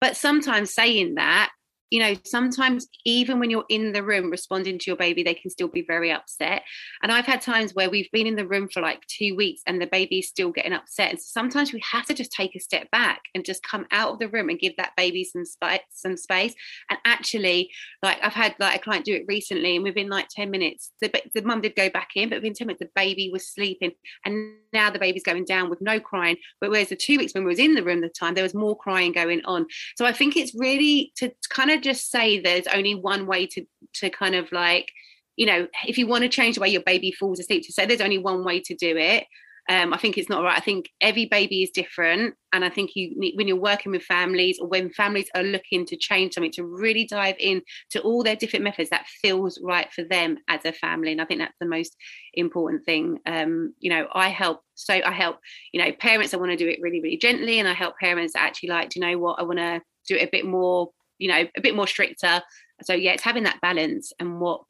But 0.00 0.16
sometimes 0.16 0.74
saying 0.74 1.14
that 1.14 1.50
you 1.92 2.00
know, 2.00 2.14
sometimes 2.24 2.88
even 3.04 3.38
when 3.38 3.50
you're 3.50 3.66
in 3.68 3.92
the 3.92 4.02
room 4.02 4.30
responding 4.30 4.78
to 4.78 4.90
your 4.90 4.96
baby, 4.96 5.22
they 5.22 5.34
can 5.34 5.50
still 5.50 5.68
be 5.68 5.82
very 5.82 6.10
upset. 6.10 6.62
And 7.02 7.12
I've 7.12 7.26
had 7.26 7.42
times 7.42 7.74
where 7.74 7.90
we've 7.90 8.10
been 8.12 8.26
in 8.26 8.34
the 8.34 8.46
room 8.46 8.70
for 8.72 8.80
like 8.80 9.06
two 9.08 9.36
weeks 9.36 9.60
and 9.66 9.78
the 9.78 9.86
baby 9.86 10.20
is 10.20 10.28
still 10.28 10.50
getting 10.52 10.72
upset. 10.72 11.10
And 11.10 11.20
so 11.20 11.26
sometimes 11.28 11.70
we 11.70 11.82
have 11.92 12.06
to 12.06 12.14
just 12.14 12.32
take 12.32 12.56
a 12.56 12.60
step 12.60 12.90
back 12.90 13.20
and 13.34 13.44
just 13.44 13.62
come 13.62 13.86
out 13.92 14.10
of 14.10 14.20
the 14.20 14.28
room 14.30 14.48
and 14.48 14.58
give 14.58 14.74
that 14.78 14.96
baby 14.96 15.22
some 15.22 15.44
space, 15.44 15.80
some 15.90 16.16
space. 16.16 16.54
And 16.88 16.98
actually, 17.04 17.70
like 18.02 18.16
I've 18.22 18.32
had 18.32 18.54
like 18.58 18.80
a 18.80 18.82
client 18.82 19.04
do 19.04 19.14
it 19.14 19.26
recently, 19.28 19.76
and 19.76 19.84
within 19.84 20.08
like 20.08 20.28
10 20.30 20.50
minutes, 20.50 20.92
the, 21.02 21.12
the 21.34 21.42
mum 21.42 21.60
did 21.60 21.76
go 21.76 21.90
back 21.90 22.12
in, 22.16 22.30
but 22.30 22.36
within 22.36 22.54
10 22.54 22.68
minutes, 22.68 22.80
the 22.80 22.88
baby 22.94 23.28
was 23.30 23.52
sleeping. 23.52 23.92
And 24.24 24.54
now 24.72 24.88
the 24.88 24.98
baby's 24.98 25.24
going 25.24 25.44
down 25.44 25.68
with 25.68 25.82
no 25.82 26.00
crying. 26.00 26.38
But 26.58 26.70
whereas 26.70 26.88
the 26.88 26.96
two 26.96 27.18
weeks 27.18 27.34
when 27.34 27.44
we 27.44 27.50
was 27.50 27.58
in 27.58 27.74
the 27.74 27.84
room 27.84 28.00
the 28.00 28.08
time, 28.08 28.32
there 28.32 28.42
was 28.42 28.54
more 28.54 28.78
crying 28.78 29.12
going 29.12 29.42
on. 29.44 29.66
So 29.98 30.06
I 30.06 30.12
think 30.12 30.38
it's 30.38 30.54
really 30.54 31.12
to 31.16 31.30
kind 31.50 31.70
of 31.70 31.81
just 31.82 32.10
say 32.10 32.40
there's 32.40 32.66
only 32.68 32.94
one 32.94 33.26
way 33.26 33.46
to 33.46 33.64
to 33.94 34.10
kind 34.10 34.34
of 34.34 34.50
like 34.52 34.88
you 35.36 35.46
know 35.46 35.66
if 35.86 35.98
you 35.98 36.06
want 36.06 36.22
to 36.22 36.28
change 36.28 36.56
the 36.56 36.60
way 36.60 36.68
your 36.68 36.82
baby 36.82 37.12
falls 37.12 37.40
asleep 37.40 37.64
to 37.64 37.72
say 37.72 37.86
there's 37.86 38.00
only 38.00 38.18
one 38.18 38.44
way 38.44 38.60
to 38.60 38.74
do 38.74 38.96
it 38.96 39.24
um, 39.68 39.92
I 39.92 39.96
think 39.96 40.18
it's 40.18 40.28
not 40.28 40.42
right. 40.42 40.56
I 40.56 40.60
think 40.60 40.90
every 41.00 41.26
baby 41.26 41.62
is 41.62 41.70
different, 41.70 42.34
and 42.52 42.64
I 42.64 42.68
think 42.68 42.96
you 42.96 43.32
when 43.36 43.46
you're 43.46 43.56
working 43.56 43.92
with 43.92 44.02
families 44.02 44.58
or 44.60 44.66
when 44.66 44.90
families 44.90 45.28
are 45.36 45.44
looking 45.44 45.86
to 45.86 45.96
change 45.96 46.34
something, 46.34 46.50
to 46.52 46.64
really 46.64 47.04
dive 47.04 47.36
in 47.38 47.62
to 47.90 48.00
all 48.00 48.24
their 48.24 48.34
different 48.34 48.64
methods 48.64 48.90
that 48.90 49.06
feels 49.06 49.60
right 49.62 49.90
for 49.92 50.02
them 50.02 50.38
as 50.48 50.64
a 50.64 50.72
family. 50.72 51.12
And 51.12 51.20
I 51.20 51.26
think 51.26 51.40
that's 51.40 51.56
the 51.60 51.66
most 51.66 51.94
important 52.34 52.84
thing. 52.84 53.20
Um, 53.24 53.74
you 53.78 53.90
know, 53.90 54.08
I 54.12 54.30
help. 54.30 54.62
So 54.74 54.94
I 54.94 55.12
help. 55.12 55.38
You 55.72 55.80
know, 55.80 55.92
parents. 55.92 56.34
I 56.34 56.38
want 56.38 56.50
to 56.50 56.56
do 56.56 56.68
it 56.68 56.80
really, 56.82 57.00
really 57.00 57.16
gently, 57.16 57.60
and 57.60 57.68
I 57.68 57.72
help 57.72 57.96
parents 57.98 58.34
actually 58.34 58.70
like. 58.70 58.90
Do 58.90 59.00
you 59.00 59.06
know 59.06 59.18
what? 59.18 59.38
I 59.38 59.44
want 59.44 59.60
to 59.60 59.80
do 60.08 60.16
it 60.16 60.26
a 60.26 60.30
bit 60.32 60.44
more 60.44 60.90
you 61.22 61.28
know 61.28 61.46
a 61.56 61.60
bit 61.60 61.76
more 61.76 61.86
stricter. 61.86 62.42
So 62.82 62.94
yeah 62.94 63.12
it's 63.12 63.22
having 63.22 63.44
that 63.44 63.60
balance 63.60 64.12
and 64.18 64.40
what 64.40 64.62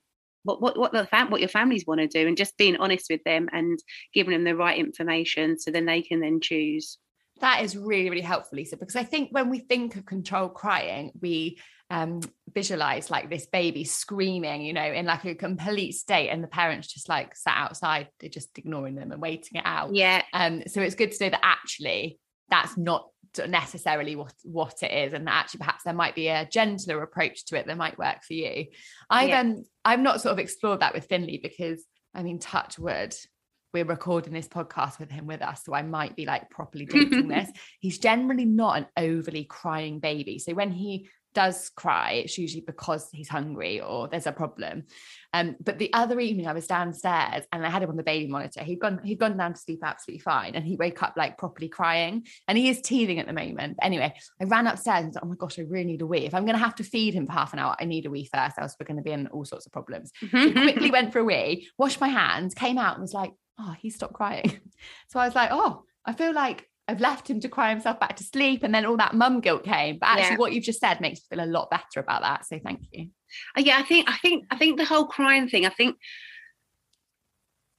what 0.44 0.60
what 0.60 0.78
what 0.78 0.92
the 0.92 1.06
fam- 1.06 1.30
what 1.30 1.40
your 1.40 1.48
families 1.48 1.84
want 1.86 2.00
to 2.00 2.06
do 2.06 2.26
and 2.26 2.36
just 2.36 2.56
being 2.56 2.76
honest 2.76 3.06
with 3.10 3.22
them 3.24 3.48
and 3.52 3.78
giving 4.12 4.32
them 4.32 4.44
the 4.44 4.56
right 4.56 4.78
information 4.78 5.58
so 5.58 5.70
then 5.70 5.86
they 5.86 6.02
can 6.02 6.20
then 6.20 6.40
choose. 6.40 6.98
That 7.40 7.64
is 7.64 7.76
really 7.76 8.10
really 8.10 8.22
helpful 8.22 8.56
lisa 8.56 8.76
because 8.76 8.94
i 8.94 9.02
think 9.02 9.30
when 9.32 9.50
we 9.50 9.58
think 9.58 9.96
of 9.96 10.04
control 10.06 10.48
crying 10.48 11.10
we 11.20 11.58
um, 11.90 12.20
visualize 12.54 13.10
like 13.10 13.28
this 13.28 13.46
baby 13.46 13.84
screaming 13.84 14.62
you 14.62 14.72
know 14.72 14.84
in 14.84 15.06
like 15.06 15.24
a 15.24 15.34
complete 15.34 15.92
state 15.92 16.28
and 16.28 16.42
the 16.42 16.48
parents 16.48 16.92
just 16.92 17.08
like 17.08 17.34
sat 17.34 17.56
outside 17.56 18.08
they're 18.20 18.30
just 18.30 18.56
ignoring 18.56 18.94
them 18.94 19.10
and 19.10 19.20
waiting 19.20 19.58
it 19.58 19.64
out. 19.64 19.94
Yeah. 19.94 20.22
Um 20.32 20.62
so 20.66 20.80
it's 20.82 20.94
good 20.94 21.12
to 21.12 21.24
know 21.24 21.30
that 21.30 21.40
actually 21.42 22.20
that's 22.48 22.76
not 22.76 23.08
necessarily 23.48 24.16
what 24.16 24.34
what 24.44 24.82
it 24.82 24.92
is 24.92 25.12
and 25.12 25.26
that 25.26 25.44
actually 25.44 25.58
perhaps 25.58 25.84
there 25.84 25.94
might 25.94 26.14
be 26.14 26.28
a 26.28 26.48
gentler 26.50 27.02
approach 27.02 27.44
to 27.46 27.58
it 27.58 27.66
that 27.66 27.76
might 27.76 27.98
work 27.98 28.22
for 28.22 28.34
you. 28.34 28.66
I've 29.08 29.28
yeah. 29.28 29.40
um 29.40 29.64
i've 29.84 30.00
not 30.00 30.20
sort 30.20 30.32
of 30.32 30.38
explored 30.38 30.80
that 30.80 30.94
with 30.94 31.06
finley 31.06 31.38
because 31.42 31.84
i 32.14 32.22
mean 32.22 32.38
touch 32.38 32.78
wood 32.78 33.14
we're 33.72 33.84
recording 33.84 34.32
this 34.32 34.48
podcast 34.48 34.98
with 35.00 35.10
him 35.10 35.26
with 35.26 35.42
us 35.42 35.62
so 35.64 35.74
i 35.74 35.82
might 35.82 36.14
be 36.14 36.26
like 36.26 36.50
properly 36.50 36.86
dating 36.86 37.28
this. 37.28 37.50
He's 37.80 37.98
generally 37.98 38.44
not 38.44 38.78
an 38.78 38.86
overly 38.96 39.44
crying 39.44 39.98
baby. 39.98 40.38
So 40.38 40.54
when 40.54 40.70
he 40.70 41.08
does 41.34 41.70
cry, 41.70 42.12
it's 42.12 42.38
usually 42.38 42.62
because 42.62 43.08
he's 43.12 43.28
hungry 43.28 43.80
or 43.80 44.08
there's 44.08 44.26
a 44.26 44.32
problem. 44.32 44.84
Um, 45.34 45.56
but 45.60 45.78
the 45.78 45.92
other 45.92 46.20
evening 46.20 46.46
I 46.46 46.52
was 46.52 46.66
downstairs 46.66 47.44
and 47.52 47.64
I 47.64 47.70
had 47.70 47.82
him 47.82 47.90
on 47.90 47.96
the 47.96 48.02
baby 48.02 48.30
monitor. 48.30 48.62
He'd 48.62 48.80
gone, 48.80 49.00
he'd 49.02 49.18
gone 49.18 49.36
down 49.36 49.54
to 49.54 49.60
sleep 49.60 49.80
absolutely 49.82 50.20
fine. 50.20 50.54
And 50.54 50.64
he 50.64 50.76
woke 50.76 51.02
up 51.02 51.14
like 51.16 51.38
properly 51.38 51.68
crying. 51.68 52.26
And 52.48 52.58
he 52.58 52.68
is 52.68 52.82
teething 52.82 53.18
at 53.18 53.26
the 53.26 53.32
moment. 53.32 53.76
But 53.78 53.86
anyway, 53.86 54.14
I 54.40 54.44
ran 54.44 54.66
upstairs 54.66 55.04
and 55.04 55.14
said, 55.14 55.22
Oh 55.22 55.28
my 55.28 55.36
gosh, 55.36 55.58
I 55.58 55.62
really 55.62 55.84
need 55.84 56.02
a 56.02 56.06
wee. 56.06 56.26
If 56.26 56.34
I'm 56.34 56.44
gonna 56.44 56.58
have 56.58 56.74
to 56.76 56.84
feed 56.84 57.14
him 57.14 57.26
for 57.26 57.32
half 57.32 57.52
an 57.52 57.58
hour, 57.58 57.76
I 57.80 57.84
need 57.84 58.06
a 58.06 58.10
wee 58.10 58.28
first, 58.32 58.58
else 58.58 58.76
we're 58.78 58.86
gonna 58.86 59.02
be 59.02 59.12
in 59.12 59.26
all 59.28 59.44
sorts 59.44 59.66
of 59.66 59.72
problems. 59.72 60.12
so 60.30 60.52
quickly 60.52 60.90
went 60.90 61.12
for 61.12 61.20
a 61.20 61.24
wee, 61.24 61.68
washed 61.78 62.00
my 62.00 62.08
hands, 62.08 62.54
came 62.54 62.78
out 62.78 62.94
and 62.94 63.02
was 63.02 63.14
like, 63.14 63.32
Oh, 63.58 63.74
he 63.80 63.90
stopped 63.90 64.14
crying. 64.14 64.60
So 65.08 65.20
I 65.20 65.26
was 65.26 65.34
like, 65.34 65.50
Oh, 65.52 65.84
I 66.04 66.12
feel 66.12 66.34
like 66.34 66.68
I've 66.88 67.00
left 67.00 67.28
him 67.28 67.40
to 67.40 67.48
cry 67.48 67.70
himself 67.70 68.00
back 68.00 68.16
to 68.16 68.24
sleep. 68.24 68.62
And 68.62 68.74
then 68.74 68.84
all 68.84 68.96
that 68.96 69.14
mum 69.14 69.40
guilt 69.40 69.64
came. 69.64 69.98
But 69.98 70.08
actually, 70.08 70.30
yeah. 70.30 70.36
what 70.36 70.52
you've 70.52 70.64
just 70.64 70.80
said 70.80 71.00
makes 71.00 71.20
me 71.20 71.36
feel 71.36 71.44
a 71.44 71.46
lot 71.46 71.70
better 71.70 72.00
about 72.00 72.22
that. 72.22 72.44
So 72.46 72.58
thank 72.62 72.80
you. 72.92 73.08
Uh, 73.56 73.60
yeah, 73.60 73.78
I 73.78 73.82
think, 73.82 74.10
I 74.10 74.18
think, 74.18 74.46
I 74.50 74.56
think 74.56 74.78
the 74.78 74.84
whole 74.84 75.06
crying 75.06 75.48
thing, 75.48 75.64
I 75.64 75.70
think, 75.70 75.96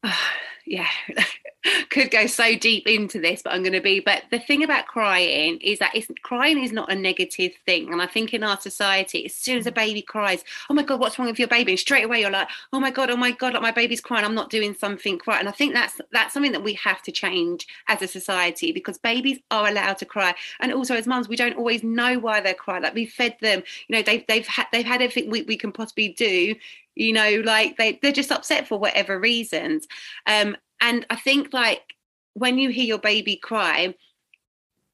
uh, 0.04 0.14
yeah, 0.66 0.88
could 1.90 2.12
go 2.12 2.26
so 2.26 2.56
deep 2.56 2.88
into 2.88 3.20
this, 3.20 3.42
but 3.42 3.54
I'm 3.54 3.62
going 3.62 3.74
to 3.74 3.82
be. 3.82 4.00
But 4.00 4.24
the 4.32 4.40
thing 4.40 4.64
about 4.64 4.88
crying 4.88 5.60
is 5.62 5.80
that 5.80 5.94
crying 6.24 6.62
is 6.62 6.72
not 6.72 6.92
a 6.92 6.96
negative 6.96 7.54
thing. 7.66 7.92
And 7.92 8.02
I 8.02 8.08
think 8.08 8.34
in 8.34 8.44
our 8.44 8.60
society, 8.60 9.26
as 9.26 9.34
soon 9.34 9.58
as 9.58 9.68
a 9.68 9.72
baby 9.72 10.02
cries, 10.02 10.44
oh 10.70 10.74
my 10.74 10.84
God, 10.84 11.00
what's 11.00 11.18
wrong 11.18 11.28
with 11.28 11.40
your 11.40 11.48
baby? 11.48 11.74
And 11.74 11.80
straight 11.80 12.04
away 12.04 12.22
you're 12.22 12.32
like, 12.32 12.50
oh 12.74 12.80
my 12.80 12.92
God, 12.92 13.10
oh 13.10 13.18
my 13.18 13.32
God, 13.32 13.54
like 13.54 13.62
my 13.62 13.72
baby's 13.72 14.02
crying. 14.02 14.26
I'm 14.26 14.36
not 14.36 14.50
doing 14.50 14.74
something 14.74 15.22
right. 15.28 15.40
And 15.40 15.48
I 15.48 15.52
think 15.52 15.74
that's 15.74 16.00
that's 16.12 16.34
something 16.34 16.52
that 16.52 16.64
we 16.64 16.74
have 16.74 17.02
to 17.04 17.12
change 17.12 17.68
as 17.88 18.02
a 18.02 18.08
society 18.08 18.72
because 18.72 18.98
babies 18.98 19.40
are 19.52 19.68
allowed 19.68 19.98
to 20.00 20.06
cry. 20.06 20.34
And 20.60 20.74
also 20.74 20.96
as 20.96 21.08
mums, 21.08 21.30
we 21.30 21.36
don't 21.36 21.58
always 21.58 21.84
know 21.84 22.20
why 22.20 22.42
they're 22.42 22.54
crying. 22.54 22.84
Like 22.84 22.96
we 22.96 23.06
fed 23.06 23.38
them, 23.42 23.64
you 23.88 23.96
know, 23.96 24.02
they've 24.02 24.26
they've 24.28 24.48
had 24.48 24.68
they've 24.72 24.86
had 24.86 25.02
everything 25.02 25.30
we, 25.30 25.44
we 25.44 25.58
can 25.58 25.72
possibly 25.72 26.10
do 26.10 26.56
you 26.96 27.12
know 27.14 27.42
like 27.44 27.78
they, 27.78 28.00
they're 28.02 28.12
just 28.12 28.32
upset 28.32 28.68
for 28.68 28.78
whatever 28.78 29.20
reasons 29.20 29.88
um 30.28 30.56
and 30.84 31.06
I 31.10 31.16
think 31.16 31.54
like 31.54 31.96
when 32.34 32.58
you 32.58 32.70
hear 32.70 32.84
your 32.84 33.00
baby 33.00 33.38
cry, 33.38 33.96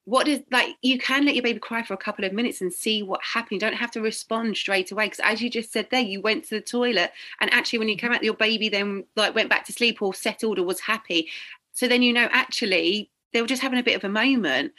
what 0.06 0.28
is 0.28 0.42
like 0.52 0.76
you 0.84 1.00
can 1.00 1.26
let 1.26 1.34
your 1.34 1.44
baby 1.44 1.60
cry 1.60 1.82
for 1.82 1.96
a 1.96 1.98
couple 1.98 2.26
of 2.26 2.32
minutes 2.32 2.62
and 2.62 2.72
see 2.72 3.02
what 3.02 3.22
happened. 3.24 3.54
You 3.54 3.60
don't 3.60 3.74
have 3.74 3.92
to 3.92 4.02
respond 4.02 4.56
straight 4.56 4.92
away. 4.92 5.06
Because 5.06 5.20
as 5.24 5.42
you 5.42 5.50
just 5.50 5.74
said 5.74 5.88
there, 5.90 6.02
you 6.02 6.22
went 6.22 6.44
to 6.46 6.56
the 6.56 6.62
toilet 6.62 7.12
and 7.42 7.52
actually 7.52 7.80
when 7.80 7.90
you 7.90 7.96
came 7.96 8.12
out, 8.12 8.24
your 8.24 8.36
baby 8.36 8.70
then 8.70 9.04
like 9.16 9.34
went 9.34 9.50
back 9.50 9.66
to 9.66 9.74
sleep 9.74 10.02
or 10.02 10.14
settled 10.14 10.60
or 10.60 10.64
was 10.64 10.80
happy. 10.80 11.28
So 11.74 11.88
then 11.88 12.04
you 12.04 12.14
know 12.14 12.30
actually 12.32 13.10
they 13.34 13.42
were 13.42 13.48
just 13.48 13.64
having 13.64 13.80
a 13.80 13.84
bit 13.84 13.96
of 13.96 14.04
a 14.04 14.10
moment 14.10 14.74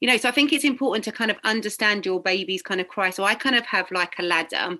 you 0.00 0.08
know 0.08 0.16
so 0.18 0.28
i 0.28 0.32
think 0.32 0.52
it's 0.52 0.62
important 0.62 1.02
to 1.02 1.10
kind 1.10 1.30
of 1.30 1.38
understand 1.42 2.04
your 2.04 2.20
baby's 2.20 2.62
kind 2.62 2.80
of 2.82 2.86
cry 2.86 3.08
so 3.08 3.24
i 3.24 3.34
kind 3.34 3.56
of 3.56 3.64
have 3.64 3.90
like 3.90 4.14
a 4.18 4.22
ladder 4.22 4.78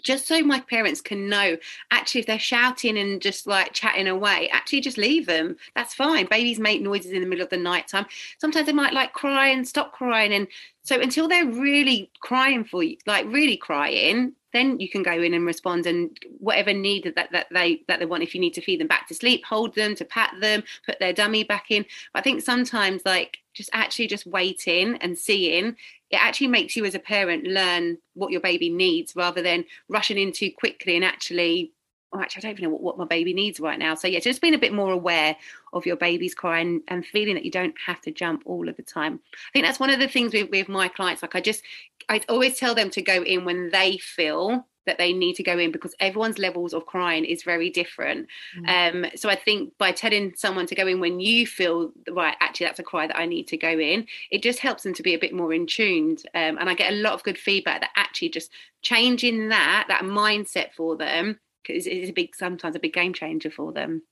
just 0.00 0.26
so 0.26 0.42
my 0.42 0.60
parents 0.60 1.00
can 1.00 1.28
know 1.28 1.56
actually 1.90 2.20
if 2.20 2.26
they're 2.26 2.38
shouting 2.38 2.98
and 2.98 3.20
just 3.20 3.46
like 3.46 3.72
chatting 3.72 4.08
away 4.08 4.48
actually 4.50 4.80
just 4.80 4.98
leave 4.98 5.26
them. 5.26 5.56
That's 5.74 5.94
fine. 5.94 6.26
Babies 6.26 6.58
make 6.58 6.82
noises 6.82 7.12
in 7.12 7.20
the 7.20 7.26
middle 7.26 7.44
of 7.44 7.50
the 7.50 7.56
night 7.56 7.88
time. 7.88 8.06
Sometimes 8.38 8.66
they 8.66 8.72
might 8.72 8.94
like 8.94 9.12
cry 9.12 9.48
and 9.48 9.66
stop 9.66 9.92
crying. 9.92 10.32
And 10.32 10.48
so 10.82 11.00
until 11.00 11.28
they're 11.28 11.46
really 11.46 12.10
crying 12.20 12.64
for 12.64 12.82
you 12.82 12.96
like 13.06 13.26
really 13.26 13.56
crying 13.56 14.34
then 14.52 14.80
you 14.80 14.88
can 14.88 15.02
go 15.02 15.12
in 15.12 15.34
and 15.34 15.46
respond 15.46 15.86
and 15.86 16.16
whatever 16.38 16.72
need 16.72 17.12
that, 17.14 17.30
that 17.32 17.46
they 17.52 17.82
that 17.88 18.00
they 18.00 18.06
want. 18.06 18.22
If 18.22 18.34
you 18.34 18.40
need 18.40 18.54
to 18.54 18.60
feed 18.60 18.80
them 18.80 18.88
back 18.88 19.06
to 19.08 19.14
sleep 19.14 19.44
hold 19.44 19.74
them 19.74 19.94
to 19.96 20.04
pat 20.04 20.34
them 20.40 20.62
put 20.84 20.98
their 20.98 21.12
dummy 21.12 21.44
back 21.44 21.66
in. 21.70 21.84
But 22.12 22.20
i 22.20 22.22
think 22.22 22.42
sometimes 22.42 23.02
like 23.04 23.38
just 23.54 23.70
actually 23.72 24.06
just 24.06 24.26
waiting 24.26 24.96
and 24.96 25.18
seeing 25.18 25.76
it 26.10 26.16
actually 26.16 26.48
makes 26.48 26.76
you 26.76 26.84
as 26.84 26.94
a 26.94 26.98
parent 26.98 27.44
learn 27.44 27.98
what 28.14 28.32
your 28.32 28.40
baby 28.40 28.68
needs 28.68 29.14
rather 29.14 29.42
than 29.42 29.64
rushing 29.88 30.18
in 30.18 30.32
too 30.32 30.50
quickly 30.58 30.96
and 30.96 31.04
actually 31.04 31.72
oh, 32.12 32.20
actually, 32.20 32.40
I 32.40 32.42
don't 32.42 32.58
even 32.58 32.64
know 32.64 32.70
what, 32.70 32.82
what 32.82 32.98
my 32.98 33.04
baby 33.04 33.32
needs 33.32 33.60
right 33.60 33.78
now. 33.78 33.94
So, 33.94 34.08
yeah, 34.08 34.18
just 34.18 34.40
being 34.40 34.54
a 34.54 34.58
bit 34.58 34.72
more 34.72 34.92
aware 34.92 35.36
of 35.72 35.86
your 35.86 35.96
baby's 35.96 36.34
crying 36.34 36.82
and 36.88 37.06
feeling 37.06 37.34
that 37.34 37.44
you 37.44 37.50
don't 37.50 37.74
have 37.86 38.00
to 38.02 38.10
jump 38.10 38.42
all 38.46 38.68
of 38.68 38.76
the 38.76 38.82
time. 38.82 39.20
I 39.34 39.50
think 39.52 39.64
that's 39.64 39.78
one 39.80 39.90
of 39.90 40.00
the 40.00 40.08
things 40.08 40.32
with, 40.32 40.50
with 40.50 40.68
my 40.68 40.88
clients. 40.88 41.22
Like, 41.22 41.36
I 41.36 41.40
just, 41.40 41.62
I 42.08 42.20
always 42.28 42.58
tell 42.58 42.74
them 42.74 42.90
to 42.90 43.02
go 43.02 43.22
in 43.22 43.44
when 43.44 43.70
they 43.70 43.98
feel 43.98 44.66
that 44.90 44.98
they 44.98 45.12
need 45.12 45.34
to 45.34 45.44
go 45.44 45.56
in 45.56 45.70
because 45.70 45.94
everyone's 46.00 46.38
levels 46.38 46.74
of 46.74 46.84
crying 46.84 47.24
is 47.24 47.44
very 47.44 47.70
different. 47.70 48.26
Mm. 48.58 49.04
Um, 49.04 49.10
so 49.14 49.28
I 49.28 49.36
think 49.36 49.72
by 49.78 49.92
telling 49.92 50.34
someone 50.36 50.66
to 50.66 50.74
go 50.74 50.86
in 50.88 50.98
when 50.98 51.20
you 51.20 51.46
feel 51.46 51.92
right, 52.10 52.36
actually 52.40 52.66
that's 52.66 52.80
a 52.80 52.82
cry 52.82 53.06
that 53.06 53.16
I 53.16 53.26
need 53.26 53.46
to 53.48 53.56
go 53.56 53.78
in, 53.78 54.06
it 54.32 54.42
just 54.42 54.58
helps 54.58 54.82
them 54.82 54.94
to 54.94 55.02
be 55.02 55.14
a 55.14 55.18
bit 55.18 55.32
more 55.32 55.52
in 55.52 55.66
tuned. 55.66 56.24
Um, 56.34 56.58
and 56.58 56.68
I 56.68 56.74
get 56.74 56.92
a 56.92 56.96
lot 56.96 57.12
of 57.12 57.22
good 57.22 57.38
feedback 57.38 57.82
that 57.82 57.90
actually 57.94 58.30
just 58.30 58.50
changing 58.82 59.50
that 59.50 59.84
that 59.88 60.02
mindset 60.02 60.72
for 60.76 60.96
them 60.96 61.38
because 61.62 61.86
it's 61.86 62.10
a 62.10 62.12
big 62.12 62.34
sometimes 62.34 62.74
a 62.74 62.80
big 62.80 62.92
game 62.92 63.14
changer 63.14 63.50
for 63.50 63.72
them. 63.72 64.02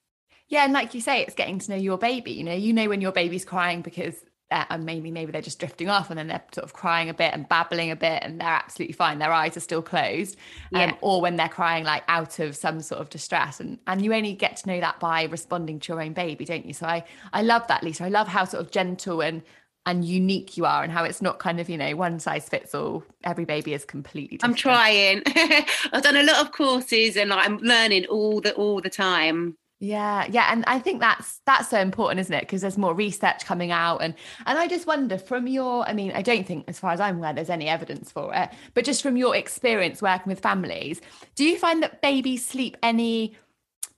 Yeah, 0.48 0.64
and 0.64 0.72
like 0.72 0.94
you 0.94 1.00
say, 1.00 1.22
it's 1.22 1.34
getting 1.34 1.58
to 1.58 1.72
know 1.72 1.76
your 1.76 1.98
baby. 1.98 2.30
You 2.30 2.44
know, 2.44 2.54
you 2.54 2.72
know 2.72 2.88
when 2.88 3.00
your 3.00 3.12
baby's 3.12 3.44
crying 3.44 3.82
because 3.82 4.24
and 4.50 4.84
maybe 4.84 5.10
maybe 5.10 5.30
they're 5.30 5.42
just 5.42 5.58
drifting 5.58 5.88
off 5.88 6.10
and 6.10 6.18
then 6.18 6.28
they're 6.28 6.42
sort 6.52 6.64
of 6.64 6.72
crying 6.72 7.08
a 7.08 7.14
bit 7.14 7.34
and 7.34 7.48
babbling 7.48 7.90
a 7.90 7.96
bit 7.96 8.22
and 8.22 8.40
they're 8.40 8.48
absolutely 8.48 8.94
fine. 8.94 9.18
Their 9.18 9.32
eyes 9.32 9.56
are 9.56 9.60
still 9.60 9.82
closed 9.82 10.36
um, 10.74 10.80
yeah. 10.80 10.94
or 11.00 11.20
when 11.20 11.36
they're 11.36 11.48
crying 11.48 11.84
like 11.84 12.02
out 12.08 12.38
of 12.38 12.56
some 12.56 12.80
sort 12.80 13.00
of 13.00 13.10
distress. 13.10 13.60
And 13.60 13.78
and 13.86 14.02
you 14.02 14.14
only 14.14 14.32
get 14.32 14.56
to 14.58 14.68
know 14.68 14.80
that 14.80 15.00
by 15.00 15.24
responding 15.24 15.80
to 15.80 15.92
your 15.92 16.02
own 16.02 16.12
baby 16.14 16.44
don't 16.44 16.64
you? 16.64 16.72
So 16.72 16.86
i 16.86 17.04
i 17.32 17.42
love 17.42 17.66
that 17.68 17.82
lisa. 17.82 18.04
I 18.04 18.08
love 18.08 18.28
how 18.28 18.44
sort 18.44 18.64
of 18.64 18.70
gentle 18.70 19.20
and 19.20 19.42
and 19.86 20.04
unique 20.04 20.56
you 20.56 20.66
are 20.66 20.82
and 20.82 20.92
how 20.92 21.04
it's 21.04 21.22
not 21.22 21.38
kind 21.38 21.60
of 21.60 21.68
you 21.68 21.76
know 21.76 21.94
one 21.96 22.18
size 22.18 22.48
fits 22.48 22.74
all. 22.74 23.04
Every 23.24 23.44
baby 23.44 23.74
is 23.74 23.84
completely 23.84 24.38
different. 24.38 24.52
i'm 24.52 24.56
trying. 24.56 25.22
I've 25.92 26.02
done 26.02 26.16
a 26.16 26.22
lot 26.22 26.40
of 26.40 26.52
courses 26.52 27.16
and 27.16 27.32
i'm 27.32 27.58
learning 27.58 28.06
all 28.06 28.40
the 28.40 28.54
all 28.54 28.80
the 28.80 28.90
time 28.90 29.56
yeah, 29.80 30.26
yeah, 30.28 30.48
and 30.50 30.64
I 30.66 30.80
think 30.80 31.00
that's 31.00 31.40
that's 31.46 31.68
so 31.68 31.78
important, 31.78 32.18
isn't 32.20 32.34
it? 32.34 32.40
Because 32.40 32.62
there's 32.62 32.76
more 32.76 32.94
research 32.94 33.44
coming 33.44 33.70
out, 33.70 33.98
and 33.98 34.14
and 34.44 34.58
I 34.58 34.66
just 34.66 34.88
wonder 34.88 35.18
from 35.18 35.46
your, 35.46 35.88
I 35.88 35.92
mean, 35.92 36.10
I 36.12 36.22
don't 36.22 36.44
think, 36.44 36.64
as 36.66 36.80
far 36.80 36.90
as 36.90 37.00
I'm 37.00 37.18
aware, 37.18 37.32
there's 37.32 37.48
any 37.50 37.68
evidence 37.68 38.10
for 38.10 38.34
it, 38.34 38.50
but 38.74 38.84
just 38.84 39.02
from 39.02 39.16
your 39.16 39.36
experience 39.36 40.02
working 40.02 40.30
with 40.30 40.40
families, 40.40 41.00
do 41.36 41.44
you 41.44 41.56
find 41.56 41.80
that 41.84 42.02
babies 42.02 42.44
sleep 42.44 42.76
any 42.82 43.36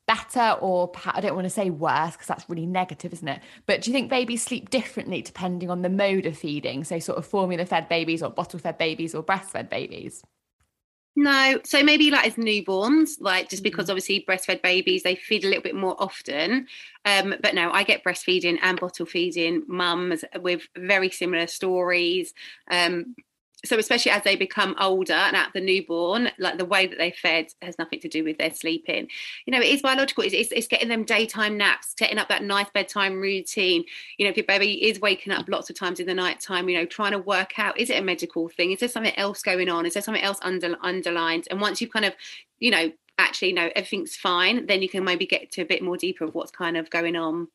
better, 0.07 0.59
or 0.61 0.93
I 1.07 1.21
don't 1.21 1.35
want 1.35 1.47
to 1.47 1.51
say 1.51 1.71
worse 1.71 2.13
because 2.13 2.27
that's 2.27 2.49
really 2.51 2.67
negative, 2.67 3.13
isn't 3.15 3.29
it? 3.29 3.41
But 3.67 3.83
do 3.83 3.91
you 3.91 3.95
think 3.95 4.11
babies 4.11 4.43
sleep 4.43 4.69
differently 4.71 5.23
depending 5.23 5.71
on 5.71 5.83
the 5.83 5.89
mode 5.89 6.27
of 6.27 6.37
feeding? 6.37 6.85
So, 6.85 6.99
sort 6.99 7.19
of 7.19 7.27
formula 7.27 7.65
fed 7.65 7.89
babies, 7.89 8.23
or 8.23 8.31
bottle 8.31 8.59
fed 8.59 8.77
babies, 8.77 9.15
or 9.15 9.23
breastfed 9.23 9.71
babies? 9.71 10.23
No, 11.21 11.61
so 11.65 11.83
maybe 11.83 12.11
like 12.11 12.29
as 12.29 12.37
newborns, 12.37 13.21
like 13.21 13.51
just 13.51 13.63
because 13.63 13.85
mm-hmm. 13.85 13.91
obviously 13.91 14.25
breastfed 14.27 14.63
babies 14.63 15.03
they 15.03 15.17
feed 15.17 15.45
a 15.45 15.49
little 15.49 15.63
bit 15.63 15.75
more 15.75 15.95
often. 15.99 16.67
Um, 17.05 17.35
but 17.43 17.55
no, 17.55 17.71
I 17.71 17.83
get 17.83 18.03
breastfeeding 18.03 18.59
and 18.63 18.81
bottle 18.81 19.05
feeding 19.05 19.65
mums 19.67 20.25
with 20.41 20.67
very 20.75 21.11
similar 21.11 21.47
stories. 21.47 22.33
Um, 22.71 23.15
so 23.65 23.79
especially 23.79 24.11
as 24.11 24.23
they 24.23 24.37
become 24.37 24.75
older 24.81 25.13
and 25.13 25.37
at 25.37 25.53
the 25.53 25.61
newborn 25.61 26.31
like 26.39 26.59
the 26.59 26.65
way 26.65 26.87
that 26.87 26.99
they 26.99 27.11
fed 27.11 27.47
has 27.61 27.79
nothing 27.79 28.01
to 28.01 28.09
do 28.09 28.25
with 28.25 28.39
their 28.39 28.53
sleeping. 28.53 29.09
You 29.47 29.53
know 29.53 29.61
it 29.61 29.69
is 29.69 29.83
biological. 29.83 30.25
It's, 30.25 30.35
it's, 30.35 30.53
it's, 30.53 30.69
getting 30.69 30.89
them 30.89 31.05
daytime 31.05 31.57
naps 31.57 31.95
setting 31.99 32.19
up 32.19 32.29
that 32.29 32.45
nice 32.45 32.71
bedtime 32.73 33.21
routine. 33.21 33.85
You 34.19 34.25
know 34.25 34.31
if 34.31 34.37
your 34.37 34.47
baby 34.47 34.89
is 34.89 35.01
waking 35.01 35.33
up 35.33 35.49
lots 35.49 35.69
of 35.69 35.77
times 35.77 36.01
in 36.01 36.07
the 36.07 36.15
night 36.15 36.41
time 36.41 36.69
you 36.69 36.77
know 36.77 36.87
trying 36.87 37.13
to 37.13 37.19
work 37.19 37.59
out 37.59 37.79
is 37.79 37.91
it 37.91 37.99
a 37.99 38.03
medical 38.03 38.49
thing? 38.49 38.73
Is 38.73 38.81
there 38.81 38.89
something 38.89 39.17
else 39.17 39.43
going 39.43 39.69
on? 39.69 39.87
Is 39.87 39.95
there 39.95 40.03
something 40.03 40.23
else 40.23 40.39
under, 40.43 40.77
underlined? 40.83 41.49
And 41.51 41.61
once 41.61 41.81
you've 41.81 41.93
kind 41.93 42.05
of 42.05 42.15
you 42.59 42.71
know 42.71 42.91
actually 43.19 43.53
know 43.53 43.69
everything's 43.77 44.17
fine 44.17 44.65
then 44.67 44.81
you 44.81 44.89
can 44.89 45.05
maybe 45.05 45.27
get 45.27 45.51
to 45.53 45.61
a 45.61 45.67
bit 45.67 45.83
more 45.83 45.97
deeper 45.97 46.25
of 46.25 46.35
what's 46.35 46.51
kind 46.51 46.77
of 46.77 46.89
going 46.89 47.17
on. 47.17 47.49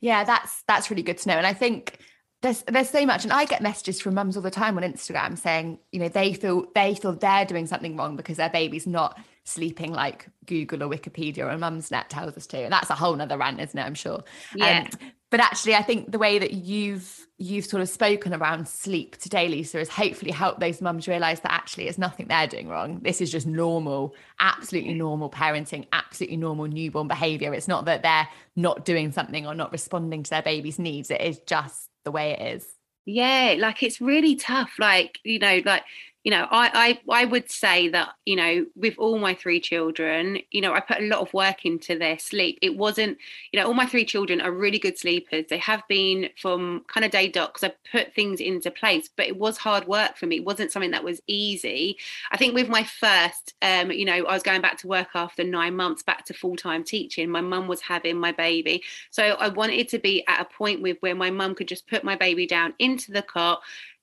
Yeah 0.00 0.24
that's 0.24 0.64
that's 0.66 0.90
really 0.90 1.02
good 1.02 1.18
to 1.18 1.28
know. 1.28 1.36
And 1.36 1.46
i 1.46 1.52
think 1.52 1.98
there's 2.42 2.62
there's 2.62 2.90
so 2.90 3.04
much 3.04 3.24
and 3.24 3.32
i 3.32 3.44
get 3.44 3.62
messages 3.62 4.00
from 4.00 4.14
mums 4.14 4.36
all 4.36 4.42
the 4.42 4.50
time 4.50 4.76
on 4.76 4.82
instagram 4.82 5.36
saying 5.36 5.78
you 5.92 6.00
know 6.00 6.08
they 6.08 6.32
feel 6.32 6.66
they 6.74 6.94
feel 6.94 7.12
they're 7.12 7.44
doing 7.44 7.66
something 7.66 7.96
wrong 7.96 8.16
because 8.16 8.36
their 8.36 8.50
baby's 8.50 8.86
not 8.86 9.18
sleeping 9.44 9.92
like 9.92 10.26
google 10.46 10.82
or 10.82 10.88
wikipedia 10.88 11.38
or 11.38 11.56
mumsnet 11.58 12.08
tells 12.08 12.36
us 12.36 12.46
to 12.46 12.58
and 12.58 12.72
that's 12.72 12.90
a 12.90 12.94
whole 12.94 13.16
nother 13.16 13.38
rant 13.38 13.60
isn't 13.60 13.78
it 13.78 13.82
i'm 13.82 13.94
sure? 13.94 14.22
Yeah. 14.54 14.86
Um, 14.92 15.10
but 15.30 15.40
actually 15.40 15.74
i 15.74 15.82
think 15.82 16.12
the 16.12 16.18
way 16.18 16.38
that 16.38 16.52
you've 16.52 17.26
you've 17.38 17.64
sort 17.64 17.82
of 17.82 17.88
spoken 17.88 18.34
around 18.34 18.68
sleep 18.68 19.16
today 19.16 19.48
lisa 19.48 19.78
has 19.78 19.88
hopefully 19.88 20.30
helped 20.30 20.60
those 20.60 20.80
mums 20.82 21.08
realize 21.08 21.40
that 21.40 21.52
actually 21.52 21.88
it's 21.88 21.98
nothing 21.98 22.26
they're 22.28 22.46
doing 22.46 22.68
wrong. 22.68 23.00
This 23.00 23.22
is 23.22 23.32
just 23.32 23.46
normal 23.46 24.14
absolutely 24.38 24.92
normal 24.92 25.30
parenting 25.30 25.86
absolutely 25.92 26.36
normal 26.36 26.66
newborn 26.66 27.08
behavior 27.08 27.54
it's 27.54 27.66
not 27.66 27.86
that 27.86 28.02
they're 28.02 28.28
not 28.56 28.84
doing 28.84 29.10
something 29.10 29.46
or 29.46 29.54
not 29.54 29.72
responding 29.72 30.22
to 30.22 30.30
their 30.30 30.42
baby's 30.42 30.78
needs. 30.78 31.10
It 31.10 31.22
is 31.22 31.38
just 31.40 31.89
the 32.04 32.10
way 32.10 32.32
it 32.32 32.56
is. 32.56 32.66
Yeah 33.06 33.56
like 33.58 33.82
it's 33.82 34.00
really 34.00 34.36
tough 34.36 34.72
like 34.78 35.18
you 35.24 35.38
know 35.38 35.62
like 35.64 35.82
you 36.24 36.30
know 36.30 36.46
I, 36.50 36.98
I 37.08 37.22
i 37.22 37.24
would 37.24 37.50
say 37.50 37.88
that 37.88 38.10
you 38.26 38.36
know 38.36 38.66
with 38.76 38.94
all 38.98 39.18
my 39.18 39.34
three 39.34 39.60
children 39.60 40.38
you 40.50 40.60
know 40.60 40.74
i 40.74 40.80
put 40.80 40.98
a 40.98 41.06
lot 41.06 41.20
of 41.20 41.32
work 41.32 41.64
into 41.64 41.98
their 41.98 42.18
sleep. 42.18 42.58
It 42.62 42.76
wasn't 42.76 43.18
you 43.52 43.60
know 43.60 43.66
all 43.66 43.74
my 43.74 43.86
three 43.86 44.04
children 44.04 44.40
are 44.40 44.52
really 44.52 44.78
good 44.78 44.98
sleepers. 44.98 45.46
They 45.48 45.58
have 45.58 45.82
been 45.88 46.28
from 46.36 46.84
kind 46.88 47.04
of 47.04 47.10
day 47.10 47.28
dot 47.28 47.54
because 47.54 47.70
i 47.70 47.90
put 47.90 48.14
things 48.14 48.40
into 48.40 48.70
place 48.70 49.08
but 49.16 49.26
it 49.26 49.36
was 49.36 49.56
hard 49.56 49.86
work 49.86 50.16
for 50.16 50.26
me. 50.26 50.36
It 50.36 50.44
wasn't 50.44 50.72
something 50.72 50.90
that 50.90 51.04
was 51.04 51.20
easy. 51.26 51.96
I 52.30 52.36
think 52.36 52.54
with 52.54 52.68
my 52.68 52.84
first 52.84 53.54
um 53.62 53.90
you 53.90 54.04
know 54.04 54.24
i 54.26 54.34
was 54.34 54.42
going 54.42 54.60
back 54.60 54.78
to 54.78 54.88
work 54.88 55.08
after 55.14 55.44
nine 55.44 55.76
months 55.76 56.02
back 56.02 56.24
to 56.26 56.34
full-time 56.34 56.84
teaching. 56.84 57.30
My 57.30 57.40
mum 57.40 57.66
was 57.68 57.80
having 57.80 58.18
my 58.18 58.32
baby. 58.32 58.82
So 59.10 59.22
i 59.22 59.48
wanted 59.48 59.88
to 59.88 59.98
be 59.98 60.26
at 60.26 60.42
a 60.42 60.44
point 60.44 60.82
with 60.82 60.98
where 61.00 61.14
my 61.14 61.30
mum 61.30 61.54
could 61.54 61.68
just 61.68 61.88
put 61.88 62.04
my 62.04 62.16
baby 62.16 62.46
down 62.46 62.74
into 62.78 63.12
the 63.12 63.22
cot 63.22 63.62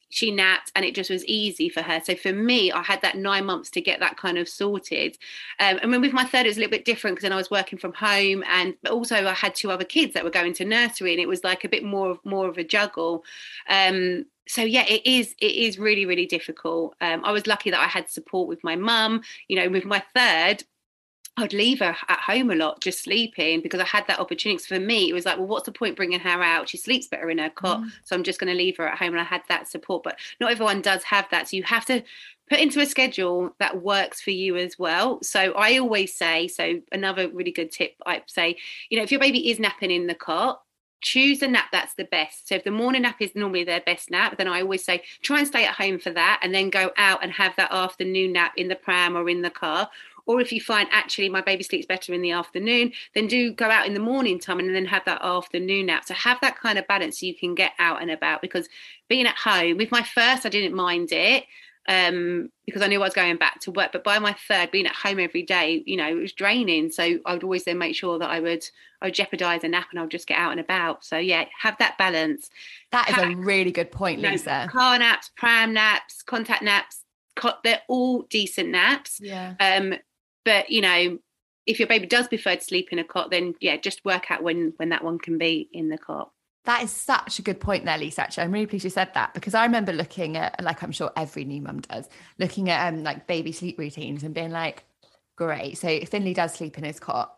she 0.10 0.32
napped 0.32 0.72
and 0.76 0.86
it 0.86 0.96
just 0.96 1.10
was 1.10 1.26
easy 1.26 1.70
for 1.70 1.82
her. 1.82 2.02
So 2.04 2.16
for 2.16 2.32
me, 2.32 2.72
I 2.72 2.82
had 2.82 3.02
that 3.02 3.18
nine 3.18 3.46
months 3.46 3.70
to 3.72 3.82
get 3.82 4.00
that 4.00 4.18
kind 4.18 4.38
of 4.38 4.48
sorted. 4.48 5.18
Um, 5.60 5.80
and 5.82 5.94
then 5.94 6.02
with 6.02 6.14
my 6.14 6.24
third, 6.24 6.46
it 6.46 6.50
was 6.50 6.58
a 6.58 6.62
little 6.62 6.72
bit 6.72 6.86
different 6.86 7.16
because 7.16 7.24
then 7.24 7.34
I 7.34 7.38
was 7.38 7.52
working 7.52 7.80
from 7.80 7.94
home 7.94 8.44
and 8.48 8.76
also 8.90 9.16
I 9.16 9.34
had 9.34 9.56
two 9.56 9.72
other 9.72 9.84
kids 9.84 10.14
that 10.14 10.24
were 10.24 10.30
going 10.30 10.54
to 10.54 10.66
nursery 10.66 11.12
and 11.12 11.22
it 11.22 11.28
was 11.28 11.44
like 11.44 11.64
a 11.64 11.70
bit 11.70 11.84
more 11.84 12.12
of 12.12 12.20
more 12.24 12.48
of 12.48 12.58
a 12.58 12.64
juggle. 12.64 13.24
Um, 13.70 14.26
so 14.48 14.62
yeah 14.62 14.86
it 14.88 15.06
is 15.06 15.36
it 15.40 15.52
is 15.52 15.78
really 15.78 16.06
really 16.06 16.26
difficult 16.26 16.96
um, 17.02 17.24
i 17.26 17.32
was 17.32 17.48
lucky 17.48 17.70
that 17.70 17.82
i 17.82 17.86
had 17.86 18.10
support 18.10 18.48
with 18.48 18.64
my 18.64 18.78
mum 18.78 19.22
you 19.50 19.58
know 19.58 19.70
with 19.70 19.84
my 19.84 20.02
third 20.16 20.64
I'd 21.38 21.54
leave 21.54 21.80
her 21.80 21.96
at 22.08 22.20
home 22.20 22.50
a 22.50 22.56
lot, 22.56 22.82
just 22.82 23.04
sleeping, 23.04 23.62
because 23.62 23.80
I 23.80 23.86
had 23.86 24.08
that 24.08 24.20
opportunity. 24.20 24.58
So 24.58 24.76
for 24.76 24.82
me, 24.82 25.08
it 25.08 25.14
was 25.14 25.26
like, 25.26 25.38
well, 25.38 25.48
what's 25.48 25.66
the 25.66 25.72
point 25.72 25.96
bringing 25.96 26.20
her 26.20 26.42
out? 26.42 26.68
She 26.68 26.78
sleeps 26.78 27.08
better 27.08 27.30
in 27.30 27.38
her 27.38 27.52
cot, 27.52 27.82
mm. 27.82 27.92
so 28.04 28.16
I'm 28.16 28.24
just 28.24 28.40
going 28.40 28.52
to 28.52 28.58
leave 28.58 28.78
her 28.78 28.88
at 28.88 28.98
home. 28.98 29.10
And 29.10 29.20
I 29.20 29.24
had 29.24 29.44
that 29.48 29.68
support, 29.68 30.04
but 30.04 30.18
not 30.40 30.52
everyone 30.52 30.82
does 30.82 31.04
have 31.04 31.28
that. 31.30 31.48
So 31.48 31.58
you 31.58 31.64
have 31.64 31.86
to 31.86 32.04
put 32.50 32.60
into 32.60 32.80
a 32.80 32.86
schedule 32.86 33.54
that 33.60 33.84
works 33.84 34.20
for 34.20 34.32
you 34.32 34.58
as 34.58 34.80
well. 34.80 35.22
So 35.22 35.54
I 35.54 35.78
always 35.78 36.16
say, 36.16 36.48
so 36.48 36.82
another 36.92 37.30
really 37.30 37.52
good 37.52 37.72
tip, 37.72 37.94
I 38.06 38.24
say, 38.26 38.58
you 38.90 38.98
know, 38.98 39.04
if 39.04 39.12
your 39.12 39.20
baby 39.20 39.52
is 39.52 39.60
napping 39.60 39.92
in 39.92 40.08
the 40.08 40.16
cot, 40.16 40.64
choose 41.02 41.44
a 41.44 41.48
nap 41.48 41.66
that's 41.72 41.94
the 41.94 42.06
best. 42.06 42.48
So 42.48 42.56
if 42.56 42.64
the 42.64 42.72
morning 42.72 43.04
nap 43.04 43.18
is 43.20 43.36
normally 43.36 43.64
their 43.64 43.82
best 43.82 44.10
nap, 44.10 44.38
then 44.38 44.48
I 44.48 44.62
always 44.62 44.84
say 44.84 45.04
try 45.22 45.40
and 45.40 45.48
stay 45.48 45.66
at 45.66 45.76
home 45.76 46.00
for 46.00 46.10
that 46.10 46.40
and 46.42 46.56
then 46.56 46.72
go 46.72 46.92
out 46.98 47.22
and 47.22 47.32
have 47.32 47.56
that 47.58 47.72
afternoon 47.72 48.34
nap 48.34 48.54
in 48.58 48.68
the 48.68 48.76
pram 48.76 49.16
or 49.16 49.30
in 49.30 49.44
the 49.44 49.52
car 49.52 49.90
or 50.28 50.42
if 50.42 50.52
you 50.52 50.62
find 50.62 50.88
actually 50.92 51.30
my 51.30 51.42
baby 51.42 51.64
sleeps 51.64 51.86
better 51.86 52.14
in 52.14 52.22
the 52.22 52.32
afternoon, 52.32 52.92
then 53.16 53.28
do 53.28 53.52
go 53.52 53.70
out 53.70 53.88
in 53.88 53.94
the 53.94 54.00
morning 54.00 54.38
time 54.38 54.60
and 54.60 54.76
then 54.76 54.86
have 54.86 55.06
that 55.06 55.22
afternoon 55.24 55.88
nap. 55.88 56.06
So 56.06 56.14
have 56.14 56.38
that 56.42 56.60
kind 56.60 56.78
of 56.78 56.86
balance 56.88 57.20
so 57.20 57.26
you 57.26 57.36
can 57.36 57.56
get 57.56 57.72
out 57.80 58.02
and 58.02 58.12
about. 58.12 58.42
Because 58.42 58.68
being 59.08 59.26
at 59.26 59.36
home, 59.36 59.78
with 59.78 59.92
my 59.92 60.04
first, 60.04 60.46
I 60.46 60.50
didn't 60.50 60.76
mind 60.76 61.12
it 61.12 61.46
um, 61.88 62.50
because 62.66 62.82
I 62.82 62.88
knew 62.88 63.02
I 63.02 63.06
was 63.06 63.14
going 63.14 63.38
back 63.38 63.62
to 63.62 63.72
work. 63.72 63.94
But 63.94 64.04
by 64.04 64.20
my 64.20 64.36
third, 64.48 64.72
being 64.72 64.86
at 64.86 64.96
home 64.96 65.20
every 65.20 65.44
day, 65.44 65.82
you 65.86 65.96
know, 65.96 66.08
it 66.08 66.16
was 66.16 66.34
draining. 66.34 66.92
So 66.92 67.20
I 67.26 67.34
would 67.34 67.44
always 67.44 67.64
then 67.64 67.78
make 67.78 67.96
sure 67.96 68.20
that 68.20 68.30
I 68.30 68.40
would 68.40 68.66
I 69.02 69.08
would 69.08 69.14
jeopardize 69.14 69.64
a 69.64 69.70
nap 69.70 69.88
and 69.92 70.00
I 70.00 70.02
would 70.02 70.12
just 70.12 70.28
get 70.28 70.38
out 70.38 70.52
and 70.52 70.60
about. 70.60 71.06
So 71.06 71.18
yeah, 71.18 71.46
have 71.58 71.78
that 71.80 71.98
balance. 71.98 72.50
That 72.92 73.10
is 73.10 73.18
a 73.18 73.36
really 73.36 73.72
good 73.72 73.92
point, 73.92 74.22
Lisa. 74.22 74.66
know, 74.66 74.68
car 74.72 75.00
naps, 75.00 75.32
pram 75.38 75.74
naps, 75.74 76.22
contact 76.24 76.64
naps, 76.64 77.04
they're 77.64 77.82
all 77.88 78.24
decent 78.24 78.70
naps. 78.70 79.20
Yeah. 79.22 79.54
Um, 79.60 79.94
but 80.48 80.70
you 80.70 80.80
know, 80.80 81.20
if 81.66 81.78
your 81.78 81.90
baby 81.90 82.08
does 82.08 82.30
prefer 82.30 82.56
to 82.56 82.64
sleep 82.64 82.94
in 82.94 83.00
a 83.00 83.04
cot, 83.04 83.32
then 83.32 83.54
yeah, 83.60 83.76
just 83.76 84.06
work 84.06 84.32
out 84.32 84.42
when 84.42 84.72
when 84.78 84.90
that 84.90 85.04
one 85.04 85.20
can 85.20 85.38
be 85.38 85.70
in 85.74 85.90
the 85.90 85.98
cot. 85.98 86.32
That 86.64 86.84
is 86.84 86.92
such 86.92 87.38
a 87.38 87.42
good 87.42 87.60
point 87.60 87.84
there, 87.84 87.98
Lisa. 87.98 88.22
Actually, 88.22 88.46
I'm 88.46 88.54
really 88.54 88.66
pleased 88.66 88.86
you 88.86 88.90
said 88.90 89.14
that 89.14 89.34
because 89.34 89.54
I 89.54 89.66
remember 89.66 89.92
looking 89.92 90.38
at, 90.38 90.64
like 90.64 90.84
I'm 90.84 90.94
sure 90.94 91.12
every 91.18 91.44
new 91.44 91.62
mum 91.62 91.82
does, 91.82 92.08
looking 92.40 92.70
at 92.70 92.88
um 92.88 93.04
like 93.04 93.28
baby 93.28 93.52
sleep 93.52 93.78
routines 93.78 94.24
and 94.24 94.34
being 94.34 94.52
like, 94.52 94.86
great. 95.36 95.78
So 95.78 96.00
Finley 96.06 96.34
does 96.34 96.54
sleep 96.54 96.78
in 96.78 96.86
his 96.86 97.02
cot. 97.02 97.34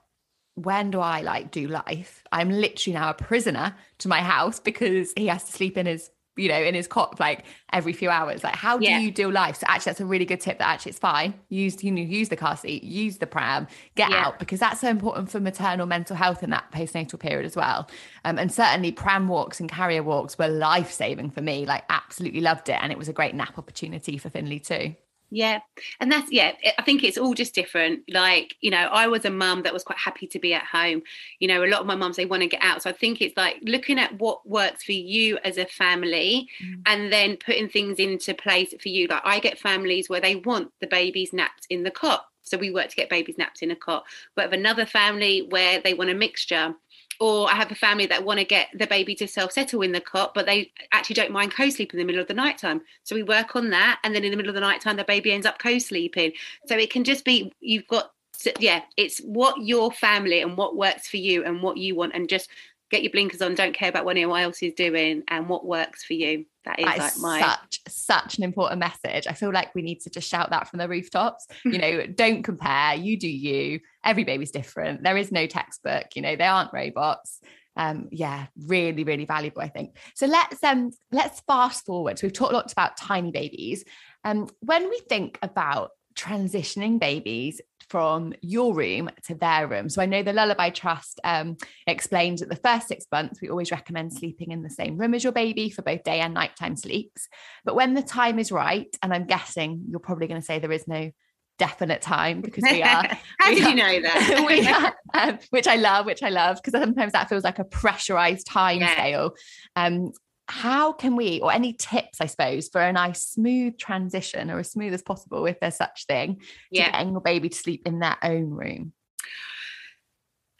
When 0.53 0.91
do 0.91 0.99
I 0.99 1.21
like 1.21 1.49
do 1.49 1.67
life? 1.67 2.23
I'm 2.31 2.51
literally 2.51 2.99
now 2.99 3.09
a 3.09 3.15
prisoner 3.15 3.75
to 3.99 4.07
my 4.07 4.21
house 4.21 4.59
because 4.59 5.13
he 5.17 5.25
has 5.27 5.45
to 5.45 5.51
sleep 5.51 5.77
in 5.77 5.87
his 5.87 6.11
you 6.39 6.47
know, 6.49 6.61
in 6.61 6.73
his 6.75 6.87
cot 6.87 7.19
like 7.19 7.45
every 7.73 7.93
few 7.93 8.09
hours. 8.09 8.43
Like, 8.43 8.55
how 8.55 8.77
do 8.77 8.85
Yeah. 8.85 8.99
you 8.99 9.11
deal 9.11 9.31
life? 9.31 9.57
So 9.57 9.65
actually, 9.67 9.91
that's 9.91 9.99
a 10.01 10.05
really 10.05 10.25
good 10.25 10.39
tip. 10.41 10.59
That 10.59 10.67
actually, 10.69 10.91
it's 10.91 10.99
fine. 10.99 11.33
Use 11.49 11.83
you 11.83 11.91
know, 11.91 12.01
use 12.01 12.29
the 12.29 12.35
car 12.35 12.55
seat, 12.57 12.83
use 12.83 13.17
the 13.17 13.27
pram, 13.27 13.67
get 13.95 14.09
Yeah. 14.09 14.25
out 14.25 14.39
because 14.39 14.59
that's 14.59 14.79
so 14.81 14.87
important 14.89 15.29
for 15.29 15.39
maternal 15.39 15.85
mental 15.85 16.15
health 16.15 16.43
in 16.43 16.49
that 16.51 16.71
postnatal 16.71 17.19
period 17.19 17.45
as 17.45 17.55
well. 17.55 17.89
Um, 18.25 18.37
and 18.39 18.51
certainly, 18.51 18.91
pram 18.91 19.27
walks 19.27 19.59
and 19.59 19.69
carrier 19.69 20.03
walks 20.03 20.37
were 20.37 20.47
life 20.47 20.91
saving 20.91 21.31
for 21.31 21.41
me. 21.41 21.65
Like, 21.65 21.83
absolutely 21.89 22.41
loved 22.41 22.69
it, 22.69 22.77
and 22.81 22.91
it 22.91 22.97
was 22.97 23.09
a 23.09 23.13
great 23.13 23.35
nap 23.35 23.57
opportunity 23.57 24.17
for 24.17 24.29
Finley 24.29 24.59
too. 24.59 24.95
Yeah. 25.31 25.59
And 25.99 26.11
that's, 26.11 26.31
yeah, 26.31 26.53
I 26.77 26.81
think 26.81 27.03
it's 27.03 27.17
all 27.17 27.33
just 27.33 27.53
different. 27.53 28.01
Like, 28.09 28.55
you 28.61 28.71
know, 28.71 28.77
I 28.91 29.07
was 29.07 29.25
a 29.25 29.29
mum 29.29 29.63
that 29.63 29.73
was 29.73 29.83
quite 29.83 29.99
happy 29.99 30.25
to 30.27 30.39
be 30.39 30.53
at 30.53 30.63
home. 30.63 31.03
You 31.39 31.47
know, 31.47 31.63
a 31.63 31.67
lot 31.67 31.81
of 31.81 31.87
my 31.87 31.95
mums, 31.95 32.15
they 32.15 32.25
want 32.25 32.41
to 32.41 32.47
get 32.47 32.63
out. 32.63 32.81
So 32.81 32.89
I 32.89 32.93
think 32.93 33.21
it's 33.21 33.37
like 33.37 33.57
looking 33.61 33.99
at 33.99 34.17
what 34.19 34.47
works 34.47 34.83
for 34.83 34.93
you 34.93 35.37
as 35.43 35.57
a 35.57 35.65
family 35.65 36.49
Mm. 36.63 36.81
and 36.85 37.13
then 37.13 37.37
putting 37.37 37.69
things 37.69 37.99
into 37.99 38.33
place 38.33 38.73
for 38.81 38.89
you. 38.89 39.07
Like, 39.07 39.21
I 39.23 39.39
get 39.39 39.59
families 39.59 40.09
where 40.09 40.21
they 40.21 40.35
want 40.37 40.71
the 40.81 40.87
babies 40.87 41.31
napped 41.31 41.67
in 41.69 41.83
the 41.83 41.91
cot. 41.91 42.25
So 42.41 42.57
we 42.57 42.71
work 42.71 42.89
to 42.89 42.95
get 42.95 43.09
babies 43.09 43.37
napped 43.37 43.61
in 43.61 43.71
a 43.71 43.75
cot. 43.75 44.05
But 44.35 44.43
have 44.43 44.53
another 44.53 44.85
family 44.85 45.45
where 45.49 45.79
they 45.79 45.93
want 45.93 46.09
a 46.09 46.15
mixture. 46.15 46.73
Or 47.19 47.49
I 47.49 47.55
have 47.55 47.71
a 47.71 47.75
family 47.75 48.05
that 48.07 48.23
want 48.23 48.39
to 48.39 48.45
get 48.45 48.69
the 48.73 48.87
baby 48.87 49.13
to 49.15 49.27
self 49.27 49.51
settle 49.51 49.81
in 49.81 49.91
the 49.91 49.99
cot, 50.01 50.33
but 50.33 50.45
they 50.45 50.71
actually 50.91 51.15
don't 51.15 51.31
mind 51.31 51.53
co 51.53 51.69
sleep 51.69 51.93
in 51.93 51.99
the 51.99 52.05
middle 52.05 52.21
of 52.21 52.27
the 52.27 52.33
night 52.33 52.57
time. 52.57 52.81
So 53.03 53.15
we 53.15 53.23
work 53.23 53.55
on 53.55 53.69
that. 53.71 53.99
And 54.03 54.15
then 54.15 54.23
in 54.23 54.31
the 54.31 54.37
middle 54.37 54.49
of 54.49 54.55
the 54.55 54.61
night 54.61 54.81
time, 54.81 54.95
the 54.95 55.03
baby 55.03 55.31
ends 55.33 55.45
up 55.45 55.59
co 55.59 55.79
sleeping. 55.79 56.31
So 56.67 56.77
it 56.77 56.91
can 56.91 57.03
just 57.03 57.25
be, 57.25 57.51
you've 57.59 57.87
got, 57.87 58.11
yeah, 58.59 58.83
it's 58.95 59.19
what 59.19 59.61
your 59.61 59.91
family 59.91 60.41
and 60.41 60.55
what 60.55 60.77
works 60.77 61.09
for 61.09 61.17
you 61.17 61.43
and 61.43 61.61
what 61.61 61.77
you 61.77 61.95
want. 61.95 62.13
And 62.15 62.29
just 62.29 62.49
get 62.89 63.03
your 63.03 63.11
blinkers 63.11 63.41
on, 63.41 63.55
don't 63.55 63.73
care 63.73 63.89
about 63.89 64.05
what 64.05 64.11
anyone 64.17 64.41
else 64.41 64.61
is 64.61 64.73
doing 64.73 65.23
and 65.27 65.47
what 65.47 65.65
works 65.65 66.03
for 66.03 66.13
you. 66.13 66.45
That 66.65 66.79
is 66.79 66.85
That 66.85 66.97
like 66.97 67.11
is 67.13 67.21
my. 67.21 67.41
such 67.41 67.79
such 67.87 68.37
an 68.37 68.43
important 68.43 68.79
message. 68.79 69.27
I 69.27 69.33
feel 69.33 69.51
like 69.51 69.73
we 69.75 69.81
need 69.81 70.01
to 70.01 70.09
just 70.09 70.29
shout 70.29 70.49
that 70.51 70.67
from 70.67 70.79
the 70.79 70.87
rooftops. 70.87 71.47
You 71.65 71.77
know, 71.77 72.05
don't 72.07 72.43
compare. 72.43 72.95
You 72.95 73.17
do 73.17 73.29
you. 73.29 73.79
Every 74.03 74.23
baby's 74.23 74.51
different. 74.51 75.03
There 75.03 75.17
is 75.17 75.31
no 75.31 75.45
textbook. 75.47 76.07
You 76.15 76.21
know, 76.21 76.35
they 76.35 76.45
aren't 76.45 76.73
robots. 76.73 77.39
Um, 77.75 78.09
yeah, 78.11 78.47
really, 78.65 79.03
really 79.03 79.25
valuable. 79.25 79.61
I 79.61 79.69
think. 79.69 79.95
So 80.15 80.25
let's 80.25 80.61
um 80.63 80.91
let's 81.11 81.39
fast 81.41 81.85
forward. 81.85 82.19
So 82.19 82.27
we've 82.27 82.33
talked 82.33 82.53
lots 82.53 82.73
about 82.73 82.97
tiny 82.97 83.31
babies. 83.31 83.85
Um, 84.23 84.47
when 84.59 84.89
we 84.89 84.99
think 85.07 85.39
about 85.41 85.91
transitioning 86.19 86.99
babies 86.99 87.61
from 87.89 88.33
your 88.41 88.73
room 88.75 89.09
to 89.25 89.35
their 89.35 89.67
room. 89.67 89.89
So 89.89 90.01
I 90.01 90.05
know 90.05 90.21
the 90.21 90.33
Lullaby 90.33 90.69
Trust 90.69 91.19
um, 91.23 91.55
explains 91.87 92.41
that 92.41 92.49
the 92.49 92.55
first 92.57 92.87
six 92.87 93.05
months, 93.11 93.41
we 93.41 93.49
always 93.49 93.71
recommend 93.71 94.13
sleeping 94.13 94.51
in 94.51 94.61
the 94.61 94.69
same 94.69 94.97
room 94.97 95.13
as 95.13 95.23
your 95.23 95.33
baby 95.33 95.69
for 95.69 95.81
both 95.81 96.03
day 96.03 96.19
and 96.19 96.33
nighttime 96.33 96.75
sleeps. 96.75 97.27
But 97.63 97.75
when 97.75 97.93
the 97.93 98.03
time 98.03 98.37
is 98.37 98.51
right, 98.51 98.93
and 99.01 99.13
I'm 99.13 99.25
guessing 99.25 99.85
you're 99.89 99.99
probably 99.99 100.27
going 100.27 100.41
to 100.41 100.45
say 100.45 100.59
there 100.59 100.71
is 100.71 100.87
no 100.87 101.09
definite 101.57 102.01
time 102.01 102.41
because 102.41 102.63
we 102.63 102.83
are 102.83 103.03
How 103.39 103.49
we 103.49 103.55
did 103.55 103.63
are- 103.65 103.69
you 103.69 103.75
know 103.75 104.01
that? 104.01 104.93
are, 105.13 105.29
um, 105.29 105.39
which 105.49 105.67
I 105.67 105.75
love, 105.77 106.05
which 106.05 106.21
I 106.23 106.29
love, 106.29 106.57
because 106.63 106.79
sometimes 106.79 107.13
that 107.13 107.29
feels 107.29 107.43
like 107.43 107.59
a 107.59 107.65
pressurized 107.65 108.45
time 108.45 108.79
Yeah. 108.79 108.91
scale. 108.93 109.31
Um, 109.75 110.11
how 110.49 110.93
can 110.93 111.15
we, 111.15 111.39
or 111.41 111.51
any 111.51 111.73
tips, 111.73 112.19
I 112.19 112.25
suppose, 112.25 112.69
for 112.69 112.81
a 112.81 112.91
nice 112.91 113.21
smooth 113.21 113.77
transition 113.77 114.49
or 114.49 114.59
as 114.59 114.71
smooth 114.71 114.93
as 114.93 115.01
possible, 115.01 115.45
if 115.45 115.59
there's 115.59 115.77
such 115.77 116.05
thing, 116.07 116.41
to 116.73 116.81
getting 116.81 117.11
your 117.11 117.21
baby 117.21 117.49
to 117.49 117.57
sleep 117.57 117.83
in 117.85 117.99
their 117.99 118.17
own 118.23 118.49
room? 118.49 118.93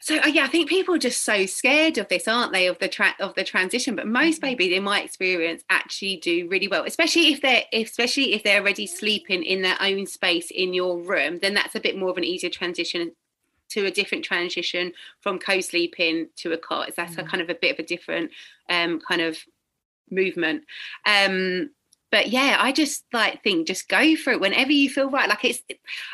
So 0.02 0.16
uh, 0.16 0.28
yeah, 0.28 0.44
I 0.44 0.46
think 0.46 0.70
people 0.70 0.94
are 0.94 0.98
just 0.98 1.24
so 1.24 1.44
scared 1.44 1.98
of 1.98 2.08
this, 2.08 2.26
aren't 2.26 2.52
they? 2.52 2.68
Of 2.68 2.78
the 2.78 2.88
tra- 2.88 3.16
of 3.20 3.34
the 3.34 3.44
transition. 3.44 3.96
But 3.96 4.06
most 4.06 4.40
babies, 4.40 4.72
in 4.72 4.82
my 4.82 5.02
experience, 5.02 5.62
actually 5.68 6.16
do 6.16 6.48
really 6.48 6.68
well. 6.68 6.84
Especially 6.84 7.32
if 7.32 7.42
they're, 7.42 7.64
especially 7.72 8.32
if 8.32 8.42
they're 8.42 8.60
already 8.60 8.86
sleeping 8.86 9.42
in 9.42 9.60
their 9.60 9.76
own 9.80 10.06
space 10.06 10.50
in 10.50 10.72
your 10.72 11.02
room, 11.02 11.38
then 11.40 11.52
that's 11.52 11.74
a 11.74 11.80
bit 11.80 11.98
more 11.98 12.08
of 12.08 12.16
an 12.16 12.24
easier 12.24 12.48
transition 12.48 13.12
to 13.70 13.86
a 13.86 13.90
different 13.90 14.24
transition 14.24 14.92
from 15.20 15.38
co-sleeping 15.38 16.28
to 16.36 16.52
a 16.52 16.58
cot. 16.58 16.90
That's 16.96 17.18
a 17.18 17.22
Mm. 17.22 17.28
kind 17.28 17.42
of 17.42 17.50
a 17.50 17.54
bit 17.54 17.72
of 17.72 17.78
a 17.78 17.86
different 17.86 18.30
um, 18.70 19.00
kind 19.00 19.20
of 19.20 19.38
movement. 20.10 20.64
Um, 21.06 21.70
but 22.10 22.28
yeah, 22.28 22.56
I 22.58 22.72
just 22.72 23.04
like 23.12 23.42
think 23.44 23.68
just 23.68 23.88
go 23.88 24.16
for 24.16 24.32
it 24.32 24.40
whenever 24.40 24.72
you 24.72 24.90
feel 24.90 25.08
right. 25.08 25.28
Like 25.28 25.44
it's, 25.44 25.62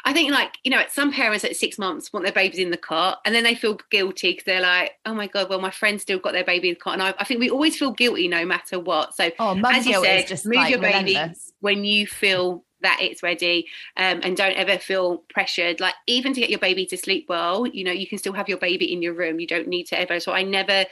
I 0.04 0.12
think 0.12 0.30
like 0.30 0.58
you 0.62 0.70
know, 0.70 0.82
some 0.90 1.10
parents 1.10 1.44
at 1.44 1.56
six 1.56 1.78
months 1.78 2.12
want 2.12 2.24
their 2.24 2.34
babies 2.34 2.58
in 2.58 2.70
the 2.70 2.76
cot, 2.76 3.20
and 3.24 3.34
then 3.34 3.44
they 3.44 3.54
feel 3.54 3.78
guilty 3.90 4.32
because 4.32 4.44
they're 4.44 4.60
like, 4.60 4.92
oh 5.06 5.14
my 5.14 5.26
god, 5.26 5.48
well 5.48 5.60
my 5.60 5.70
friend 5.70 6.00
still 6.00 6.18
got 6.18 6.32
their 6.32 6.44
baby 6.44 6.68
in 6.68 6.74
the 6.74 6.80
cot, 6.80 6.94
and 6.94 7.02
I, 7.02 7.14
I 7.18 7.24
think 7.24 7.40
we 7.40 7.50
always 7.50 7.78
feel 7.78 7.92
guilty 7.92 8.28
no 8.28 8.44
matter 8.44 8.78
what. 8.78 9.14
So 9.16 9.30
Oh, 9.38 9.58
as 9.64 9.86
you 9.86 10.02
said, 10.02 10.26
just 10.26 10.44
move 10.44 10.56
like 10.56 10.70
your 10.70 10.80
baby 10.80 11.18
when 11.60 11.84
you 11.84 12.06
feel 12.06 12.64
that 12.82 12.98
it's 13.00 13.22
ready 13.22 13.66
um, 13.96 14.20
and 14.22 14.36
don't 14.36 14.52
ever 14.52 14.78
feel 14.78 15.24
pressured 15.30 15.80
like 15.80 15.94
even 16.06 16.34
to 16.34 16.40
get 16.40 16.50
your 16.50 16.58
baby 16.58 16.84
to 16.84 16.96
sleep 16.96 17.26
well 17.26 17.66
you 17.66 17.82
know 17.82 17.90
you 17.90 18.06
can 18.06 18.18
still 18.18 18.34
have 18.34 18.50
your 18.50 18.58
baby 18.58 18.92
in 18.92 19.00
your 19.00 19.14
room 19.14 19.40
you 19.40 19.46
don't 19.46 19.66
need 19.66 19.84
to 19.84 19.98
ever 19.98 20.20
so 20.20 20.30
i 20.30 20.42
never 20.42 20.84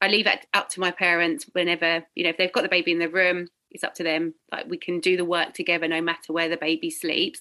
i 0.00 0.08
leave 0.08 0.26
it 0.26 0.46
up 0.54 0.68
to 0.68 0.80
my 0.80 0.90
parents 0.90 1.46
whenever 1.52 2.04
you 2.14 2.24
know 2.24 2.30
if 2.30 2.36
they've 2.36 2.52
got 2.52 2.62
the 2.62 2.68
baby 2.68 2.92
in 2.92 2.98
the 2.98 3.08
room 3.08 3.48
it's 3.74 3.84
up 3.84 3.94
to 3.94 4.04
them. 4.04 4.34
Like 4.50 4.66
we 4.68 4.78
can 4.78 5.00
do 5.00 5.16
the 5.16 5.24
work 5.24 5.52
together 5.52 5.88
no 5.88 6.00
matter 6.00 6.32
where 6.32 6.48
the 6.48 6.56
baby 6.56 6.90
sleeps. 6.90 7.40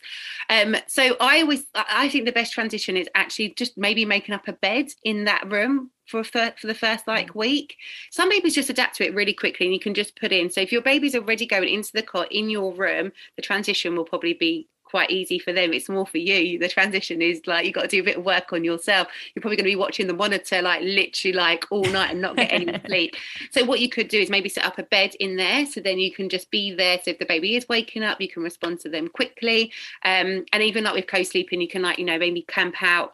Um 0.50 0.76
so 0.88 1.16
i 1.22 1.42
always 1.42 1.66
i 1.76 2.10
think 2.10 2.26
the 2.26 2.32
best 2.32 2.52
transition 2.52 2.98
is 2.98 3.08
actually 3.16 3.54
just 3.56 3.78
maybe 3.78 4.04
making 4.04 4.36
up 4.36 4.48
a 4.48 4.54
bed 4.54 4.88
in 5.04 5.26
that 5.26 5.50
room 5.50 5.92
for 6.08 6.20
a 6.20 6.24
fir- 6.24 6.56
for 6.60 6.68
the 6.68 6.74
first 6.74 7.08
like 7.08 7.36
week. 7.36 7.78
Some 8.12 8.30
babies 8.30 8.56
just 8.56 8.70
adapt 8.70 8.98
to 8.98 9.06
it 9.06 9.14
really 9.14 9.34
quickly 9.34 9.68
and 9.68 9.74
you 9.74 9.80
can 9.80 9.94
just 9.94 10.20
put 10.20 10.34
in. 10.34 10.50
So 10.50 10.60
if 10.60 10.72
your 10.72 10.82
baby's 10.82 11.16
already 11.16 11.46
going 11.46 11.70
into 11.70 11.92
the 11.94 12.02
cot 12.02 12.32
in 12.32 12.50
your 12.50 12.74
room 12.74 13.12
the 13.36 13.42
transition 13.42 13.96
will 13.96 14.04
probably 14.04 14.34
be 14.34 14.68
quite 14.94 15.10
easy 15.10 15.40
for 15.40 15.52
them. 15.52 15.74
It's 15.74 15.90
more 15.90 16.06
for 16.06 16.20
you. 16.20 16.60
The 16.60 16.68
transition 16.68 17.20
is 17.20 17.42
like 17.48 17.66
you've 17.66 17.74
got 17.74 17.82
to 17.82 17.88
do 17.88 18.02
a 18.02 18.04
bit 18.04 18.18
of 18.18 18.24
work 18.24 18.54
on 18.54 18.64
yourself. 18.64 19.08
You're 19.34 19.42
probably 19.42 19.58
going 19.58 19.66
to 19.66 19.72
be 19.72 19.76
watching 19.76 20.06
the 20.06 20.14
monitor 20.14 20.62
like 20.62 20.84
literally 20.84 21.34
like 21.34 21.66
all 21.72 21.84
night 21.86 22.12
and 22.12 22.22
not 22.22 22.36
get 22.36 22.54
any 22.54 22.80
sleep. 22.86 23.16
So 23.50 23.66
what 23.66 23.80
you 23.80 23.90
could 23.90 24.08
do 24.08 24.20
is 24.20 24.30
maybe 24.30 24.50
set 24.50 24.66
up 24.66 24.78
a 24.78 24.84
bed 24.84 25.16
in 25.20 25.36
there 25.36 25.66
so 25.66 25.82
then 25.82 25.98
you 25.98 26.14
can 26.14 26.30
just 26.30 26.52
be 26.52 26.76
there. 26.76 27.00
So 27.04 27.10
if 27.10 27.18
the 27.18 27.26
baby 27.26 27.56
is 27.56 27.68
waking 27.68 28.04
up 28.04 28.22
you 28.22 28.30
can 28.30 28.44
respond 28.44 28.82
to 28.82 28.90
them 28.90 29.08
quickly. 29.08 29.72
Um, 30.06 30.46
and 30.54 30.62
even 30.62 30.84
like 30.84 30.94
with 30.94 31.08
co-sleeping 31.08 31.60
you 31.60 31.68
can 31.68 31.82
like 31.82 31.98
you 31.98 32.06
know 32.06 32.20
maybe 32.20 32.44
camp 32.44 32.76
out 32.84 33.14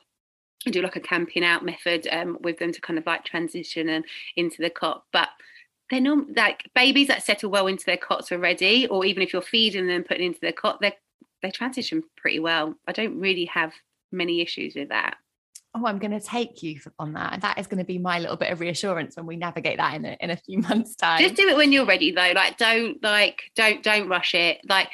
and 0.65 0.73
do 0.73 0.81
like 0.81 0.97
a 0.97 0.99
camping 0.99 1.45
out 1.45 1.63
method 1.63 2.09
um, 2.11 2.37
with 2.41 2.59
them 2.59 2.73
to 2.73 2.81
kind 2.81 2.99
of 2.99 3.05
like 3.05 3.23
transition 3.23 3.87
and 3.87 4.03
into 4.35 4.61
the 4.61 4.69
cot. 4.69 5.05
But 5.13 5.29
they're 5.89 6.01
not 6.01 6.35
like 6.35 6.69
babies 6.75 7.07
that 7.07 7.23
settle 7.23 7.49
well 7.49 7.67
into 7.67 7.85
their 7.85 7.95
cots 7.95 8.33
already 8.33 8.85
or 8.87 9.05
even 9.05 9.23
if 9.23 9.31
you're 9.31 9.41
feeding 9.41 9.87
them 9.87 10.03
putting 10.03 10.25
into 10.25 10.41
their 10.41 10.51
cot 10.51 10.79
they 10.81 10.93
they 11.41 11.51
transition 11.51 12.03
pretty 12.17 12.39
well 12.39 12.75
i 12.87 12.91
don't 12.91 13.19
really 13.19 13.45
have 13.45 13.73
many 14.11 14.41
issues 14.41 14.75
with 14.75 14.89
that 14.89 15.17
Oh, 15.75 15.85
I'm 15.85 15.99
going 15.99 16.11
to 16.11 16.19
take 16.19 16.63
you 16.63 16.79
on 16.97 17.13
that. 17.13 17.41
That 17.41 17.59
is 17.59 17.67
going 17.67 17.77
to 17.77 17.83
be 17.83 17.99
my 17.99 18.17
little 18.17 18.37
bit 18.37 18.51
of 18.51 18.59
reassurance 18.59 19.15
when 19.15 19.27
we 19.27 19.35
navigate 19.35 19.77
that 19.77 19.93
in 19.93 20.03
a, 20.03 20.17
in 20.19 20.31
a 20.31 20.35
few 20.35 20.57
months' 20.69 20.95
time. 20.95 21.21
just 21.21 21.35
do 21.35 21.47
it 21.47 21.55
when 21.57 21.71
you're 21.71 21.85
ready 21.85 22.11
though 22.11 22.31
like 22.33 22.57
don't 22.57 23.01
like 23.03 23.43
don't 23.55 23.83
don't 23.83 24.07
rush 24.07 24.33
it 24.33 24.61
like 24.67 24.89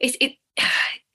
it's 0.00 0.16
it 0.20 0.32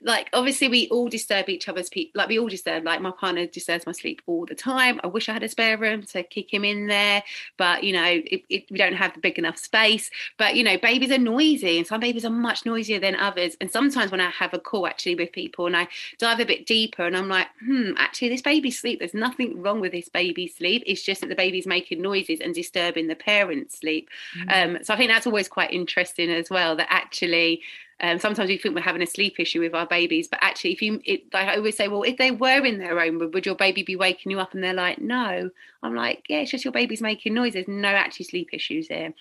like 0.03 0.29
obviously 0.33 0.67
we 0.67 0.87
all 0.89 1.07
disturb 1.07 1.49
each 1.49 1.67
other's 1.69 1.89
people 1.89 2.19
like 2.19 2.29
we 2.29 2.39
all 2.39 2.47
disturb 2.47 2.83
like 2.83 3.01
my 3.01 3.11
partner 3.11 3.45
disturbs 3.45 3.85
my 3.85 3.91
sleep 3.91 4.21
all 4.27 4.45
the 4.45 4.55
time 4.55 4.99
i 5.03 5.07
wish 5.07 5.29
i 5.29 5.33
had 5.33 5.43
a 5.43 5.49
spare 5.49 5.77
room 5.77 6.03
to 6.03 6.23
kick 6.23 6.53
him 6.53 6.63
in 6.65 6.87
there 6.87 7.23
but 7.57 7.83
you 7.83 7.93
know 7.93 8.03
it, 8.05 8.41
it, 8.49 8.63
we 8.71 8.77
don't 8.77 8.93
have 8.93 9.13
the 9.13 9.19
big 9.19 9.37
enough 9.37 9.57
space 9.57 10.09
but 10.37 10.55
you 10.55 10.63
know 10.63 10.77
babies 10.77 11.11
are 11.11 11.17
noisy 11.17 11.77
and 11.77 11.87
some 11.87 11.99
babies 11.99 12.25
are 12.25 12.29
much 12.29 12.65
noisier 12.65 12.99
than 12.99 13.15
others 13.15 13.55
and 13.61 13.69
sometimes 13.69 14.11
when 14.11 14.21
i 14.21 14.29
have 14.29 14.53
a 14.53 14.59
call 14.59 14.87
actually 14.87 15.15
with 15.15 15.31
people 15.31 15.65
and 15.67 15.77
i 15.77 15.87
dive 16.17 16.39
a 16.39 16.45
bit 16.45 16.65
deeper 16.65 17.05
and 17.05 17.15
i'm 17.15 17.29
like 17.29 17.47
hmm 17.59 17.91
actually 17.97 18.29
this 18.29 18.41
baby's 18.41 18.79
sleep 18.79 18.99
there's 18.99 19.13
nothing 19.13 19.61
wrong 19.61 19.79
with 19.79 19.91
this 19.91 20.09
baby's 20.09 20.55
sleep 20.55 20.83
it's 20.85 21.03
just 21.03 21.21
that 21.21 21.27
the 21.27 21.35
baby's 21.35 21.67
making 21.67 22.01
noises 22.01 22.39
and 22.39 22.53
disturbing 22.55 23.07
the 23.07 23.15
parents 23.15 23.79
sleep 23.79 24.09
Mm. 24.37 24.77
um, 24.77 24.83
so 24.83 24.93
I 24.93 24.97
think 24.97 25.09
that's 25.11 25.27
always 25.27 25.47
quite 25.47 25.71
interesting 25.73 26.29
as 26.29 26.49
well. 26.49 26.75
That 26.75 26.87
actually, 26.89 27.61
um, 28.01 28.17
sometimes 28.17 28.49
we 28.49 28.57
think 28.57 28.73
we're 28.73 28.81
having 28.81 29.03
a 29.03 29.07
sleep 29.07 29.39
issue 29.39 29.59
with 29.59 29.75
our 29.75 29.85
babies, 29.85 30.27
but 30.27 30.39
actually, 30.41 30.73
if 30.73 30.81
you, 30.81 30.99
it, 31.05 31.23
I 31.33 31.55
always 31.55 31.77
say, 31.77 31.87
well, 31.87 32.01
if 32.01 32.17
they 32.17 32.31
were 32.31 32.65
in 32.65 32.79
their 32.79 32.99
own 32.99 33.19
room, 33.19 33.31
would 33.31 33.45
your 33.45 33.55
baby 33.55 33.83
be 33.83 33.95
waking 33.95 34.31
you 34.31 34.39
up? 34.39 34.55
And 34.55 34.63
they're 34.63 34.73
like, 34.73 34.99
no. 34.99 35.51
I'm 35.83 35.95
like, 35.95 36.23
yeah, 36.27 36.39
it's 36.39 36.49
just 36.49 36.65
your 36.65 36.71
baby's 36.71 37.01
making 37.01 37.35
noise. 37.35 37.53
There's 37.53 37.67
no 37.67 37.89
actually 37.89 38.25
sleep 38.25 38.49
issues 38.53 38.87
here. 38.87 39.13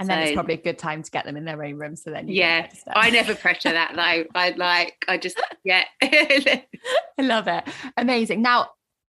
And 0.00 0.08
then 0.08 0.18
so, 0.18 0.22
it's 0.24 0.34
probably 0.34 0.54
a 0.54 0.62
good 0.62 0.78
time 0.78 1.04
to 1.04 1.10
get 1.12 1.24
them 1.24 1.36
in 1.36 1.44
their 1.44 1.62
own 1.62 1.76
room. 1.76 1.94
So 1.94 2.10
then, 2.10 2.26
yeah, 2.26 2.68
I 2.88 3.10
never 3.10 3.36
pressure 3.36 3.70
that 3.70 3.92
though. 3.94 4.24
I 4.34 4.50
like, 4.50 5.04
I 5.06 5.16
just, 5.16 5.40
yeah. 5.62 5.84
I 6.02 6.64
love 7.20 7.46
it. 7.46 7.64
Amazing. 7.96 8.42
Now, 8.42 8.70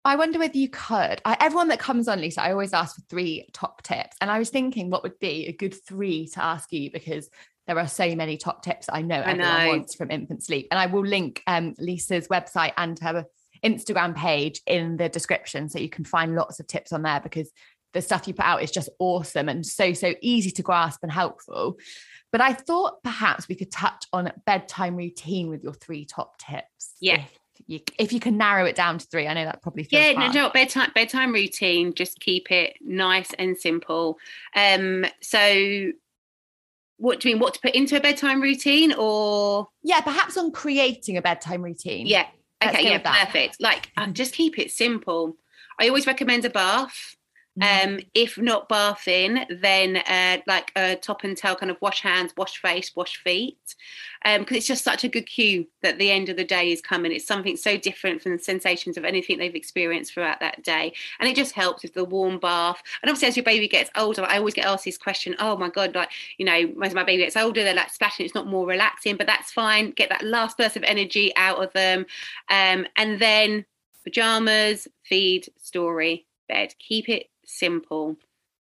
I 0.06 0.16
wonder 0.16 0.38
whether 0.38 0.58
you 0.58 0.70
could. 0.70 1.22
I, 1.26 1.38
everyone 1.40 1.70
that 1.70 1.80
comes 1.80 2.08
on, 2.08 2.22
Lisa, 2.22 2.44
I 2.44 2.52
always 2.52 2.74
ask 2.74 2.96
for 2.96 3.02
three 3.10 3.48
top 3.52 3.82
tips. 3.82 4.16
And 4.22 4.30
I 4.30 4.38
was 4.38 4.52
thinking 4.52 4.92
what 4.92 5.02
would 5.02 5.18
be 5.18 5.48
a 5.48 5.52
good 5.52 5.74
three 5.74 6.28
to 6.30 6.44
ask 6.44 6.72
you 6.72 6.92
because 6.92 7.30
there 7.68 7.78
are 7.78 7.88
so 7.88 8.16
many 8.16 8.38
top 8.38 8.64
tips 8.64 8.88
I 8.92 9.02
know 9.02 9.18
I 9.18 9.32
everyone 9.32 9.66
know. 9.66 9.68
wants 9.68 9.96
from 9.96 10.10
infant 10.10 10.44
sleep. 10.44 10.68
And 10.72 10.80
I 10.80 10.86
will 10.88 11.06
link 11.06 11.44
um, 11.48 11.76
Lisa's 11.78 12.28
website 12.30 12.74
and 12.78 12.98
her 13.00 13.26
Instagram 13.64 14.16
page 14.16 14.62
in 14.66 14.98
the 14.98 15.10
description 15.10 15.70
so 15.70 15.80
you 15.80 15.90
can 15.90 16.06
find 16.06 16.36
lots 16.36 16.60
of 16.60 16.68
tips 16.68 16.94
on 16.94 17.02
there 17.02 17.20
because 17.20 17.52
the 17.94 18.02
stuff 18.02 18.28
you 18.28 18.34
put 18.34 18.46
out 18.46 18.64
is 18.64 18.72
just 18.72 18.90
awesome 19.00 19.50
and 19.50 19.66
so, 19.66 19.94
so 19.94 20.14
easy 20.22 20.52
to 20.52 20.64
grasp 20.64 21.00
and 21.04 21.12
helpful. 21.12 21.78
But 22.32 22.42
I 22.42 22.54
thought 22.54 23.04
perhaps 23.04 23.48
we 23.48 23.56
could 23.56 23.72
touch 23.72 24.06
on 24.14 24.32
bedtime 24.46 24.96
routine 24.96 25.50
with 25.50 25.64
your 25.64 25.74
three 25.74 26.06
top 26.06 26.38
tips. 26.38 26.94
Yeah. 27.00 27.24
If 27.60 27.64
you, 27.66 27.80
if 27.98 28.14
you 28.14 28.20
can 28.20 28.38
narrow 28.38 28.66
it 28.66 28.76
down 28.76 29.00
to 29.00 29.08
three, 29.08 29.28
I 29.28 29.34
know 29.34 29.46
that 29.46 29.62
probably 29.62 29.88
yeah. 29.90 30.14
Hard. 30.14 30.36
No, 30.36 30.44
no, 30.44 30.50
bedtime 30.52 30.92
bedtime 30.94 31.34
routine. 31.34 31.94
Just 31.94 32.20
keep 32.20 32.52
it 32.52 32.76
nice 32.82 33.34
and 33.34 33.58
simple. 33.58 34.20
Um, 34.56 35.06
so 35.22 35.92
what 36.98 37.20
do 37.20 37.30
you 37.30 37.36
mean? 37.36 37.42
What 37.42 37.54
to 37.56 37.60
put 37.60 37.76
into 37.76 37.96
a 37.96 38.02
bedtime 38.02 38.42
routine, 38.42 38.94
or 38.94 39.68
yeah, 39.84 40.02
perhaps 40.02 40.38
on 40.38 40.52
creating 40.52 41.18
a 41.18 41.22
bedtime 41.22 41.62
routine. 41.62 42.08
Yeah. 42.08 42.28
Okay. 42.64 42.90
yeah. 42.90 43.26
Perfect. 43.26 43.58
Like, 43.60 43.92
just 44.14 44.34
keep 44.34 44.58
it 44.58 44.72
simple. 44.72 45.38
I 45.80 45.88
always 45.88 46.08
recommend 46.08 46.44
a 46.46 46.50
bath. 46.50 47.16
Mm. 47.60 47.86
Um, 47.86 48.00
if 48.14 48.38
not 48.38 48.70
bathing, 48.70 49.46
then 49.50 49.98
uh, 49.98 50.38
like 50.46 50.72
a 50.76 50.96
top 50.96 51.24
and 51.24 51.36
tail 51.36 51.56
kind 51.56 51.72
of 51.72 51.82
wash 51.82 52.02
hands, 52.02 52.34
wash 52.38 52.62
face, 52.62 52.96
wash 52.96 53.18
feet, 53.18 53.76
because 54.24 54.40
um, 54.40 54.56
it's 54.56 54.68
just 54.68 54.84
such 54.84 55.04
a 55.04 55.08
good 55.08 55.26
cue 55.26 55.68
that 55.82 55.98
the 55.98 56.12
end 56.12 56.30
of 56.30 56.38
the 56.38 56.44
day 56.44 56.72
is 56.72 56.82
coming. 56.82 57.12
It's 57.12 57.26
something 57.26 57.58
so 57.58 57.78
different 57.78 58.22
from 58.22 58.34
the 58.34 58.44
sensations 58.44 58.98
of 58.98 59.06
anything 59.06 59.38
they've 59.38 59.56
experienced 59.56 60.14
throughout 60.14 60.40
that 60.40 60.64
day, 60.64 60.94
and 61.20 61.28
it 61.28 61.36
just 61.36 61.54
helps 61.54 61.84
with 61.84 61.94
the 61.94 62.06
warm 62.06 62.40
bath. 62.40 62.82
And 63.02 63.10
obviously, 63.10 63.30
as 63.30 63.38
your 63.38 63.44
baby 63.44 63.68
gets 63.68 63.90
older, 63.96 64.24
I 64.24 64.38
always 64.38 64.54
get 64.54 64.66
asked 64.66 64.86
this 64.86 64.98
question: 64.98 65.36
"Oh 65.40 65.58
my 65.58 65.70
god, 65.70 65.96
like 65.96 66.12
you 66.38 66.46
know, 66.46 66.74
as 66.84 66.94
my 66.94 67.04
baby 67.04 67.24
gets 67.24 67.38
older, 67.38 67.64
they're 67.64 67.74
like 67.74 67.92
splashing. 67.92 68.26
It's 68.26 68.36
not 68.36 68.48
more 68.48 68.68
relaxing, 68.68 69.18
but 69.18 69.28
that's 69.28 69.52
fine. 69.52 69.92
Get 69.92 70.10
that 70.10 70.24
last 70.24 70.58
burst 70.58 70.78
of 70.78 70.84
energy 70.84 71.36
out 71.36 71.64
of 71.64 71.74
them, 71.74 72.06
um, 72.50 72.86
and 72.98 73.20
then 73.20 73.66
pajamas, 74.04 74.88
feed, 75.04 75.50
story, 75.58 76.28
bed. 76.48 76.74
Keep 76.80 77.10
it 77.10 77.30
simple. 77.48 78.18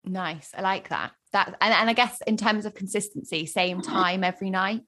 Nice. 0.04 0.50
I 0.56 0.62
like 0.62 0.88
that. 0.88 1.12
That 1.32 1.56
and, 1.60 1.74
and 1.74 1.90
I 1.90 1.92
guess 1.92 2.20
in 2.26 2.36
terms 2.36 2.64
of 2.64 2.74
consistency, 2.74 3.46
same 3.46 3.82
time 3.82 4.24
every 4.24 4.50
night. 4.50 4.82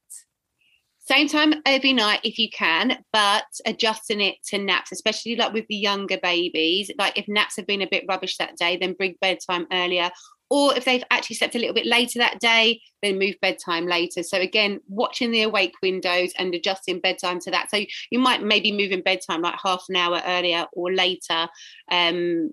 Same 1.04 1.26
time 1.26 1.54
every 1.66 1.92
night 1.92 2.20
if 2.22 2.38
you 2.38 2.48
can, 2.48 2.96
but 3.12 3.44
adjusting 3.66 4.20
it 4.20 4.36
to 4.46 4.58
naps, 4.58 4.92
especially 4.92 5.34
like 5.34 5.52
with 5.52 5.66
the 5.68 5.74
younger 5.74 6.16
babies. 6.22 6.92
Like 6.96 7.18
if 7.18 7.26
naps 7.26 7.56
have 7.56 7.66
been 7.66 7.82
a 7.82 7.88
bit 7.90 8.04
rubbish 8.08 8.36
that 8.36 8.56
day, 8.56 8.78
then 8.80 8.92
bring 8.92 9.16
bedtime 9.20 9.66
earlier. 9.72 10.10
Or 10.48 10.76
if 10.76 10.84
they've 10.84 11.02
actually 11.10 11.36
slept 11.36 11.54
a 11.54 11.58
little 11.58 11.74
bit 11.74 11.86
later 11.86 12.18
that 12.20 12.38
day, 12.38 12.80
then 13.02 13.18
move 13.18 13.34
bedtime 13.42 13.86
later. 13.86 14.22
So 14.22 14.38
again, 14.38 14.80
watching 14.86 15.32
the 15.32 15.42
awake 15.42 15.72
windows 15.82 16.32
and 16.38 16.54
adjusting 16.54 17.00
bedtime 17.00 17.40
to 17.40 17.50
that. 17.50 17.70
So 17.70 17.84
you 18.10 18.18
might 18.18 18.42
maybe 18.42 18.70
move 18.70 18.92
in 18.92 19.02
bedtime 19.02 19.42
like 19.42 19.58
half 19.60 19.84
an 19.88 19.96
hour 19.96 20.20
earlier 20.24 20.66
or 20.72 20.92
later. 20.92 21.48
Um, 21.90 22.52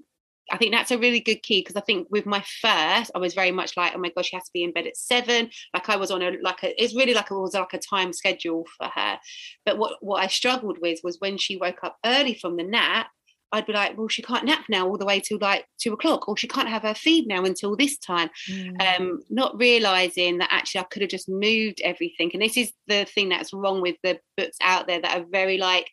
I 0.51 0.57
think 0.57 0.73
that's 0.73 0.91
a 0.91 0.97
really 0.97 1.19
good 1.19 1.41
key 1.43 1.61
because 1.61 1.75
I 1.75 1.81
think 1.81 2.07
with 2.09 2.25
my 2.25 2.43
first, 2.61 3.11
I 3.13 3.19
was 3.19 3.33
very 3.33 3.51
much 3.51 3.77
like, 3.77 3.93
oh 3.95 3.99
my 3.99 4.09
gosh, 4.09 4.29
she 4.29 4.35
has 4.35 4.45
to 4.45 4.51
be 4.53 4.63
in 4.63 4.71
bed 4.71 4.87
at 4.87 4.97
seven. 4.97 5.49
Like 5.73 5.89
I 5.89 5.95
was 5.95 6.11
on 6.11 6.21
a 6.21 6.31
like 6.41 6.63
a, 6.63 6.81
it's 6.81 6.95
really 6.95 7.13
like 7.13 7.31
it 7.31 7.35
was 7.35 7.53
like 7.53 7.73
a 7.73 7.79
time 7.79 8.13
schedule 8.13 8.65
for 8.77 8.87
her. 8.87 9.19
But 9.65 9.77
what 9.77 9.93
what 10.01 10.23
I 10.23 10.27
struggled 10.27 10.77
with 10.81 10.99
was 11.03 11.17
when 11.19 11.37
she 11.37 11.57
woke 11.57 11.83
up 11.83 11.97
early 12.05 12.33
from 12.33 12.57
the 12.57 12.63
nap, 12.63 13.07
I'd 13.51 13.65
be 13.65 13.73
like, 13.73 13.97
well, 13.97 14.07
she 14.07 14.21
can't 14.21 14.45
nap 14.45 14.65
now 14.69 14.87
all 14.87 14.97
the 14.97 15.05
way 15.05 15.19
till 15.19 15.39
like 15.39 15.65
two 15.79 15.93
o'clock, 15.93 16.27
or 16.27 16.37
she 16.37 16.47
can't 16.47 16.69
have 16.69 16.83
her 16.83 16.93
feed 16.93 17.27
now 17.27 17.43
until 17.43 17.75
this 17.75 17.97
time. 17.97 18.29
Mm. 18.49 18.99
Um, 18.99 19.21
not 19.29 19.57
realizing 19.57 20.37
that 20.37 20.49
actually 20.51 20.81
I 20.81 20.85
could 20.85 21.01
have 21.01 21.11
just 21.11 21.29
moved 21.29 21.81
everything. 21.83 22.29
And 22.33 22.41
this 22.41 22.57
is 22.57 22.71
the 22.87 23.05
thing 23.05 23.29
that's 23.29 23.53
wrong 23.53 23.81
with 23.81 23.95
the 24.03 24.19
books 24.37 24.57
out 24.61 24.87
there 24.87 25.01
that 25.01 25.17
are 25.17 25.25
very 25.29 25.57
like, 25.57 25.89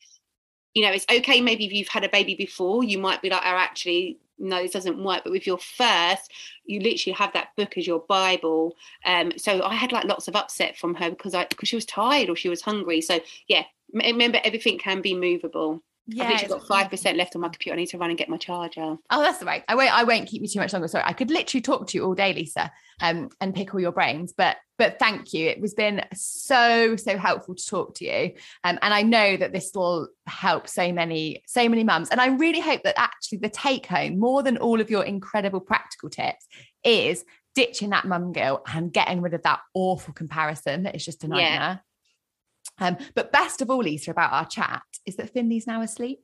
you 0.75 0.83
know, 0.83 0.93
it's 0.93 1.07
okay 1.11 1.41
maybe 1.41 1.65
if 1.65 1.73
you've 1.73 1.89
had 1.89 2.05
a 2.05 2.11
baby 2.11 2.35
before, 2.35 2.85
you 2.85 2.99
might 2.99 3.23
be 3.23 3.31
like, 3.31 3.43
oh, 3.43 3.57
actually, 3.57 4.19
no, 4.39 4.63
this 4.63 4.73
doesn't 4.73 5.03
work. 5.03 5.23
But 5.25 5.33
with 5.33 5.47
your 5.47 5.59
first, 5.59 6.33
you 6.65 6.81
literally 6.81 7.15
have 7.15 7.33
that 7.33 7.55
book 7.57 7.77
as 7.77 7.87
your 7.87 8.01
Bible. 8.09 8.75
Um, 9.05 9.33
so 9.37 9.63
I 9.63 9.75
had 9.75 9.93
like 9.93 10.05
lots 10.05 10.29
of 10.29 10.37
upset 10.37 10.77
from 10.77 10.95
her 10.97 11.11
because 11.11 11.35
I 11.35 11.47
because 11.47 11.69
she 11.69 11.77
was 11.77 11.87
tired 11.87 12.29
or 12.29 12.37
she 12.37 12.49
was 12.49 12.63
hungry. 12.63 13.01
So 13.01 13.21
yeah, 13.49 13.65
remember 13.93 14.41
everything 14.45 14.79
can 14.79 15.01
be 15.01 15.15
movable. 15.15 15.83
Yeah, 16.09 16.25
I 16.25 16.27
think 16.29 16.41
she's 16.41 16.49
got 16.49 16.67
five 16.67 16.89
percent 16.89 17.19
left 17.19 17.35
on 17.35 17.43
my 17.43 17.49
computer. 17.49 17.75
I 17.75 17.81
need 17.81 17.89
to 17.89 17.99
run 17.99 18.11
and 18.11 18.19
get 18.19 18.29
my 18.29 18.37
charger. 18.37 18.97
Oh, 19.11 19.23
that's 19.23 19.39
the 19.39 19.45
right. 19.45 19.65
I 19.67 19.75
won't. 19.75 19.93
I 19.93 20.05
won't 20.05 20.29
keep 20.29 20.41
you 20.41 20.49
too 20.49 20.61
much 20.61 20.73
longer. 20.73 20.87
Sorry, 20.87 21.03
I 21.05 21.13
could 21.13 21.31
literally 21.31 21.63
talk 21.63 21.89
to 21.89 21.99
you 21.99 22.05
all 22.05 22.15
day, 22.15 22.33
Lisa, 22.33 22.71
um, 23.01 23.29
and 23.41 23.55
pick 23.55 23.75
all 23.75 23.81
your 23.81 23.93
brains. 23.93 24.33
But 24.33 24.57
but 24.79 25.01
thank 25.01 25.33
you. 25.33 25.49
It 25.49 25.61
has 25.61 25.75
been 25.75 26.05
so 26.15 26.95
so 26.95 27.19
helpful 27.19 27.57
to 27.57 27.67
talk 27.67 27.95
to 27.97 28.05
you, 28.05 28.35
um, 28.63 28.79
and 28.83 28.95
I 28.95 29.03
know 29.03 29.37
that 29.37 29.53
this 29.53 29.73
will 29.75 30.09
help 30.27 30.69
so 30.69 30.93
many 30.93 31.43
so 31.47 31.69
many 31.69 31.83
mums. 31.83 32.11
And 32.11 32.21
I 32.21 32.29
really 32.29 32.61
hope 32.61 32.85
that 32.85 32.99
actually 32.99 33.39
the 33.39 33.49
take 33.49 33.87
home, 33.87 34.21
more 34.21 34.45
than 34.45 34.59
all 34.59 34.81
of 34.81 34.91
your 34.91 35.03
incredible 35.03 35.61
practical 35.61 36.09
tips, 36.09 36.47
is 36.85 37.25
ditching 37.57 37.91
that 37.91 38.05
mum 38.05 38.33
guilt 38.33 38.63
and 38.73 38.93
getting 38.93 39.23
rid 39.23 39.35
of 39.35 39.43
that 39.43 39.61
awful 39.75 40.15
comparison 40.15 40.85
that 40.85 40.95
is 40.95 41.05
just 41.05 41.25
a 41.25 41.29
nightmare. 41.29 41.83
Yeah. 42.79 42.87
Um, 42.87 42.99
but 43.15 43.33
best 43.33 43.63
of 43.63 43.71
all, 43.71 43.79
Lisa, 43.79 44.11
about 44.11 44.33
our 44.33 44.45
chat 44.45 44.83
is 45.07 45.17
that 45.17 45.31
Finley's 45.31 45.67
now 45.67 45.83
asleep. 45.83 46.21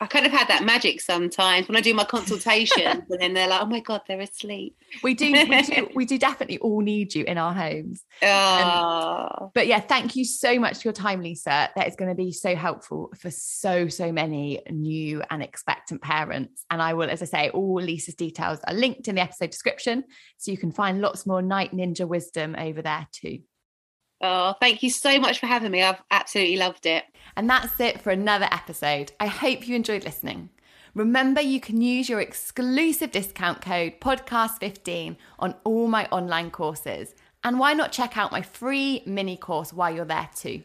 I 0.00 0.06
kind 0.06 0.26
of 0.26 0.32
had 0.32 0.48
that 0.48 0.64
magic 0.64 1.00
sometimes 1.00 1.66
when 1.66 1.76
I 1.76 1.80
do 1.80 1.94
my 1.94 2.04
consultations, 2.04 3.04
and 3.08 3.20
then 3.20 3.34
they're 3.34 3.48
like, 3.48 3.62
"Oh 3.62 3.66
my 3.66 3.80
god, 3.80 4.02
they're 4.06 4.20
asleep." 4.20 4.76
We 5.02 5.14
do, 5.14 5.32
we 5.32 5.62
do, 5.62 5.88
we 5.94 6.04
do 6.04 6.18
definitely 6.18 6.58
all 6.58 6.80
need 6.80 7.14
you 7.14 7.24
in 7.24 7.38
our 7.38 7.52
homes. 7.52 8.04
Oh. 8.22 9.28
Um, 9.40 9.50
but 9.54 9.66
yeah, 9.66 9.80
thank 9.80 10.14
you 10.16 10.24
so 10.24 10.58
much 10.58 10.82
for 10.82 10.88
your 10.88 10.92
time, 10.92 11.22
Lisa. 11.22 11.70
That 11.74 11.88
is 11.88 11.96
going 11.96 12.10
to 12.10 12.14
be 12.14 12.32
so 12.32 12.54
helpful 12.54 13.12
for 13.18 13.30
so 13.30 13.88
so 13.88 14.12
many 14.12 14.60
new 14.70 15.22
and 15.30 15.42
expectant 15.42 16.02
parents. 16.02 16.64
And 16.70 16.82
I 16.82 16.94
will, 16.94 17.10
as 17.10 17.22
I 17.22 17.26
say, 17.26 17.50
all 17.50 17.80
Lisa's 17.80 18.14
details 18.14 18.60
are 18.66 18.74
linked 18.74 19.08
in 19.08 19.14
the 19.14 19.22
episode 19.22 19.50
description, 19.50 20.04
so 20.36 20.50
you 20.50 20.58
can 20.58 20.72
find 20.72 21.00
lots 21.00 21.26
more 21.26 21.42
Night 21.42 21.72
Ninja 21.72 22.06
wisdom 22.06 22.54
over 22.58 22.82
there 22.82 23.06
too. 23.12 23.40
Oh, 24.20 24.54
thank 24.60 24.82
you 24.82 24.90
so 24.90 25.20
much 25.20 25.38
for 25.38 25.46
having 25.46 25.70
me. 25.70 25.82
I've 25.82 26.02
absolutely 26.10 26.56
loved 26.56 26.86
it. 26.86 27.04
And 27.36 27.48
that's 27.48 27.78
it 27.78 28.00
for 28.00 28.10
another 28.10 28.48
episode. 28.50 29.12
I 29.20 29.26
hope 29.26 29.68
you 29.68 29.76
enjoyed 29.76 30.04
listening. 30.04 30.50
Remember, 30.94 31.40
you 31.40 31.60
can 31.60 31.80
use 31.80 32.08
your 32.08 32.20
exclusive 32.20 33.12
discount 33.12 33.60
code 33.60 34.00
podcast15 34.00 35.16
on 35.38 35.54
all 35.62 35.86
my 35.86 36.06
online 36.06 36.50
courses. 36.50 37.14
And 37.44 37.60
why 37.60 37.74
not 37.74 37.92
check 37.92 38.16
out 38.16 38.32
my 38.32 38.42
free 38.42 39.02
mini 39.06 39.36
course 39.36 39.72
while 39.72 39.94
you're 39.94 40.04
there 40.04 40.28
too? 40.34 40.64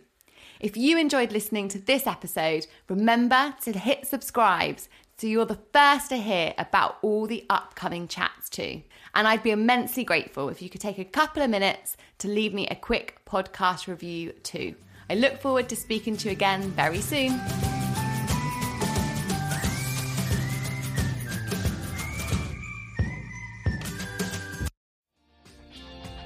If 0.59 0.75
you 0.75 0.97
enjoyed 0.97 1.31
listening 1.31 1.67
to 1.69 1.79
this 1.79 2.07
episode, 2.07 2.65
remember 2.89 3.53
to 3.63 3.77
hit 3.77 4.07
subscribes 4.07 4.89
so 5.17 5.27
you're 5.27 5.45
the 5.45 5.59
first 5.71 6.09
to 6.09 6.17
hear 6.17 6.53
about 6.57 6.97
all 7.01 7.27
the 7.27 7.45
upcoming 7.49 8.07
chats 8.07 8.49
too. 8.49 8.81
And 9.15 9.27
I'd 9.27 9.43
be 9.43 9.51
immensely 9.51 10.03
grateful 10.03 10.49
if 10.49 10.61
you 10.61 10.69
could 10.69 10.81
take 10.81 10.97
a 10.97 11.05
couple 11.05 11.43
of 11.43 11.49
minutes 11.49 11.97
to 12.19 12.27
leave 12.27 12.53
me 12.53 12.67
a 12.67 12.75
quick 12.75 13.19
podcast 13.25 13.87
review 13.87 14.31
too. 14.43 14.75
I 15.09 15.15
look 15.15 15.39
forward 15.39 15.69
to 15.69 15.75
speaking 15.75 16.17
to 16.17 16.29
you 16.29 16.31
again 16.31 16.61
very 16.71 17.01
soon. 17.01 17.39